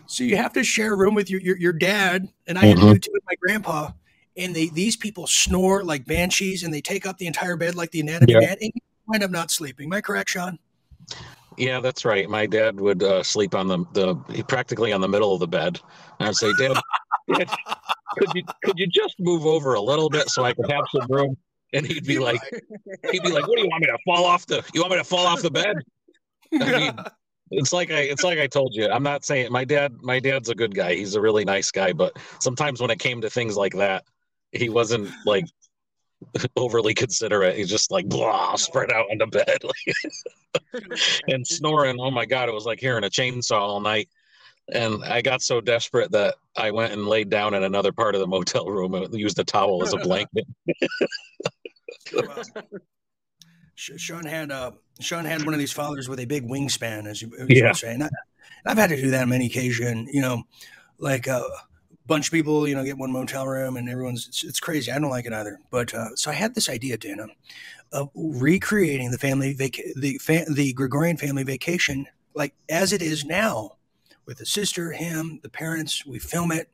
So 0.08 0.24
you 0.24 0.38
have 0.38 0.53
to 0.53 0.64
share 0.64 0.93
a 0.93 0.97
room 0.97 1.16
with 1.16 1.30
your 1.30 1.41
your, 1.41 1.58
your 1.58 1.74
dad, 1.74 2.28
and 2.47 2.58
I 2.58 2.66
had 2.66 2.78
to 2.78 2.82
do 2.84 2.91
it 2.91 3.01
too 3.01 3.12
with 3.14 3.24
my 3.28 3.36
grandpa. 3.41 3.91
And 4.38 4.56
they 4.56 4.68
these 4.68 4.95
people 4.95 5.28
snore 5.28 5.84
like 5.84 6.06
banshees, 6.06 6.64
and 6.64 6.74
they 6.74 6.82
take 6.82 7.06
up 7.06 7.18
the 7.18 7.26
entire 7.28 7.56
bed 7.56 7.76
like 7.76 7.91
the 7.91 8.01
anatomy 8.01 8.34
Yeah. 8.34 8.39
man, 8.39 8.58
and 8.62 8.72
you 8.74 8.82
wind 9.08 9.24
up 9.24 9.32
not 9.32 9.49
sleeping. 9.49 9.88
Am 9.88 9.93
I 9.93 10.01
correct, 10.01 10.30
Sean? 10.30 10.60
Yeah, 11.58 11.80
that's 11.80 12.06
right. 12.06 12.30
My 12.30 12.45
dad 12.45 12.80
would 12.80 13.01
uh, 13.01 13.24
sleep 13.24 13.56
on 13.56 13.68
the, 13.68 13.86
the 13.93 14.43
practically 14.43 14.91
on 14.91 15.01
the 15.01 15.08
middle 15.08 15.34
of 15.34 15.39
the 15.39 15.47
bed. 15.47 15.80
And 16.20 16.28
I'd 16.28 16.36
say, 16.36 16.51
Dad, 16.60 16.76
Could 17.28 18.30
you 18.34 18.43
could 18.63 18.80
you 18.80 18.88
just 18.88 19.15
move 19.19 19.45
over 19.45 19.73
a 19.73 19.82
little 19.82 20.09
bit 20.09 20.30
so 20.30 20.43
I 20.43 20.53
could 20.53 20.69
have 20.69 20.84
some 20.91 21.07
room? 21.09 21.38
And 21.73 21.86
he'd 21.86 22.05
be 22.05 22.19
like, 22.19 22.39
he'd 23.11 23.23
be 23.23 23.32
like, 23.32 23.47
What 23.47 23.57
do 23.57 23.63
you 23.63 23.69
want 23.69 23.82
me 23.82 23.88
to 23.88 23.97
fall 24.05 24.26
off 24.26 24.45
the? 24.45 24.63
You 24.73 24.82
want 24.82 24.91
me 24.91 24.97
to 24.97 25.03
fall 25.03 25.26
off 25.26 25.41
the 25.41 25.51
bed? 25.51 25.76
I 26.53 26.80
mean, 26.80 26.93
it's 27.51 27.73
like 27.73 27.91
I 27.91 28.01
it's 28.01 28.23
like 28.23 28.39
I 28.39 28.47
told 28.47 28.73
you. 28.73 28.89
I'm 28.89 29.03
not 29.03 29.26
saying 29.26 29.51
my 29.51 29.65
dad. 29.65 29.93
My 30.01 30.19
dad's 30.19 30.49
a 30.49 30.55
good 30.55 30.73
guy. 30.73 30.95
He's 30.95 31.15
a 31.15 31.21
really 31.21 31.45
nice 31.45 31.71
guy. 31.71 31.93
But 31.93 32.17
sometimes 32.39 32.82
when 32.82 32.91
it 32.91 32.99
came 32.99 33.21
to 33.21 33.30
things 33.30 33.55
like 33.57 33.73
that, 33.73 34.03
he 34.51 34.69
wasn't 34.69 35.09
like 35.26 35.45
overly 36.55 36.93
considerate. 36.93 37.57
He's 37.57 37.69
just 37.69 37.91
like 37.91 38.07
blah, 38.07 38.55
spread 38.55 38.91
out 38.91 39.07
on 39.11 39.17
the 39.17 39.28
bed 39.28 39.59
and 41.28 41.45
snoring. 41.45 41.97
Oh 41.99 42.11
my 42.11 42.26
god, 42.26 42.49
it 42.49 42.53
was 42.53 42.65
like 42.65 42.80
hearing 42.80 43.03
a 43.03 43.09
chainsaw 43.09 43.59
all 43.59 43.82
night. 43.82 44.09
And 44.74 45.03
I 45.03 45.22
got 45.22 45.41
so 45.41 45.61
desperate 45.61 46.11
that 46.11 46.36
I 46.57 46.72
went 46.72 46.91
and 46.93 47.05
laid 47.07 47.30
down 47.30 47.53
in 47.53 47.63
another 47.63 47.91
part 47.91 48.16
of 48.16 48.22
the 48.22 48.28
motel 48.28 48.66
room 48.68 48.95
and 48.95 49.13
used 49.13 49.38
a 49.38 49.43
towel 49.43 49.84
as 49.84 49.93
a 49.93 49.97
blanket. 49.97 50.45
Sh- 53.76 53.91
Sean 53.97 54.26
had 54.26 54.51
uh, 54.51 54.72
Sean 55.01 55.26
had 55.26 55.43
one 55.43 55.53
of 55.53 55.59
these 55.59 55.72
fathers 55.74 56.07
with 56.07 56.20
a 56.20 56.26
big 56.26 56.47
wingspan, 56.47 57.07
as 57.07 57.22
you, 57.22 57.32
as 57.38 57.47
Yeah. 57.49 57.68
you 57.70 57.74
say. 57.74 57.93
And 57.93 58.03
I, 58.05 58.09
I've 58.66 58.78
had 58.78 58.89
to 58.89 58.95
do 58.95 59.11
that 59.11 59.24
on 59.24 59.30
many 59.30 59.47
occasions. 59.47 60.09
You 60.13 60.22
know, 60.22 60.43
like 60.97 61.28
a 61.28 61.43
bunch 62.07 62.28
of 62.28 62.32
people, 62.32 62.68
you 62.68 62.76
know, 62.76 62.84
get 62.84 62.97
one 62.97 63.11
motel 63.11 63.45
room, 63.45 63.76
and 63.78 63.89
everyone's 63.89 64.28
it's, 64.28 64.43
it's 64.43 64.59
crazy. 64.59 64.91
I 64.91 64.99
don't 64.99 65.09
like 65.09 65.26
it 65.26 65.34
either. 65.34 65.59
But 65.72 65.93
uh, 65.93 66.16
so 66.16 66.32
I 66.32 66.36
had 66.36 66.55
this 66.55 66.70
idea, 66.70 66.97
Dana, 66.97 67.28
of 67.91 68.09
recreating 68.16 69.11
the 69.11 69.18
family 69.18 69.53
vac- 69.53 69.93
the 69.95 70.18
fa- 70.20 70.45
the 70.49 70.74
Gregorian 70.74 71.18
family 71.18 71.43
vacation 71.43 72.07
like 72.34 72.53
as 72.70 72.91
it 72.93 73.01
is 73.01 73.24
now, 73.26 73.74
with 74.26 74.38
the 74.38 74.45
sister, 74.45 74.91
him, 74.91 75.39
the 75.43 75.49
parents. 75.49 76.05
We 76.05 76.19
film 76.19 76.51
it. 76.51 76.69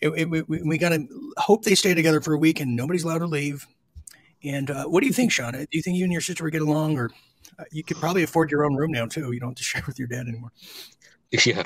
It- 0.00 0.12
it- 0.16 0.30
we, 0.30 0.42
we, 0.42 0.78
got 0.78 0.90
to 0.90 1.06
hope 1.36 1.64
they 1.64 1.74
stay 1.74 1.94
together 1.94 2.20
for 2.20 2.34
a 2.34 2.38
week 2.38 2.60
and 2.60 2.76
nobody's 2.76 3.04
allowed 3.04 3.18
to 3.18 3.26
leave. 3.26 3.66
And 4.42 4.70
uh, 4.70 4.84
what 4.84 5.00
do 5.00 5.06
you 5.06 5.12
think, 5.12 5.32
Sean? 5.32 5.52
Do 5.52 5.66
you 5.70 5.82
think 5.82 5.96
you 5.96 6.04
and 6.04 6.12
your 6.12 6.20
sister 6.20 6.44
would 6.44 6.52
get 6.52 6.60
along, 6.62 6.98
or 6.98 7.10
uh, 7.58 7.64
you 7.72 7.82
could 7.82 7.96
probably 7.96 8.22
afford 8.22 8.50
your 8.50 8.64
own 8.64 8.74
room 8.74 8.92
now 8.92 9.06
too? 9.06 9.32
You 9.32 9.40
don't 9.40 9.50
have 9.50 9.56
to 9.56 9.62
share 9.70 9.82
with 9.86 9.98
your 9.98 10.08
dad 10.08 10.26
anymore. 10.28 10.52
Yeah. 11.44 11.62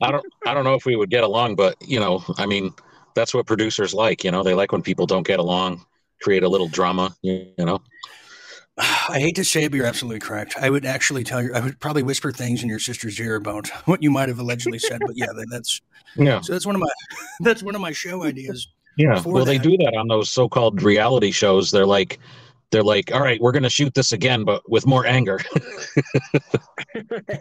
I 0.00 0.12
don't 0.12 0.24
I 0.46 0.54
don't 0.54 0.64
know 0.64 0.74
if 0.74 0.86
we 0.86 0.96
would 0.96 1.10
get 1.10 1.24
along, 1.24 1.56
but 1.56 1.76
you 1.80 1.98
know, 1.98 2.22
I 2.36 2.46
mean, 2.46 2.72
that's 3.14 3.34
what 3.34 3.46
producers 3.46 3.94
like, 3.94 4.22
you 4.22 4.30
know, 4.30 4.42
they 4.42 4.54
like 4.54 4.70
when 4.70 4.82
people 4.82 5.06
don't 5.06 5.26
get 5.26 5.40
along, 5.40 5.84
create 6.20 6.42
a 6.44 6.48
little 6.48 6.68
drama, 6.68 7.16
you 7.22 7.52
know. 7.58 7.80
I 9.08 9.18
hate 9.18 9.36
to 9.36 9.44
say 9.44 9.64
it, 9.64 9.70
but 9.70 9.76
you're 9.76 9.86
absolutely 9.86 10.20
correct. 10.20 10.54
I 10.60 10.70
would 10.70 10.84
actually 10.86 11.24
tell 11.24 11.42
you, 11.42 11.52
I 11.54 11.60
would 11.60 11.80
probably 11.80 12.02
whisper 12.02 12.30
things 12.32 12.62
in 12.62 12.68
your 12.68 12.78
sister's 12.78 13.18
ear 13.20 13.36
about 13.36 13.68
what 13.86 14.02
you 14.02 14.10
might 14.10 14.28
have 14.28 14.38
allegedly 14.38 14.78
said. 14.78 15.00
But 15.06 15.16
yeah, 15.16 15.26
that, 15.26 15.46
that's 15.50 15.80
Yeah. 16.16 16.40
so 16.40 16.52
that's 16.52 16.66
one 16.66 16.74
of 16.74 16.80
my 16.80 16.88
that's 17.40 17.62
one 17.62 17.74
of 17.74 17.80
my 17.80 17.92
show 17.92 18.24
ideas. 18.24 18.68
Yeah. 18.96 19.22
Well, 19.24 19.44
they 19.44 19.58
do 19.58 19.76
that 19.78 19.94
on 19.96 20.08
those 20.08 20.28
so-called 20.28 20.82
reality 20.82 21.30
shows. 21.30 21.70
They're 21.70 21.86
like 21.86 22.18
they're 22.70 22.82
like, 22.82 23.12
"All 23.12 23.20
right, 23.20 23.40
we're 23.40 23.52
going 23.52 23.62
to 23.62 23.70
shoot 23.70 23.94
this 23.94 24.12
again 24.12 24.44
but 24.44 24.68
with 24.68 24.86
more 24.86 25.06
anger." 25.06 25.38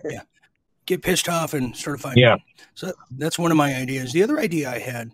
Yeah. 0.09 0.21
Get 0.85 1.01
pissed 1.01 1.27
off 1.27 1.53
and 1.53 1.75
sort 1.75 1.95
of 1.95 2.01
find 2.01 2.17
Yeah. 2.17 2.37
So 2.75 2.93
that's 3.17 3.37
one 3.37 3.51
of 3.51 3.57
my 3.57 3.75
ideas. 3.75 4.13
The 4.13 4.23
other 4.23 4.39
idea 4.39 4.69
I 4.69 4.79
had 4.79 5.11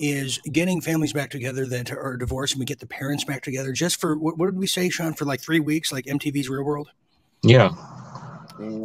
is 0.00 0.38
getting 0.38 0.80
families 0.80 1.12
back 1.12 1.30
together 1.30 1.66
that 1.66 1.92
are 1.92 2.16
divorced 2.16 2.54
and 2.54 2.58
we 2.60 2.64
get 2.64 2.80
the 2.80 2.86
parents 2.86 3.22
back 3.24 3.42
together 3.42 3.72
just 3.72 4.00
for 4.00 4.16
what, 4.16 4.38
what 4.38 4.46
did 4.46 4.58
we 4.58 4.66
say, 4.66 4.88
Sean, 4.88 5.12
for 5.14 5.26
like 5.26 5.40
three 5.40 5.60
weeks, 5.60 5.92
like 5.92 6.06
MTV's 6.06 6.48
Real 6.48 6.64
World? 6.64 6.88
yeah. 7.42 7.70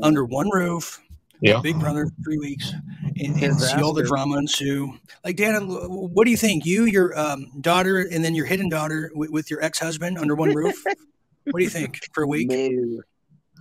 Under 0.02 0.24
one 0.24 0.50
roof, 0.50 1.02
Yeah. 1.42 1.60
Big 1.62 1.78
Brother, 1.80 2.10
three 2.24 2.38
weeks, 2.38 2.72
and, 3.18 3.42
and 3.44 3.60
see 3.60 3.82
all 3.82 3.92
the 3.92 4.04
drama 4.04 4.38
ensue. 4.38 4.98
Like, 5.24 5.36
Dan, 5.36 5.68
what 5.68 6.24
do 6.24 6.32
you 6.32 6.38
think? 6.38 6.66
You, 6.66 6.86
your 6.86 7.18
um, 7.20 7.52
daughter, 7.60 8.00
and 8.00 8.24
then 8.24 8.36
your 8.36 8.46
hidden 8.46 8.70
daughter 8.70 9.12
with, 9.14 9.32
with 9.32 9.52
your 9.52 9.62
ex 9.62 9.80
husband 9.80 10.18
under 10.18 10.34
one 10.36 10.54
roof? 10.54 10.82
what 11.52 11.60
do 11.60 11.64
you 11.64 11.70
think 11.70 12.00
for 12.14 12.24
a 12.24 12.28
week? 12.28 12.50
No. 12.50 13.02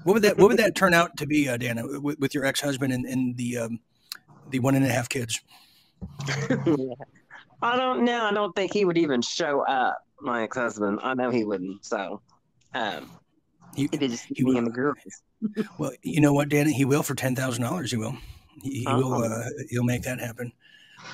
What 0.04 0.12
would 0.12 0.22
that 0.22 0.38
What 0.38 0.48
would 0.48 0.58
that 0.58 0.76
turn 0.76 0.94
out 0.94 1.16
to 1.16 1.26
be, 1.26 1.48
uh, 1.48 1.56
Dana, 1.56 1.82
with, 2.00 2.18
with 2.20 2.34
your 2.34 2.44
ex 2.44 2.60
husband 2.60 2.92
and, 2.92 3.06
and 3.06 3.36
the 3.36 3.58
um, 3.58 3.80
the 4.50 4.60
one 4.60 4.76
and 4.76 4.84
a 4.84 4.88
half 4.88 5.08
kids? 5.08 5.40
I 7.64 7.76
don't 7.76 8.04
know. 8.04 8.24
I 8.24 8.32
don't 8.32 8.54
think 8.54 8.72
he 8.72 8.84
would 8.84 8.98
even 8.98 9.22
show 9.22 9.62
up. 9.62 9.98
My 10.20 10.42
ex-husband. 10.44 11.00
I 11.02 11.14
know 11.14 11.30
he 11.30 11.44
wouldn't. 11.44 11.84
So, 11.84 12.20
um, 12.74 13.10
He- 13.74 13.88
it'd 13.92 14.10
just 14.10 14.26
he 14.26 14.44
me 14.44 14.50
will. 14.52 14.58
and 14.58 14.66
the 14.66 14.70
girls. 14.70 14.98
Well, 15.78 15.92
you 16.02 16.20
know 16.22 16.32
what, 16.32 16.48
Dan? 16.48 16.66
He 16.66 16.84
will 16.86 17.02
for 17.02 17.14
ten 17.14 17.34
thousand 17.36 17.64
dollars. 17.64 17.90
He 17.90 17.96
will. 17.98 18.16
He, 18.62 18.80
he 18.80 18.86
will. 18.86 19.12
Oh. 19.14 19.22
Uh, 19.24 19.44
he'll 19.68 19.82
make 19.84 20.02
that 20.04 20.18
happen. 20.20 20.52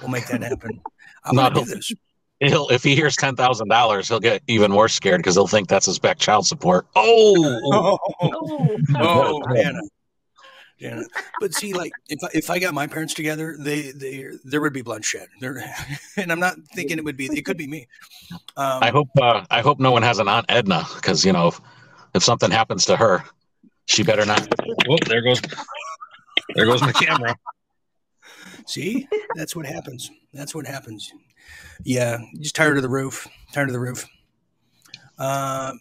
We'll 0.01 0.11
make 0.11 0.27
that 0.29 0.43
happen. 0.43 0.81
I'm 1.25 1.35
No. 1.37 1.51
gonna 1.51 1.65
do 1.65 1.75
this. 1.75 1.93
He'll 2.41 2.69
if 2.69 2.83
he 2.85 2.95
hears 2.95 3.17
$10,000, 3.17 4.09
he'll 4.09 4.21
get 4.21 4.43
even 4.47 4.71
more 4.71 4.89
scared 4.89 5.19
because 5.19 5.35
he'll 5.35 5.47
think 5.47 5.69
that's 5.69 5.85
his 5.85 5.99
back 5.99 6.19
child 6.19 6.47
support. 6.47 6.87
Oh. 6.97 7.99
Oh, 8.23 8.79
oh, 8.97 9.43
Dana, 9.55 9.81
Dana. 10.81 11.05
But 11.41 11.55
see, 11.55 11.75
like 11.75 11.93
if 12.09 12.19
I, 12.25 12.29
if 12.33 12.51
I 12.51 12.59
got 12.59 12.73
my 12.73 12.87
parents 12.87 13.15
together, 13.15 13.57
they 13.59 13.93
they 13.93 14.31
there 14.45 14.61
would 14.61 14.73
be 14.73 14.83
bloodshed. 14.83 15.29
There, 15.41 15.63
and 16.17 16.33
I'm 16.33 16.41
not 16.41 16.57
thinking 16.75 16.99
it 16.99 17.05
would 17.05 17.17
be. 17.17 17.27
It 17.27 17.45
could 17.45 17.59
be 17.59 17.67
me. 17.67 17.87
Um, 18.57 18.83
I 18.83 18.91
hope 18.91 19.09
uh, 19.21 19.45
I 19.51 19.61
hope 19.61 19.79
no 19.79 19.93
one 19.93 20.03
has 20.03 20.19
an 20.19 20.29
Aunt 20.29 20.47
Edna 20.49 20.87
because 20.97 21.25
you 21.25 21.33
know 21.33 21.49
if, 21.49 21.61
if 22.15 22.25
something 22.25 22.51
happens 22.51 22.87
to 22.87 22.97
her, 22.97 23.23
she 23.87 24.03
better 24.03 24.25
not. 24.25 24.49
Whoop! 24.87 25.05
There 25.05 25.23
goes 25.23 25.41
there 26.55 26.65
goes 26.65 26.81
my 26.81 26.93
camera. 26.93 27.37
See, 28.67 29.07
that's 29.37 29.55
what 29.55 29.67
happens. 29.67 30.11
That's 30.33 30.55
what 30.55 30.67
happens. 30.67 31.13
Yeah, 31.85 32.19
just 32.39 32.55
tired 32.55 32.77
of 32.77 32.83
the 32.83 32.89
roof. 32.89 33.29
Tired 33.53 33.69
of 33.69 33.73
the 33.73 33.81
roof. 33.81 34.07
Uh, 35.19 35.73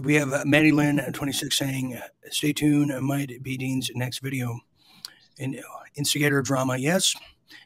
we 0.00 0.14
have 0.14 0.32
uh, 0.32 0.42
Maddie 0.46 0.72
Lynn, 0.72 1.00
uh, 1.00 1.10
26, 1.12 1.56
saying, 1.56 1.98
"Stay 2.30 2.52
tuned. 2.52 2.92
uh, 2.92 3.00
Might 3.00 3.42
be 3.42 3.56
Dean's 3.56 3.90
next 3.94 4.20
video." 4.20 4.58
And 5.38 5.56
uh, 5.56 5.62
instigator 5.96 6.38
of 6.38 6.46
drama. 6.46 6.76
Yes. 6.76 7.14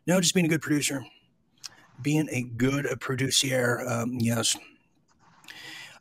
No, 0.07 0.21
just 0.21 0.35
being 0.35 0.47
a 0.47 0.49
good 0.49 0.63
producer. 0.63 1.05
Being 2.03 2.29
a 2.31 2.43
good 2.43 2.87
uh, 2.87 2.97
producer. 2.97 3.83
Um, 3.89 4.17
yes. 4.19 4.57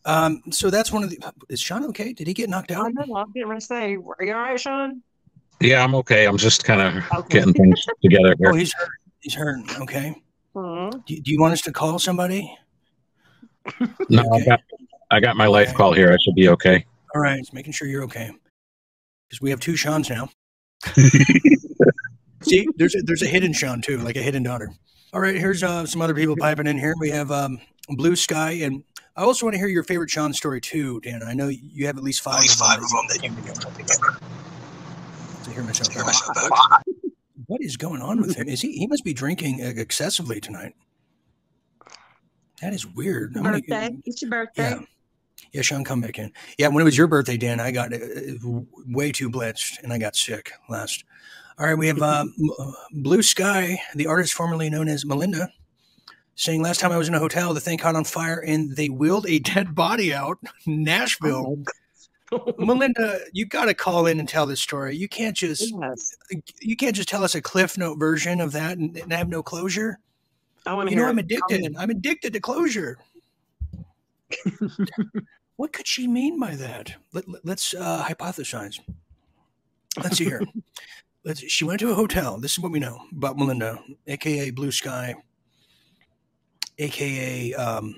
Um, 0.05 0.41
so 0.49 0.69
that's 0.69 0.91
one 0.91 1.03
of 1.03 1.09
the. 1.09 1.19
Is 1.49 1.59
Sean 1.59 1.85
okay? 1.85 2.11
Did 2.13 2.27
he 2.27 2.33
get 2.33 2.49
knocked 2.49 2.71
I 2.71 2.75
out? 2.75 2.93
know. 2.93 3.15
I'm 3.15 3.31
getting 3.31 3.47
ready 3.49 3.59
to 3.61 3.65
say, 3.65 3.93
are 3.95 4.25
you 4.25 4.33
all 4.33 4.39
right, 4.41 4.59
Sean? 4.59 5.01
Yeah, 5.59 5.83
I'm 5.83 5.93
okay. 5.95 6.25
I'm 6.25 6.37
just 6.37 6.63
kind 6.63 6.81
of 6.81 7.03
Okay. 7.19 7.37
getting 7.39 7.53
things 7.53 7.85
together 8.01 8.35
Oh, 8.47 8.53
he's 8.55 8.73
hurt. 8.73 8.89
He's 9.19 9.35
hurt. 9.35 9.59
Okay. 9.81 10.15
Mhm. 10.55 11.05
Do, 11.05 11.21
do 11.21 11.31
you 11.31 11.39
want 11.39 11.53
us 11.53 11.61
to 11.61 11.71
call 11.71 11.99
somebody? 11.99 12.57
No, 14.09 14.23
I 14.33 14.43
got 14.43 14.59
I 15.11 15.19
got 15.19 15.35
my 15.35 15.47
life 15.47 15.73
call 15.73 15.93
here. 15.93 16.11
I 16.11 16.17
should 16.23 16.35
be 16.35 16.47
okay. 16.49 16.85
All 17.13 17.21
right, 17.21 17.37
just 17.39 17.53
making 17.53 17.73
sure 17.73 17.87
you're 17.87 18.03
okay. 18.03 18.31
Because 19.27 19.41
we 19.41 19.49
have 19.49 19.59
two 19.59 19.75
Sean's 19.75 20.09
now. 20.09 20.29
See, 22.43 22.67
there's 22.77 22.95
a, 22.95 23.01
there's 23.03 23.21
a 23.21 23.27
hidden 23.27 23.53
Sean 23.53 23.81
too, 23.81 23.97
like 23.97 24.15
a 24.15 24.21
hidden 24.21 24.43
daughter. 24.43 24.71
All 25.13 25.19
right, 25.19 25.35
here's 25.35 25.61
uh, 25.61 25.85
some 25.85 26.01
other 26.01 26.15
people 26.15 26.35
piping 26.37 26.67
in 26.67 26.77
here. 26.79 26.95
We 26.99 27.09
have 27.09 27.31
um, 27.31 27.59
Blue 27.89 28.15
Sky, 28.15 28.51
and 28.63 28.83
I 29.15 29.23
also 29.23 29.45
want 29.45 29.53
to 29.55 29.59
hear 29.59 29.67
your 29.67 29.83
favorite 29.83 30.09
Sean 30.09 30.33
story 30.33 30.61
too, 30.61 31.01
Dan. 31.01 31.21
I 31.23 31.33
know 31.33 31.49
you 31.49 31.85
have 31.87 31.97
at 31.97 32.03
least 32.03 32.21
five. 32.21 32.35
At 32.35 32.41
least 32.41 32.59
five 32.59 32.79
of 32.81 32.89
them 32.89 33.05
that 33.09 33.21
you 33.21 33.29
to 35.43 35.51
hear 35.51 35.63
myself. 35.63 35.93
Hear 35.93 36.05
myself 36.05 36.37
out. 36.71 36.81
What 37.47 37.61
is 37.61 37.75
going 37.75 38.01
on 38.01 38.21
with 38.21 38.35
him? 38.37 38.47
Is 38.47 38.61
he? 38.61 38.71
He 38.71 38.87
must 38.87 39.03
be 39.03 39.13
drinking 39.13 39.59
excessively 39.59 40.39
tonight. 40.39 40.73
That 42.61 42.73
is 42.73 42.85
weird. 42.87 43.35
I'm 43.35 43.43
gonna- 43.43 43.57
Birthday. 43.59 43.97
It's 44.05 44.21
your 44.21 44.31
birthday. 44.31 44.69
yeah. 44.69 44.79
Yeah, 45.51 45.61
Sean, 45.61 45.83
come 45.83 46.01
back 46.01 46.17
in. 46.17 46.31
Yeah, 46.57 46.69
when 46.69 46.81
it 46.81 46.85
was 46.85 46.97
your 46.97 47.07
birthday, 47.07 47.37
Dan, 47.37 47.59
I 47.59 47.71
got 47.71 47.93
uh, 47.93 47.99
way 48.87 49.11
too 49.11 49.29
blitzed 49.29 49.83
and 49.83 49.91
I 49.91 49.97
got 49.97 50.15
sick 50.15 50.51
last. 50.69 51.03
All 51.59 51.65
right, 51.65 51.77
we 51.77 51.87
have 51.87 52.01
uh, 52.01 52.25
uh, 52.59 52.71
Blue 52.91 53.21
Sky, 53.21 53.79
the 53.93 54.07
artist 54.07 54.33
formerly 54.33 54.69
known 54.69 54.87
as 54.87 55.05
Melinda, 55.05 55.49
saying 56.35 56.61
last 56.61 56.79
time 56.79 56.91
I 56.91 56.97
was 56.97 57.09
in 57.09 57.13
a 57.13 57.19
hotel, 57.19 57.53
the 57.53 57.59
thing 57.59 57.77
caught 57.77 57.95
on 57.95 58.05
fire 58.05 58.39
and 58.39 58.75
they 58.75 58.87
wheeled 58.87 59.27
a 59.27 59.39
dead 59.53 59.75
body 59.75 60.13
out. 60.13 60.37
Nashville. 60.65 61.57
Melinda, 62.57 63.19
you 63.33 63.45
got 63.45 63.65
to 63.65 63.73
call 63.73 64.05
in 64.05 64.17
and 64.17 64.29
tell 64.29 64.45
this 64.45 64.61
story. 64.61 64.95
You 64.95 65.09
can't 65.09 65.35
just 65.35 65.73
you 66.61 66.77
can't 66.77 66.95
just 66.95 67.09
tell 67.09 67.25
us 67.25 67.35
a 67.35 67.41
cliff 67.41 67.77
note 67.77 67.99
version 67.99 68.39
of 68.39 68.53
that 68.53 68.77
and, 68.77 68.95
and 68.95 69.11
have 69.11 69.27
no 69.27 69.43
closure. 69.43 69.99
I 70.65 70.73
want 70.73 70.87
to 70.87 70.95
You 70.95 71.01
know. 71.01 71.09
I'm 71.09 71.19
addicted. 71.19 71.75
I'm 71.77 71.89
addicted 71.89 72.31
to 72.31 72.39
closure. 72.39 72.97
what 75.61 75.73
could 75.73 75.85
she 75.85 76.07
mean 76.07 76.39
by 76.39 76.55
that? 76.55 76.95
Let, 77.13 77.25
us 77.47 77.75
uh, 77.77 78.03
hypothesize. 78.03 78.79
Let's 80.03 80.17
see 80.17 80.25
here. 80.25 80.41
Let's, 81.23 81.41
she 81.51 81.65
went 81.65 81.79
to 81.81 81.91
a 81.91 81.93
hotel. 81.93 82.39
This 82.39 82.53
is 82.53 82.59
what 82.59 82.71
we 82.71 82.79
know 82.79 82.97
about 83.15 83.37
Melinda, 83.37 83.77
aka 84.07 84.49
Blue 84.49 84.71
Sky, 84.71 85.13
aka 86.79 87.53
um, 87.53 87.95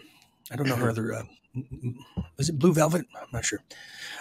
I 0.51 0.57
don't 0.57 0.67
know 0.67 0.75
her 0.75 0.89
other. 0.93 1.13
Uh, 1.13 1.23
was 2.35 2.49
it 2.49 2.59
Blue 2.59 2.73
Velvet? 2.73 3.05
I'm 3.15 3.29
not 3.31 3.45
sure. 3.45 3.59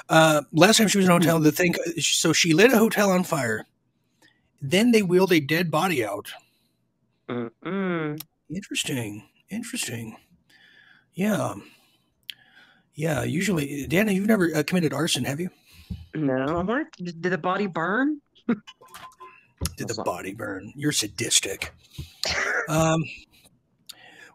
Uh, 0.09 0.43
last 0.53 0.77
time 0.77 0.87
she 0.87 0.99
was 0.99 1.07
in 1.07 1.11
a 1.11 1.15
hotel, 1.15 1.41
the 1.41 1.51
thing. 1.51 1.75
So 1.99 2.33
she 2.33 2.53
lit 2.53 2.73
a 2.73 2.79
hotel 2.79 3.11
on 3.11 3.25
fire. 3.25 3.67
Then 4.61 4.93
they 4.93 5.03
wheeled 5.03 5.33
a 5.33 5.41
dead 5.41 5.69
body 5.69 6.05
out. 6.07 6.31
Mm-mm. 7.29 8.23
Interesting. 8.49 9.29
Interesting. 9.51 10.17
Yeah. 11.15 11.55
Yeah. 12.95 13.23
Usually, 13.25 13.87
Dana, 13.87 14.13
you've 14.13 14.27
never 14.27 14.51
uh, 14.55 14.63
committed 14.63 14.93
arson, 14.93 15.25
have 15.25 15.41
you? 15.41 15.51
No, 16.15 16.63
did 16.99 17.23
the 17.23 17.39
body 17.39 17.67
burn? 17.67 18.21
Did 19.77 19.87
the 19.89 20.03
body 20.05 20.35
burn? 20.35 20.73
You're 20.75 20.91
sadistic. 20.93 21.73
Um, 22.69 23.01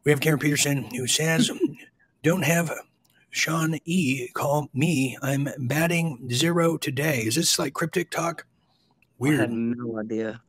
we 0.05 0.11
have 0.11 0.21
Karen 0.21 0.39
Peterson 0.39 0.83
who 0.95 1.05
says, 1.05 1.51
"Don't 2.23 2.43
have 2.45 2.71
Sean 3.29 3.77
E 3.83 4.29
call 4.33 4.69
me. 4.73 5.17
I'm 5.21 5.49
batting 5.59 6.29
zero 6.31 6.77
today." 6.77 7.19
Is 7.19 7.35
this 7.35 7.59
like 7.59 7.73
cryptic 7.73 8.09
talk? 8.09 8.45
I 9.21 9.27
had 9.31 9.49
Weird. 9.49 9.51
no 9.51 9.99
idea. 9.99 10.41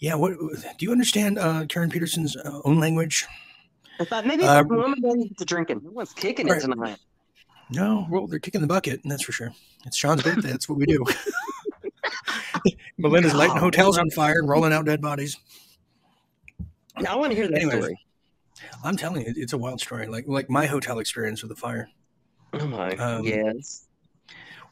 Yeah. 0.00 0.16
What 0.16 0.32
do 0.32 0.84
you 0.84 0.90
understand? 0.90 1.38
Uh, 1.38 1.66
Karen 1.66 1.88
Peterson's 1.88 2.34
uh, 2.36 2.60
own 2.64 2.80
language? 2.80 3.26
I 4.00 4.04
thought 4.06 4.26
maybe 4.26 4.42
Uh, 4.42 4.60
it's 4.62 4.68
the 4.68 4.74
woman 4.76 5.34
to 5.38 5.44
drinking. 5.44 5.82
No 5.84 5.92
one's 5.92 6.12
kicking 6.12 6.48
Right. 6.48 6.58
it 6.58 6.62
tonight. 6.62 6.98
No, 7.72 8.06
well, 8.10 8.26
they're 8.26 8.38
kicking 8.38 8.60
the 8.60 8.66
bucket, 8.66 9.02
and 9.02 9.10
that's 9.12 9.22
for 9.22 9.32
sure. 9.32 9.52
It's 9.86 9.96
Sean's 9.96 10.22
birthday. 10.22 10.50
That's 10.50 10.68
what 10.68 10.78
we 10.78 10.86
do. 10.86 11.04
Melinda's 12.98 13.34
lighting 13.34 13.56
hotels 13.56 13.96
on 13.96 14.10
fire 14.10 14.38
and 14.38 14.48
rolling 14.48 14.72
out 14.72 14.84
dead 14.84 15.00
bodies. 15.00 15.36
I 17.06 17.14
want 17.16 17.30
to 17.30 17.36
hear 17.36 17.48
that 17.48 17.56
Anyways, 17.56 17.78
story. 17.78 17.98
I'm 18.84 18.96
telling 18.96 19.22
you, 19.22 19.32
it's 19.36 19.52
a 19.52 19.58
wild 19.58 19.80
story. 19.80 20.06
Like 20.06 20.24
like 20.26 20.50
my 20.50 20.66
hotel 20.66 20.98
experience 20.98 21.42
with 21.42 21.48
the 21.50 21.56
fire. 21.56 21.88
Oh 22.52 22.66
my, 22.66 22.90
Um, 22.96 23.24
yes. 23.24 23.86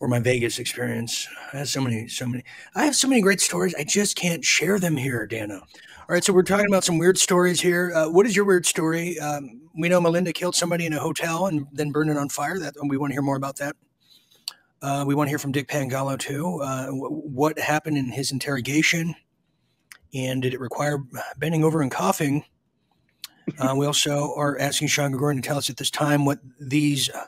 or 0.01 0.09
my 0.09 0.19
Vegas 0.19 0.59
experience. 0.59 1.27
I 1.53 1.59
have 1.59 1.69
so 1.69 1.81
many, 1.81 2.09
so 2.09 2.27
many. 2.27 2.43
I 2.75 2.85
have 2.85 2.97
so 2.97 3.09
many 3.09 3.23
great 3.23 3.41
stories. 3.41 3.75
I 3.79 3.85
just 3.85 4.17
can't 4.17 4.45
share 4.45 4.79
them 4.79 4.97
here, 4.97 5.27
Dana. 5.27 5.63
All 6.09 6.15
right, 6.15 6.25
so 6.25 6.33
we're 6.33 6.43
talking 6.43 6.65
about 6.67 6.85
some 6.85 6.97
weird 6.97 7.19
stories 7.19 7.61
here. 7.61 7.93
Uh, 7.95 8.09
what 8.09 8.25
is 8.25 8.35
your 8.35 8.47
weird 8.47 8.65
story? 8.65 9.19
Um, 9.19 9.61
we 9.79 9.91
know 9.91 10.01
Melinda 10.01 10.33
killed 10.33 10.55
somebody 10.55 10.87
in 10.87 10.95
a 10.95 10.99
hotel 10.99 11.49
and 11.49 11.67
then 11.71 11.91
burned 11.93 12.09
it 12.09 12.17
on 12.17 12.31
fire. 12.31 12.59
That 12.59 12.77
we 12.83 12.97
want 12.97 13.11
to 13.11 13.15
hear 13.15 13.21
more 13.21 13.37
about 13.37 13.57
that. 13.57 13.77
Uh, 14.81 15.05
we 15.07 15.15
want 15.15 15.29
to 15.29 15.31
hear 15.31 15.39
from 15.39 15.53
Dick 15.53 15.69
Pangallo 15.69 16.19
too. 16.19 16.63
Uh, 16.63 16.87
wh- 16.87 17.13
what 17.13 17.59
happened 17.59 17.99
in 17.99 18.11
his 18.11 18.33
interrogation, 18.33 19.15
and 20.15 20.41
did 20.41 20.55
it 20.55 20.61
require 20.61 20.97
bending 21.37 21.63
over 21.63 21.83
and 21.83 21.91
coughing? 21.91 22.43
Uh, 23.59 23.75
we 23.77 23.85
also 23.85 24.33
are 24.35 24.59
asking 24.59 24.89
Sean 24.89 25.11
Gregorian 25.11 25.43
to 25.43 25.47
tell 25.47 25.59
us 25.59 25.69
at 25.69 25.77
this 25.77 25.91
time 25.91 26.25
what 26.25 26.39
these 26.59 27.11
uh, 27.11 27.27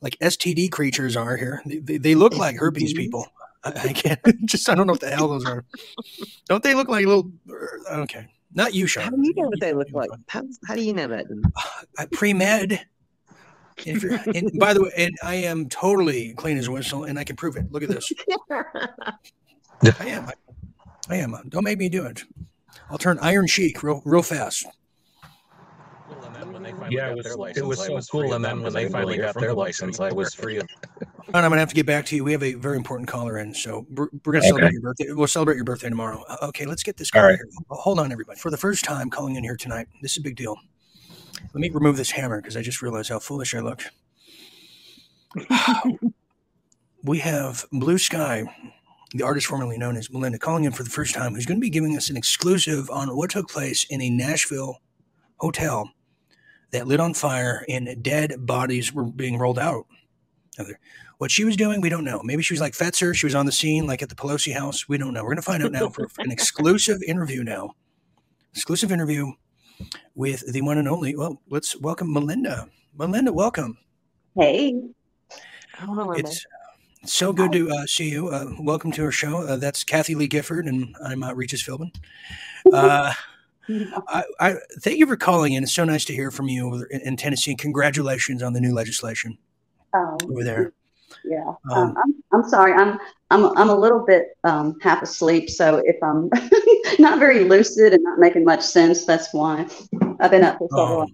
like 0.00 0.16
STD 0.20 0.70
creatures 0.70 1.16
are 1.16 1.36
here. 1.36 1.60
They, 1.66 1.78
they, 1.78 1.96
they 1.98 2.14
look 2.14 2.36
like 2.36 2.54
herpes 2.56 2.92
people. 2.92 3.26
I, 3.64 3.92
can't 3.92 4.20
just 4.44 4.68
I 4.68 4.74
don't 4.74 4.86
know 4.86 4.94
what 4.94 5.00
the 5.00 5.10
hell 5.10 5.28
those 5.28 5.44
are. 5.44 5.64
Don't 6.48 6.62
they 6.62 6.74
look 6.74 6.88
like 6.88 7.06
little? 7.06 7.30
Uh, 7.90 8.00
okay, 8.00 8.26
not 8.54 8.74
you, 8.74 8.86
Sean. 8.86 9.04
How 9.04 9.10
do 9.10 9.22
you 9.22 9.34
know 9.36 9.48
what 9.48 9.60
they 9.60 9.72
look 9.72 9.88
like? 9.92 10.10
How, 10.28 10.42
how 10.66 10.74
do 10.74 10.82
you 10.82 10.92
know 10.92 11.06
that? 11.06 11.26
I 11.98 12.06
pre 12.06 12.32
med. 12.32 12.84
If 13.84 14.02
you're, 14.02 14.18
and 14.34 14.50
by 14.58 14.74
the 14.74 14.82
way, 14.82 14.90
and 14.96 15.16
I 15.22 15.34
am 15.36 15.68
totally 15.68 16.34
clean 16.34 16.58
as 16.58 16.68
a 16.68 16.72
whistle, 16.72 17.04
and 17.04 17.18
I 17.18 17.24
can 17.24 17.36
prove 17.36 17.56
it. 17.56 17.72
Look 17.72 17.82
at 17.82 17.88
this. 17.88 18.12
I 18.50 20.06
am. 20.06 20.26
I, 20.26 20.32
I 21.08 21.16
am. 21.16 21.36
Don't 21.48 21.64
make 21.64 21.78
me 21.78 21.88
do 21.88 22.04
it. 22.04 22.22
I'll 22.90 22.98
turn 22.98 23.18
Iron 23.20 23.46
Sheik 23.46 23.82
real, 23.82 24.02
real 24.04 24.22
fast. 24.22 24.66
Yeah, 26.90 27.10
it 27.10 27.16
was, 27.16 27.56
it 27.56 27.64
was 27.64 27.84
so 27.86 28.00
cool. 28.10 28.34
And 28.34 28.44
then 28.44 28.62
when 28.62 28.72
they 28.72 28.88
finally 28.88 29.16
got 29.18 29.34
their 29.38 29.54
license, 29.54 30.00
I 30.00 30.10
was 30.12 30.34
free. 30.34 30.58
of- 30.58 30.66
And 31.00 31.36
I'm 31.36 31.50
gonna 31.50 31.58
have 31.58 31.68
to 31.70 31.74
get 31.74 31.86
back 31.86 32.04
to 32.06 32.16
you. 32.16 32.24
We 32.24 32.32
have 32.32 32.42
a 32.42 32.54
very 32.54 32.76
important 32.76 33.08
caller 33.08 33.38
in, 33.38 33.54
so 33.54 33.86
we're, 33.90 34.08
we're 34.24 34.32
gonna 34.34 34.44
celebrate 34.44 34.72
your 34.72 34.82
birthday. 34.82 35.06
We'll 35.12 35.26
celebrate 35.26 35.56
your 35.56 35.64
birthday 35.64 35.88
tomorrow. 35.88 36.22
Uh, 36.28 36.36
Okay, 36.48 36.66
let's 36.66 36.82
get 36.82 36.96
this 36.96 37.10
All 37.14 37.20
guy 37.22 37.28
right. 37.28 37.36
here. 37.36 37.48
Hold 37.70 38.00
on, 38.00 38.12
everybody. 38.12 38.38
For 38.38 38.50
the 38.50 38.56
first 38.56 38.84
time 38.84 39.08
calling 39.10 39.36
in 39.36 39.44
here 39.44 39.56
tonight, 39.56 39.86
this 40.02 40.12
is 40.12 40.18
a 40.18 40.20
big 40.22 40.36
deal. 40.36 40.56
Let 41.54 41.60
me 41.60 41.70
remove 41.70 41.96
this 41.96 42.10
hammer 42.10 42.40
because 42.40 42.56
I 42.56 42.62
just 42.62 42.82
realized 42.82 43.08
how 43.08 43.18
foolish 43.18 43.54
I 43.54 43.60
look. 43.60 43.82
we 47.02 47.18
have 47.18 47.64
Blue 47.72 47.98
Sky, 47.98 48.44
the 49.14 49.24
artist 49.24 49.46
formerly 49.46 49.78
known 49.78 49.96
as 49.96 50.10
Melinda, 50.10 50.38
calling 50.38 50.64
in 50.64 50.72
for 50.72 50.82
the 50.82 50.90
first 50.90 51.14
time, 51.14 51.34
who's 51.34 51.46
going 51.46 51.58
to 51.58 51.62
be 51.64 51.70
giving 51.70 51.96
us 51.96 52.10
an 52.10 52.16
exclusive 52.16 52.90
on 52.90 53.16
what 53.16 53.30
took 53.30 53.48
place 53.48 53.84
in 53.90 54.00
a 54.00 54.10
Nashville 54.10 54.80
hotel 55.38 55.90
that 56.72 56.88
lit 56.88 57.00
on 57.00 57.14
fire 57.14 57.64
and 57.68 58.02
dead 58.02 58.34
bodies 58.38 58.92
were 58.92 59.04
being 59.04 59.38
rolled 59.38 59.58
out. 59.58 59.86
What 61.18 61.30
she 61.30 61.44
was 61.44 61.56
doing, 61.56 61.80
we 61.80 61.88
don't 61.88 62.04
know. 62.04 62.20
Maybe 62.24 62.42
she 62.42 62.52
was 62.52 62.60
like 62.60 62.74
Fetzer. 62.74 63.14
She 63.14 63.26
was 63.26 63.34
on 63.34 63.46
the 63.46 63.52
scene, 63.52 63.86
like 63.86 64.02
at 64.02 64.08
the 64.08 64.14
Pelosi 64.14 64.52
house. 64.52 64.88
We 64.88 64.98
don't 64.98 65.14
know. 65.14 65.22
We're 65.22 65.30
going 65.30 65.36
to 65.36 65.42
find 65.42 65.62
out 65.62 65.72
now 65.72 65.88
for 65.88 66.08
an 66.18 66.32
exclusive 66.32 67.00
interview 67.06 67.44
now. 67.44 67.74
Exclusive 68.54 68.90
interview 68.90 69.32
with 70.14 70.52
the 70.52 70.62
one 70.62 70.78
and 70.78 70.88
only. 70.88 71.14
Well, 71.14 71.40
let's 71.48 71.78
welcome 71.78 72.12
Melinda. 72.12 72.68
Melinda, 72.94 73.32
welcome. 73.32 73.78
Hey. 74.34 74.82
It's 75.80 76.44
it's 77.02 77.12
so 77.12 77.32
good 77.32 77.50
to 77.52 77.70
uh, 77.70 77.86
see 77.86 78.10
you. 78.10 78.28
Uh, 78.28 78.50
welcome 78.60 78.92
to 78.92 79.04
our 79.04 79.10
show. 79.10 79.38
Uh, 79.38 79.56
that's 79.56 79.82
Kathie 79.82 80.14
Lee 80.14 80.28
Gifford, 80.28 80.66
and 80.66 80.94
I'm 81.04 81.22
uh, 81.22 81.32
Regis 81.34 81.62
Philbin. 81.62 81.90
I, 84.08 84.24
I 84.40 84.54
thank 84.80 84.98
you 84.98 85.06
for 85.06 85.16
calling 85.16 85.52
in. 85.52 85.62
It's 85.62 85.74
so 85.74 85.84
nice 85.84 86.04
to 86.06 86.12
hear 86.12 86.30
from 86.30 86.48
you 86.48 86.66
over 86.66 86.84
in, 86.86 87.00
in 87.02 87.16
Tennessee. 87.16 87.54
Congratulations 87.54 88.42
on 88.42 88.52
the 88.52 88.60
new 88.60 88.74
legislation 88.74 89.38
Um, 89.94 90.16
over 90.30 90.44
there. 90.44 90.72
yeah. 91.24 91.52
Um, 91.70 91.78
Um, 91.78 91.94
I'm, 92.02 92.14
I'm 92.32 92.48
sorry. 92.48 92.72
I'm 92.72 92.98
I'm 93.30 93.56
I'm 93.56 93.70
a 93.70 93.78
little 93.78 94.04
bit 94.04 94.36
um, 94.44 94.78
half 94.82 95.02
asleep. 95.02 95.48
So 95.48 95.82
if 95.84 95.96
I'm 96.02 96.28
not 96.98 97.18
very 97.18 97.44
lucid 97.44 97.92
and 97.94 98.02
not 98.02 98.18
making 98.18 98.44
much 98.44 98.62
sense, 98.62 99.04
that's 99.04 99.32
why. 99.32 99.66
I've 100.20 100.30
been 100.30 100.44
up 100.44 100.58
for 100.58 100.68
several. 100.70 101.02
Oh, 101.02 101.06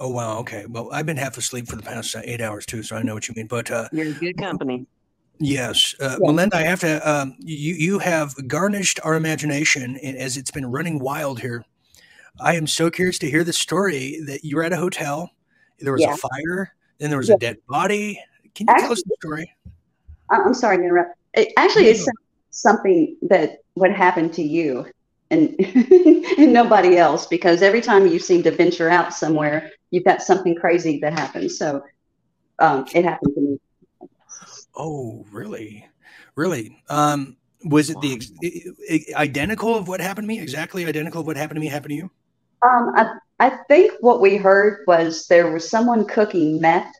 oh 0.00 0.10
wow. 0.10 0.38
Okay. 0.38 0.66
Well, 0.66 0.90
I've 0.92 1.06
been 1.06 1.16
half 1.16 1.38
asleep 1.38 1.68
for 1.68 1.76
the 1.76 1.82
past 1.82 2.14
uh, 2.16 2.22
eight 2.24 2.40
hours 2.40 2.66
too, 2.66 2.82
so 2.82 2.96
I 2.96 3.02
know 3.02 3.14
what 3.14 3.28
you 3.28 3.34
mean. 3.36 3.46
But 3.46 3.70
uh, 3.70 3.88
You're 3.92 4.12
good 4.12 4.36
company. 4.38 4.86
Yes, 5.42 5.94
uh, 6.00 6.18
Melinda, 6.20 6.56
I 6.56 6.62
have 6.62 6.80
to. 6.80 7.10
Um, 7.10 7.34
you 7.40 7.74
you 7.74 7.98
have 7.98 8.34
garnished 8.46 9.00
our 9.02 9.14
imagination 9.14 9.96
as 9.98 10.36
it's 10.36 10.52
been 10.52 10.66
running 10.66 11.00
wild 11.00 11.40
here. 11.40 11.64
I 12.40 12.54
am 12.54 12.68
so 12.68 12.90
curious 12.90 13.18
to 13.18 13.30
hear 13.30 13.42
the 13.42 13.52
story 13.52 14.20
that 14.26 14.44
you 14.44 14.56
were 14.56 14.62
at 14.62 14.72
a 14.72 14.76
hotel. 14.76 15.30
There 15.80 15.92
was 15.92 16.02
Yeah. 16.02 16.14
a 16.14 16.16
fire, 16.16 16.74
then 16.98 17.10
there 17.10 17.18
was 17.18 17.28
Yeah. 17.28 17.34
a 17.34 17.38
dead 17.38 17.56
body. 17.68 18.22
Can 18.54 18.68
you 18.68 18.74
tell 18.78 18.92
us 18.92 19.02
the 19.02 19.16
story? 19.18 19.52
I'm 20.30 20.54
sorry 20.54 20.76
to 20.76 20.84
interrupt. 20.84 21.18
It, 21.34 21.52
actually, 21.56 21.88
it's 21.88 22.08
something 22.50 23.16
that 23.22 23.58
would 23.74 23.92
happen 23.92 24.30
to 24.30 24.42
you 24.42 24.86
and 25.30 25.56
and 26.38 26.52
nobody 26.52 26.98
else 26.98 27.26
because 27.26 27.62
every 27.62 27.80
time 27.80 28.06
you 28.06 28.20
seem 28.20 28.44
to 28.44 28.52
venture 28.52 28.88
out 28.88 29.12
somewhere, 29.12 29.72
you've 29.90 30.04
got 30.04 30.22
something 30.22 30.54
crazy 30.54 31.00
that 31.00 31.18
happens. 31.18 31.58
So 31.58 31.82
um, 32.60 32.86
it 32.94 33.04
happened 33.04 33.34
to 33.34 33.40
me. 33.40 33.41
Oh, 34.74 35.24
really? 35.30 35.86
Really? 36.34 36.82
Um, 36.88 37.36
was 37.64 37.90
it 37.90 38.00
the 38.00 38.14
ex- 38.14 38.32
i- 38.42 38.60
i- 38.90 39.22
identical 39.22 39.76
of 39.76 39.88
what 39.88 40.00
happened 40.00 40.24
to 40.24 40.28
me? 40.28 40.40
Exactly 40.40 40.86
identical 40.86 41.20
of 41.20 41.26
what 41.26 41.36
happened 41.36 41.56
to 41.56 41.60
me 41.60 41.68
happened 41.68 41.90
to 41.90 41.96
you? 41.96 42.10
Um, 42.62 42.92
I, 42.96 43.14
I 43.40 43.50
think 43.68 43.92
what 44.00 44.20
we 44.20 44.36
heard 44.36 44.84
was 44.86 45.26
there 45.26 45.50
was 45.52 45.68
someone 45.68 46.06
cooking 46.06 46.60
meth 46.60 46.92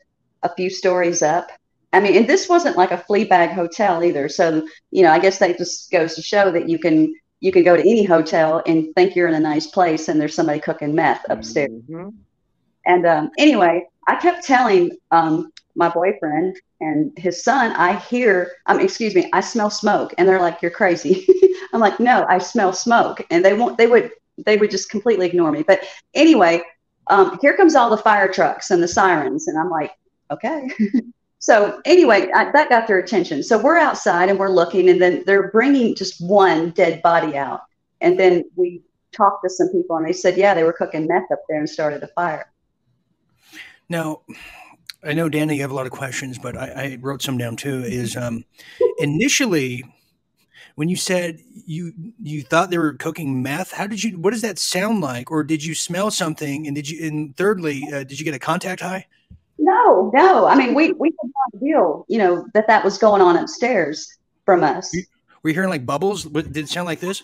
a 0.43 0.53
few 0.55 0.69
stories 0.69 1.21
up. 1.21 1.49
I 1.93 1.99
mean, 1.99 2.15
and 2.15 2.27
this 2.27 2.49
wasn't 2.49 2.75
like 2.75 2.91
a 2.91 2.97
flea 2.97 3.23
bag 3.23 3.51
hotel 3.51 4.03
either. 4.03 4.27
So, 4.27 4.67
you 4.91 5.03
know, 5.03 5.11
I 5.11 5.19
guess 5.19 5.37
that 5.39 5.57
just 5.57 5.91
goes 5.91 6.15
to 6.15 6.21
show 6.21 6.51
that 6.51 6.67
you 6.67 6.79
can 6.79 7.13
you 7.39 7.51
can 7.51 7.63
go 7.63 7.75
to 7.75 7.81
any 7.81 8.03
hotel 8.03 8.63
and 8.65 8.93
think 8.95 9.15
you're 9.15 9.27
in 9.27 9.33
a 9.33 9.39
nice 9.39 9.67
place 9.67 10.07
and 10.07 10.19
there's 10.19 10.33
somebody 10.33 10.59
cooking 10.59 10.95
meth 10.95 11.25
upstairs. 11.29 11.71
And 12.85 13.05
um, 13.05 13.31
anyway, 13.37 13.85
I 14.07 14.15
kept 14.15 14.45
telling 14.45 14.91
um, 15.11 15.51
my 15.75 15.89
boyfriend 15.89 16.57
and 16.81 17.11
his 17.17 17.43
son, 17.43 17.71
I 17.73 17.97
hear, 17.97 18.51
um, 18.67 18.79
excuse 18.79 19.15
me, 19.15 19.29
I 19.33 19.41
smell 19.41 19.69
smoke, 19.69 20.13
and 20.17 20.27
they're 20.27 20.41
like, 20.41 20.61
"You're 20.61 20.71
crazy." 20.71 21.25
I'm 21.73 21.79
like, 21.79 21.99
"No, 21.99 22.25
I 22.29 22.37
smell 22.37 22.73
smoke," 22.73 23.25
and 23.29 23.43
they 23.43 23.53
won't. 23.53 23.77
They 23.77 23.87
would. 23.87 24.11
They 24.45 24.57
would 24.57 24.71
just 24.71 24.89
completely 24.89 25.27
ignore 25.27 25.51
me. 25.51 25.63
But 25.63 25.81
anyway, 26.13 26.61
um, 27.07 27.37
here 27.41 27.55
comes 27.55 27.75
all 27.75 27.89
the 27.89 27.97
fire 27.97 28.31
trucks 28.31 28.71
and 28.71 28.81
the 28.81 28.87
sirens, 28.87 29.47
and 29.47 29.57
I'm 29.57 29.69
like, 29.69 29.91
"Okay." 30.31 30.69
so 31.39 31.81
anyway, 31.85 32.29
I, 32.33 32.51
that 32.51 32.69
got 32.69 32.87
their 32.87 32.99
attention. 32.99 33.43
So 33.43 33.61
we're 33.61 33.77
outside 33.77 34.29
and 34.29 34.37
we're 34.37 34.49
looking, 34.49 34.89
and 34.89 35.01
then 35.01 35.23
they're 35.25 35.49
bringing 35.51 35.95
just 35.95 36.21
one 36.21 36.71
dead 36.71 37.01
body 37.01 37.35
out, 37.37 37.61
and 38.01 38.19
then 38.19 38.43
we 38.55 38.81
talked 39.11 39.43
to 39.43 39.49
some 39.49 39.69
people, 39.69 39.97
and 39.97 40.05
they 40.05 40.13
said, 40.13 40.37
"Yeah, 40.37 40.53
they 40.53 40.63
were 40.63 40.73
cooking 40.73 41.07
meth 41.07 41.31
up 41.31 41.41
there 41.49 41.59
and 41.59 41.69
started 41.69 42.03
a 42.03 42.07
fire." 42.07 42.51
Now, 43.89 44.21
I 45.05 45.13
know, 45.13 45.27
Danny, 45.29 45.55
you 45.55 45.61
have 45.61 45.71
a 45.71 45.75
lot 45.75 45.85
of 45.85 45.91
questions, 45.91 46.37
but 46.37 46.57
I, 46.57 46.67
I 46.67 46.97
wrote 47.01 47.21
some 47.21 47.37
down 47.37 47.55
too. 47.57 47.83
Is 47.83 48.15
um, 48.15 48.45
initially 48.99 49.83
when 50.75 50.89
you 50.89 50.95
said 50.95 51.39
you 51.65 51.93
you 52.21 52.41
thought 52.41 52.69
they 52.69 52.77
were 52.77 52.93
cooking 52.93 53.43
meth? 53.43 53.71
How 53.71 53.87
did 53.87 54.03
you? 54.03 54.17
What 54.17 54.31
does 54.31 54.41
that 54.41 54.57
sound 54.57 55.01
like? 55.01 55.29
Or 55.29 55.43
did 55.43 55.63
you 55.63 55.75
smell 55.75 56.09
something? 56.09 56.67
And 56.67 56.75
did 56.75 56.89
you? 56.89 57.05
And 57.05 57.35
thirdly, 57.35 57.83
uh, 57.93 58.03
did 58.03 58.19
you 58.19 58.25
get 58.25 58.33
a 58.33 58.39
contact 58.39 58.81
high? 58.81 59.05
No, 59.57 60.11
no. 60.13 60.45
I 60.47 60.55
mean, 60.55 60.73
we 60.73 60.93
we 60.93 61.09
had 61.09 61.31
no 61.53 61.59
deal, 61.59 62.05
you 62.07 62.17
know, 62.17 62.47
that 62.53 62.67
that 62.67 62.83
was 62.83 62.97
going 62.97 63.21
on 63.21 63.37
upstairs 63.37 64.17
from 64.45 64.63
us. 64.63 64.95
Were 65.41 65.49
you 65.49 65.53
hearing 65.53 65.69
like 65.69 65.85
bubbles? 65.85 66.25
What, 66.25 66.45
did 66.51 66.65
it 66.65 66.69
sound 66.69 66.85
like 66.85 66.99
this? 66.99 67.23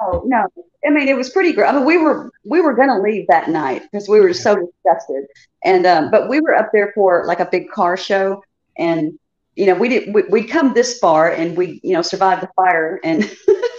No, 0.00 0.22
no. 0.24 0.46
I 0.86 0.90
mean, 0.90 1.08
it 1.08 1.16
was 1.16 1.30
pretty 1.30 1.52
great. 1.52 1.68
I 1.68 1.72
mean, 1.72 1.84
we 1.84 1.98
were 1.98 2.30
we 2.44 2.60
were 2.60 2.74
gonna 2.74 3.00
leave 3.00 3.26
that 3.28 3.50
night 3.50 3.82
because 3.82 4.08
we 4.08 4.20
were 4.20 4.32
so 4.32 4.56
disgusted. 4.56 5.24
And 5.64 5.86
um, 5.86 6.10
but 6.10 6.28
we 6.28 6.40
were 6.40 6.54
up 6.54 6.70
there 6.72 6.92
for 6.94 7.24
like 7.26 7.40
a 7.40 7.44
big 7.46 7.70
car 7.70 7.96
show, 7.96 8.42
and 8.78 9.18
you 9.56 9.66
know, 9.66 9.74
we 9.74 9.88
did 9.88 10.14
we, 10.14 10.22
we'd 10.30 10.48
come 10.48 10.72
this 10.72 10.98
far, 10.98 11.30
and 11.30 11.56
we 11.56 11.80
you 11.82 11.92
know 11.92 12.02
survived 12.02 12.42
the 12.42 12.48
fire 12.56 12.98
and 13.04 13.24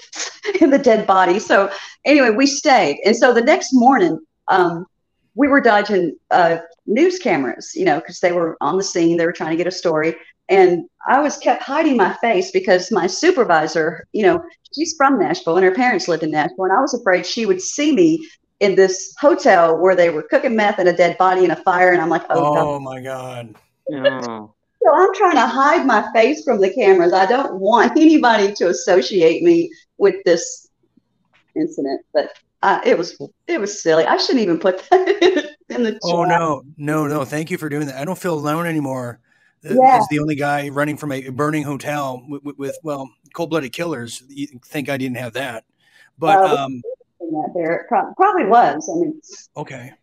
and 0.61 0.71
the 0.71 0.77
dead 0.77 1.07
body. 1.07 1.39
So 1.39 1.71
anyway, 2.05 2.29
we 2.31 2.45
stayed, 2.45 2.97
and 3.05 3.15
so 3.15 3.33
the 3.33 3.41
next 3.41 3.69
morning, 3.73 4.19
um, 4.47 4.85
we 5.35 5.47
were 5.47 5.61
dodging 5.61 6.15
uh, 6.29 6.57
news 6.85 7.17
cameras, 7.19 7.71
you 7.75 7.85
know, 7.85 7.99
because 7.99 8.19
they 8.19 8.31
were 8.31 8.57
on 8.61 8.77
the 8.77 8.83
scene. 8.83 9.17
They 9.17 9.25
were 9.25 9.33
trying 9.33 9.51
to 9.51 9.57
get 9.57 9.67
a 9.67 9.71
story. 9.71 10.15
And 10.51 10.83
I 11.07 11.21
was 11.21 11.37
kept 11.37 11.63
hiding 11.63 11.95
my 11.95 12.13
face 12.15 12.51
because 12.51 12.91
my 12.91 13.07
supervisor, 13.07 14.05
you 14.11 14.23
know, 14.23 14.43
she's 14.75 14.93
from 14.97 15.17
Nashville 15.17 15.55
and 15.55 15.65
her 15.65 15.73
parents 15.73 16.09
lived 16.09 16.23
in 16.23 16.31
Nashville. 16.31 16.65
And 16.65 16.73
I 16.73 16.81
was 16.81 16.93
afraid 16.93 17.25
she 17.25 17.45
would 17.45 17.61
see 17.61 17.93
me 17.93 18.27
in 18.59 18.75
this 18.75 19.15
hotel 19.19 19.77
where 19.77 19.95
they 19.95 20.09
were 20.09 20.23
cooking 20.23 20.55
meth 20.55 20.77
and 20.77 20.89
a 20.89 20.93
dead 20.93 21.17
body 21.17 21.45
in 21.45 21.51
a 21.51 21.55
fire. 21.55 21.93
And 21.93 22.01
I'm 22.01 22.09
like, 22.09 22.25
oh, 22.29 22.51
Oh 22.53 22.79
God. 22.79 22.81
my 22.83 23.01
god! 23.01 23.55
So 23.89 24.93
I'm 24.93 25.13
trying 25.13 25.35
to 25.35 25.47
hide 25.47 25.85
my 25.85 26.11
face 26.13 26.43
from 26.43 26.59
the 26.59 26.73
cameras. 26.73 27.13
I 27.13 27.25
don't 27.25 27.59
want 27.59 27.93
anybody 27.97 28.53
to 28.55 28.67
associate 28.67 29.43
me 29.43 29.71
with 29.97 30.15
this 30.25 30.67
incident. 31.55 32.01
But 32.13 32.33
uh, 32.61 32.81
it 32.85 32.97
was 32.97 33.17
it 33.47 33.59
was 33.59 33.81
silly. 33.81 34.05
I 34.05 34.17
shouldn't 34.17 34.43
even 34.43 34.59
put 34.59 34.83
that 34.89 35.55
in 35.69 35.83
the 35.83 35.91
chat. 35.93 36.01
Oh 36.03 36.25
no, 36.25 36.63
no, 36.77 37.07
no! 37.07 37.25
Thank 37.25 37.51
you 37.51 37.57
for 37.57 37.69
doing 37.69 37.87
that. 37.87 37.95
I 37.95 38.05
don't 38.05 38.17
feel 38.17 38.33
alone 38.33 38.65
anymore. 38.65 39.19
Uh, 39.63 39.75
Yeah. 39.75 39.97
As 39.97 40.07
the 40.09 40.19
only 40.19 40.35
guy 40.35 40.69
running 40.69 40.97
from 40.97 41.11
a 41.11 41.29
burning 41.29 41.63
hotel 41.63 42.23
with, 42.27 42.43
with, 42.43 42.57
with 42.57 42.77
well, 42.83 43.09
cold-blooded 43.33 43.71
killers. 43.73 44.23
You 44.27 44.47
think 44.65 44.89
I 44.89 44.97
didn't 44.97 45.17
have 45.17 45.33
that? 45.33 45.65
But 46.17 46.39
Well, 46.39 46.57
um, 46.57 46.81
that 47.19 47.51
there 47.55 47.85
probably 47.89 48.45
was. 48.45 48.89
I 48.89 48.99
mean, 48.99 49.21
okay. 49.57 49.93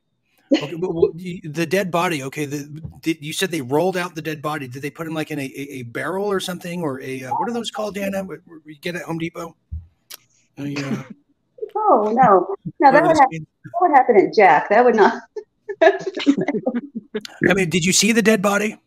Okay, 0.50 0.74
but, 0.76 0.94
well, 0.94 1.10
the 1.14 1.66
dead 1.66 1.90
body. 1.90 2.22
Okay, 2.22 2.46
the 2.46 2.64
did, 3.02 3.22
you 3.22 3.34
said 3.34 3.50
they 3.50 3.60
rolled 3.60 3.98
out 3.98 4.14
the 4.14 4.22
dead 4.22 4.40
body. 4.40 4.66
Did 4.66 4.80
they 4.80 4.88
put 4.88 5.06
him 5.06 5.12
like 5.12 5.30
in 5.30 5.38
a, 5.38 5.42
a, 5.42 5.60
a 5.72 5.82
barrel 5.82 6.24
or 6.24 6.40
something, 6.40 6.80
or 6.80 7.02
a 7.02 7.24
uh, 7.24 7.34
what 7.34 7.50
are 7.50 7.52
those 7.52 7.70
called, 7.70 7.94
Dana? 7.94 8.24
What, 8.24 8.40
what 8.46 8.60
you 8.64 8.76
get 8.76 8.96
at 8.96 9.02
Home 9.02 9.18
Depot? 9.18 9.54
Uh, 10.58 11.02
oh 11.76 12.14
no, 12.16 12.56
no, 12.80 12.92
that 12.92 13.02
would 13.02 13.16
happen. 13.18 13.46
That 13.64 13.72
would 13.82 13.90
happen 13.90 14.16
at 14.16 14.34
Jack. 14.34 14.70
That 14.70 14.84
would 14.86 14.96
not. 14.96 15.22
I 15.82 17.54
mean, 17.54 17.68
did 17.68 17.84
you 17.84 17.92
see 17.92 18.12
the 18.12 18.22
dead 18.22 18.40
body? 18.40 18.78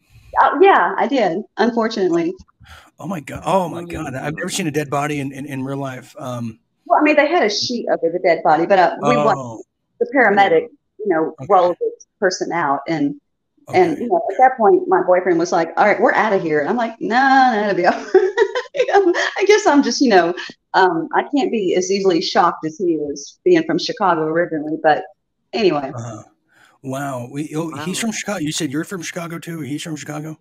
Oh, 0.44 0.60
yeah, 0.62 0.96
I 0.98 1.08
did. 1.08 1.44
Unfortunately. 1.58 2.34
Oh 3.00 3.08
my 3.08 3.20
god! 3.20 3.42
Oh 3.46 3.68
my 3.70 3.84
god! 3.84 4.14
I've 4.16 4.36
never 4.36 4.50
seen 4.50 4.68
a 4.68 4.72
dead 4.72 4.89
body 4.89 5.20
in, 5.20 5.32
in, 5.32 5.46
in 5.46 5.64
real 5.64 5.78
life. 5.78 6.16
Um, 6.20 6.60
Well, 6.86 7.00
I 7.00 7.04
mean, 7.04 7.16
they 7.16 7.28
had 7.28 7.44
a 7.44 7.50
sheet 7.50 7.88
over 7.89 8.12
the 8.12 8.20
dead 8.20 8.44
body, 8.44 8.66
but 8.66 8.78
uh, 8.80 8.96
we 9.02 9.16
Oh. 9.16 9.26
watched 9.26 9.68
the 10.00 10.08
paramedic, 10.16 10.68
you 11.00 11.08
know, 11.08 11.36
roll 11.50 11.70
this 11.80 12.06
person 12.20 12.52
out, 12.52 12.82
and 12.88 13.20
and 13.74 13.98
you 13.98 14.08
know, 14.08 14.22
at 14.32 14.38
that 14.39 14.58
point, 14.58 14.88
my 14.88 15.02
boyfriend 15.02 15.39
was 15.39 15.52
like, 15.52 15.70
"All 15.78 15.86
right, 15.86 16.00
we're 16.00 16.14
out 16.14 16.34
of 16.34 16.42
here," 16.42 16.66
I'm 16.68 16.76
like, 16.76 16.96
"No, 17.00 17.18
no, 17.54 17.64
it'll 17.64 17.76
be 17.76 17.86
all 17.88 17.94
right." 17.94 18.28
You 18.74 18.86
know, 18.88 19.14
I 19.38 19.44
guess 19.46 19.68
I'm 19.68 19.84
just, 19.84 20.00
you 20.00 20.08
know, 20.10 20.34
um, 20.74 21.10
I 21.14 21.24
can't 21.36 21.52
be 21.52 21.76
as 21.76 21.92
easily 21.92 22.22
shocked 22.22 22.66
as 22.66 22.78
he 22.78 22.94
is, 22.94 23.38
being 23.44 23.64
from 23.66 23.78
Chicago 23.78 24.22
originally. 24.24 24.78
But 24.82 25.04
anyway, 25.52 25.92
uh, 25.94 26.24
wow. 26.84 27.27
We, 27.32 27.53
oh, 27.55 27.75
He's 27.84 27.99
from 27.99 28.11
Chicago. 28.11 28.39
You 28.39 28.51
said 28.51 28.71
you're 28.71 28.84
from 28.84 29.01
Chicago 29.01 29.39
too. 29.39 29.61
He's 29.61 29.84
from 29.84 29.95
Chicago. 29.95 30.39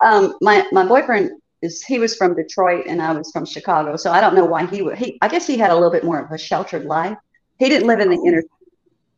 um, 0.00 0.34
my 0.40 0.66
my 0.72 0.84
boyfriend 0.86 1.30
is 1.62 1.82
he 1.82 1.98
was 1.98 2.16
from 2.16 2.34
Detroit, 2.34 2.84
and 2.86 3.00
I 3.00 3.12
was 3.12 3.30
from 3.32 3.46
Chicago, 3.46 3.96
so 3.96 4.10
I 4.12 4.20
don't 4.20 4.34
know 4.34 4.44
why 4.44 4.66
he 4.66 4.82
would. 4.82 4.96
He, 4.98 5.18
I 5.22 5.28
guess 5.28 5.46
he 5.46 5.56
had 5.56 5.70
a 5.70 5.74
little 5.74 5.90
bit 5.90 6.04
more 6.04 6.20
of 6.20 6.30
a 6.30 6.38
sheltered 6.38 6.84
life. 6.84 7.16
He 7.58 7.68
didn't 7.68 7.86
live 7.88 8.00
in 8.00 8.10
the 8.10 8.22
inner. 8.26 8.42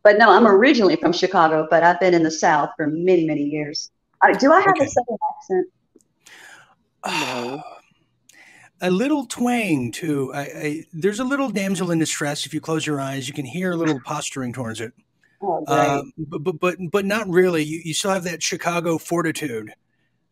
But 0.04 0.18
no, 0.18 0.30
I'm 0.30 0.46
originally 0.46 0.96
from 0.96 1.12
Chicago, 1.12 1.66
but 1.68 1.82
I've 1.82 1.98
been 2.00 2.14
in 2.14 2.22
the 2.22 2.30
South 2.30 2.70
for 2.76 2.86
many, 2.86 3.26
many 3.26 3.42
years. 3.42 3.90
Uh, 4.22 4.32
do 4.32 4.52
I 4.52 4.60
have 4.60 4.74
a 4.80 4.88
Southern 4.88 5.16
accent? 5.36 5.66
No. 7.06 7.62
A 8.80 8.90
little 8.90 9.26
twang 9.26 9.90
too. 9.90 10.32
I, 10.32 10.40
I, 10.40 10.84
there's 10.92 11.18
a 11.18 11.24
little 11.24 11.48
damsel 11.48 11.90
in 11.90 11.98
distress. 11.98 12.46
If 12.46 12.54
you 12.54 12.60
close 12.60 12.86
your 12.86 13.00
eyes, 13.00 13.26
you 13.26 13.34
can 13.34 13.44
hear 13.44 13.72
a 13.72 13.76
little 13.76 14.00
posturing 14.04 14.52
towards 14.52 14.80
it. 14.80 14.92
Oh, 15.40 15.64
great. 15.64 15.78
Um, 15.78 16.12
but, 16.18 16.38
but 16.42 16.58
but 16.60 16.76
but 16.90 17.04
not 17.04 17.28
really. 17.28 17.62
You, 17.62 17.80
you 17.84 17.94
still 17.94 18.10
have 18.10 18.24
that 18.24 18.42
Chicago 18.42 18.98
fortitude 18.98 19.72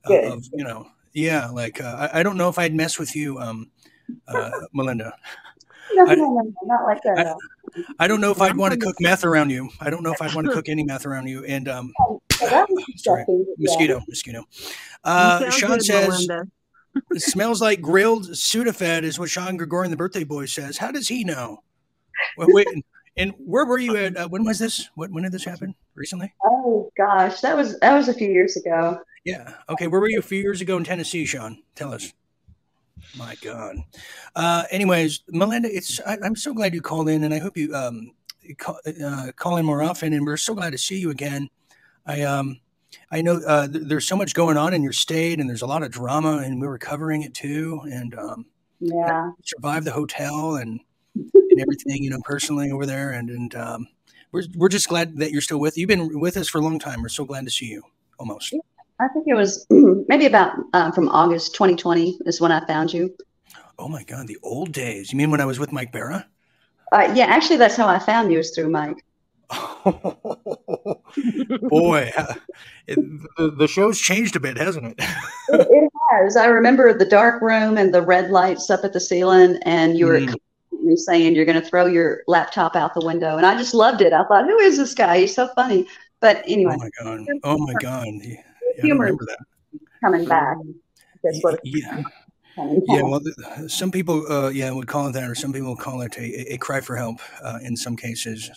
Good. 0.07 0.25
of 0.33 0.45
you 0.53 0.65
know. 0.65 0.89
Yeah, 1.13 1.47
like 1.49 1.81
uh, 1.81 2.09
I, 2.13 2.21
I 2.21 2.23
don't 2.23 2.37
know 2.37 2.49
if 2.49 2.59
I'd 2.59 2.75
mess 2.75 2.99
with 2.99 3.15
you, 3.17 3.39
um, 3.39 3.71
uh, 4.29 4.51
Melinda. 4.75 5.15
No, 5.95 6.03
I- 6.07 6.15
no, 6.15 6.25
no, 6.25 6.41
no, 6.43 6.53
not 6.65 6.85
like 6.85 7.03
that. 7.03 7.27
I- 7.29 7.35
I 7.99 8.09
don't 8.09 8.21
know 8.23 8.31
if 8.31 8.41
I'd 8.41 8.57
want 8.57 8.73
to 8.73 8.79
cook 8.81 8.97
meth 9.01 9.23
around 9.25 9.51
you. 9.51 9.69
I 9.81 9.91
don't 9.91 10.03
know 10.03 10.13
if 10.13 10.23
I'd 10.23 10.35
want 10.35 10.47
to 10.47 10.53
cook 10.53 10.69
any 10.71 10.83
meth 10.83 11.05
around 11.05 11.27
you. 11.27 11.45
And 11.45 11.69
um, 11.69 11.93
Oh, 12.01 12.23
sorry, 12.33 12.65
disgusting, 12.93 13.45
but 13.47 13.55
yeah. 13.59 13.71
mosquito, 13.71 14.01
mosquito. 14.09 14.45
Uh, 15.05 15.51
Sean 15.51 15.71
good, 15.73 15.85
says 15.85 16.09
Melinda. 16.29 16.51
it 17.11 17.21
smells 17.23 17.61
like 17.61 17.83
grilled 17.83 18.29
Sudafed 18.31 19.03
is 19.03 19.19
what 19.19 19.29
Sean 19.29 19.57
Gregorian, 19.59 19.91
the 19.91 19.97
birthday 19.97 20.25
boy, 20.25 20.47
says. 20.47 20.79
How 20.79 20.91
does 20.91 21.09
he 21.09 21.23
know? 21.25 21.63
Wait, 22.39 22.49
wait 22.51 22.85
and 23.17 23.33
where 23.39 23.65
were 23.65 23.79
you 23.79 23.97
at? 23.97 24.17
Uh, 24.17 24.29
when 24.29 24.45
was 24.45 24.59
this? 24.59 24.89
What 24.95 25.11
when 25.11 25.23
did 25.25 25.33
this 25.33 25.45
happen? 25.45 25.75
Recently? 25.95 26.33
Oh 26.45 26.91
gosh, 26.97 27.41
that 27.41 27.57
was 27.57 27.79
that 27.81 27.95
was 27.97 28.09
a 28.09 28.15
few 28.15 28.31
years 28.31 28.57
ago. 28.57 29.01
Yeah. 29.25 29.55
Okay. 29.69 29.87
Where 29.89 30.01
were 30.01 30.09
you 30.09 30.19
a 30.19 30.23
few 30.23 30.41
years 30.41 30.61
ago 30.61 30.77
in 30.77 30.85
Tennessee, 30.85 31.25
Sean? 31.25 31.63
Tell 31.75 31.93
us. 31.93 32.13
My 33.17 33.35
God. 33.43 33.77
Uh, 34.35 34.65
anyways, 34.71 35.21
Melinda, 35.29 35.69
it's 35.75 36.01
I, 36.07 36.19
I'm 36.25 36.37
so 36.37 36.53
glad 36.55 36.75
you 36.75 36.81
called 36.83 37.09
in, 37.09 37.25
and 37.25 37.33
I 37.35 37.39
hope 37.39 37.57
you 37.57 37.75
um, 37.75 38.13
call, 38.59 38.79
uh, 39.05 39.33
call 39.37 39.57
in 39.57 39.67
more 39.67 39.83
often. 39.83 40.13
And 40.13 40.25
we're 40.27 40.37
so 40.37 40.55
glad 40.55 40.71
to 40.71 40.79
see 40.79 40.99
you 40.99 41.11
again. 41.11 41.49
I 42.07 42.23
um, 42.23 42.61
I 43.11 43.23
know 43.23 43.41
uh, 43.47 43.69
th- 43.69 43.85
there's 43.87 44.07
so 44.07 44.17
much 44.17 44.35
going 44.35 44.57
on 44.57 44.75
in 44.75 44.83
your 44.83 44.93
state, 44.93 45.41
and 45.41 45.49
there's 45.49 45.63
a 45.63 45.67
lot 45.67 45.83
of 45.83 45.91
drama, 45.91 46.39
and 46.39 46.61
we 46.61 46.67
were 46.67 46.79
covering 46.79 47.23
it 47.23 47.35
too. 47.35 47.81
And 47.85 48.15
um, 48.19 48.47
Yeah. 48.81 49.31
survived 49.45 49.87
the 49.87 49.93
hotel 49.93 50.57
and 50.57 50.81
and 51.35 51.61
everything, 51.61 52.03
you 52.03 52.11
know, 52.11 52.21
personally 52.25 52.71
over 52.71 52.87
there. 52.87 53.11
And 53.11 53.31
and 53.31 53.55
um, 53.55 53.89
we're 54.33 54.45
we're 54.55 54.69
just 54.69 54.89
glad 54.89 55.17
that 55.19 55.33
you're 55.33 55.41
still 55.41 55.59
with. 55.59 55.77
You've 55.77 55.89
been 55.89 56.21
with 56.21 56.37
us 56.37 56.49
for 56.49 56.59
a 56.59 56.63
long 56.63 56.79
time. 56.79 57.03
We're 57.03 57.09
so 57.09 57.25
glad 57.25 57.45
to 57.45 57.51
see 57.51 57.67
you. 57.67 57.83
Almost. 58.19 58.55
I 58.99 59.09
think 59.09 59.27
it 59.29 59.35
was 59.35 59.67
maybe 59.71 60.25
about 60.25 60.57
uh, 60.73 60.91
from 60.91 61.09
August 61.11 61.55
2020 61.55 62.19
is 62.25 62.41
when 62.41 62.51
I 62.51 62.67
found 62.67 62.93
you. 62.93 63.15
Oh 63.79 63.89
my 63.89 64.03
God, 64.05 64.27
the 64.27 64.39
old 64.43 64.73
days. 64.73 65.13
You 65.13 65.19
mean 65.19 65.31
when 65.31 65.41
I 65.41 65.45
was 65.45 65.59
with 65.59 65.71
Mike 65.71 65.93
Barra? 65.93 66.27
Uh, 66.93 67.13
yeah, 67.15 67.27
actually, 67.27 67.57
that's 67.57 67.77
how 67.77 67.87
I 67.89 67.99
found 67.99 68.33
you 68.33 68.39
was 68.39 68.53
through 68.53 68.71
Mike. 68.71 69.05
Boy, 71.69 72.11
uh, 72.17 72.35
it, 72.87 72.97
the, 73.37 73.51
the 73.51 73.69
show's 73.69 74.01
changed 74.01 74.35
a 74.35 74.41
bit, 74.41 74.57
hasn't 74.57 74.87
it? 74.87 74.95
It, 75.51 75.67
it 75.71 75.93
has. 76.11 76.37
I 76.37 76.47
remember 76.47 76.97
the 76.97 77.05
dark 77.05 77.43
room 77.43 77.77
and 77.77 77.93
the 77.93 78.03
red 78.03 78.31
lights 78.31 78.71
up 78.71 78.81
at 78.83 78.93
the 78.93 79.01
ceiling, 79.01 79.59
and 79.63 79.99
you 79.99 80.07
were 80.07 80.21
Mm. 80.21 80.35
Saying 80.95 81.35
you're 81.35 81.47
going 81.47 81.61
to 81.61 81.67
throw 81.67 81.87
your 81.87 82.23
laptop 82.29 82.77
out 82.77 82.95
the 82.95 83.05
window, 83.05 83.37
and 83.39 83.47
I 83.47 83.57
just 83.57 83.75
loved 83.75 84.03
it. 84.03 84.13
I 84.13 84.25
thought, 84.25 84.45
who 84.45 84.59
is 84.59 84.77
this 84.77 84.95
guy? 84.95 85.21
He's 85.21 85.35
so 85.35 85.49
funny. 85.55 85.87
But 86.21 86.43
anyway, 86.47 86.77
Oh 86.79 86.79
my 86.79 86.91
God. 87.03 87.27
Oh 87.45 87.59
my 87.59 87.75
God. 87.75 88.07
Yeah, 88.07 88.39
humor 88.77 89.13
that. 89.13 89.39
coming 90.01 90.27
back. 90.27 90.57
Yeah. 91.65 92.03
Yeah, 92.59 93.03
well, 93.03 93.21
some 93.67 93.91
people, 93.91 94.31
uh, 94.33 94.49
yeah, 94.49 94.71
would 94.71 94.87
call 94.87 95.09
it 95.09 95.13
that, 95.13 95.29
or 95.29 95.35
some 95.35 95.53
people 95.53 95.71
would 95.71 95.79
call 95.79 96.01
it 96.01 96.17
a, 96.17 96.55
a 96.55 96.57
cry 96.57 96.81
for 96.81 96.97
help 96.97 97.19
uh, 97.43 97.59
in 97.63 97.77
some 97.77 97.97
cases. 97.97 98.51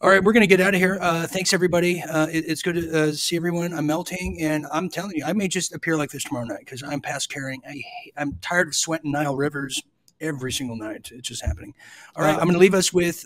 All 0.00 0.08
right, 0.08 0.24
we're 0.24 0.32
going 0.32 0.40
to 0.40 0.46
get 0.46 0.60
out 0.60 0.72
of 0.72 0.80
here. 0.80 0.96
Uh, 0.98 1.26
thanks, 1.26 1.52
everybody. 1.52 2.00
Uh, 2.00 2.28
it, 2.28 2.44
it's 2.48 2.62
good 2.62 2.76
to 2.76 3.02
uh, 3.02 3.12
see 3.12 3.36
everyone. 3.36 3.74
I'm 3.74 3.86
melting, 3.86 4.38
and 4.40 4.66
I'm 4.72 4.88
telling 4.88 5.14
you, 5.16 5.24
I 5.26 5.34
may 5.34 5.48
just 5.48 5.74
appear 5.74 5.98
like 5.98 6.10
this 6.10 6.24
tomorrow 6.24 6.46
night 6.46 6.60
because 6.60 6.82
I'm 6.82 7.02
past 7.02 7.28
caring. 7.28 7.60
I, 7.68 7.82
I'm 8.16 8.38
tired 8.40 8.68
of 8.68 8.74
sweating 8.74 9.12
Nile 9.12 9.36
rivers 9.36 9.82
every 10.20 10.52
single 10.52 10.76
night. 10.76 11.10
It's 11.12 11.28
just 11.28 11.44
happening. 11.44 11.74
All 12.16 12.24
right, 12.24 12.34
I'm 12.34 12.44
going 12.44 12.52
to 12.52 12.58
leave 12.58 12.74
us 12.74 12.92
with 12.92 13.24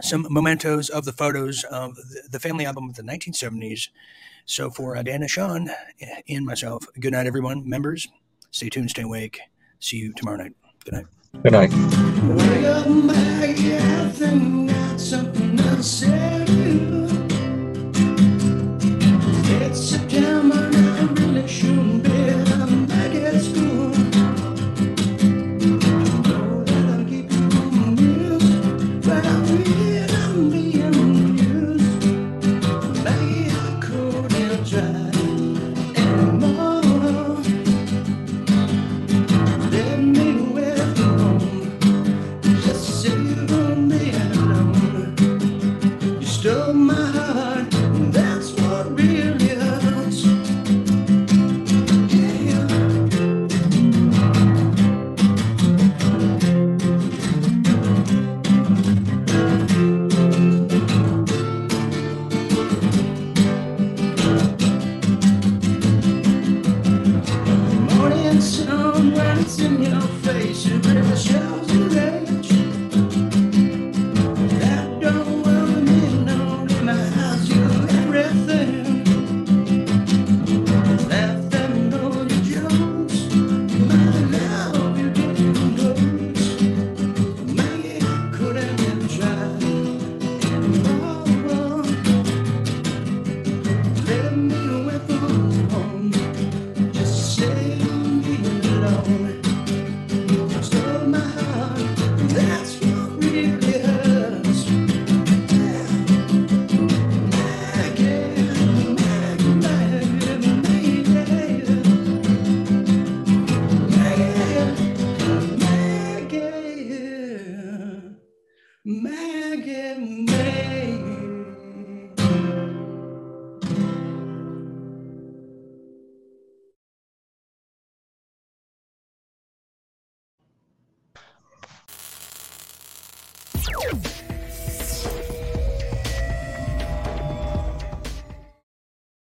some 0.00 0.26
mementos 0.30 0.88
of 0.88 1.04
the 1.04 1.12
photos 1.12 1.64
of 1.64 1.94
the, 1.96 2.22
the 2.30 2.40
family 2.40 2.64
album 2.64 2.88
of 2.88 2.96
the 2.96 3.02
1970s. 3.02 3.88
So 4.44 4.70
for 4.70 4.96
uh, 4.96 5.02
Dana, 5.02 5.28
Sean, 5.28 5.70
and 6.28 6.44
myself, 6.46 6.84
good 6.98 7.12
night, 7.12 7.26
everyone. 7.26 7.68
Members, 7.68 8.08
stay 8.50 8.68
tuned, 8.68 8.90
stay 8.90 9.02
awake. 9.02 9.40
See 9.78 9.98
you 9.98 10.12
tomorrow 10.12 10.38
night. 10.38 10.54
Good 10.84 10.94
night. 10.94 11.06
Good 11.42 11.52
night. 11.52 11.70
Well, 11.72 12.88
Maggie, 12.88 13.72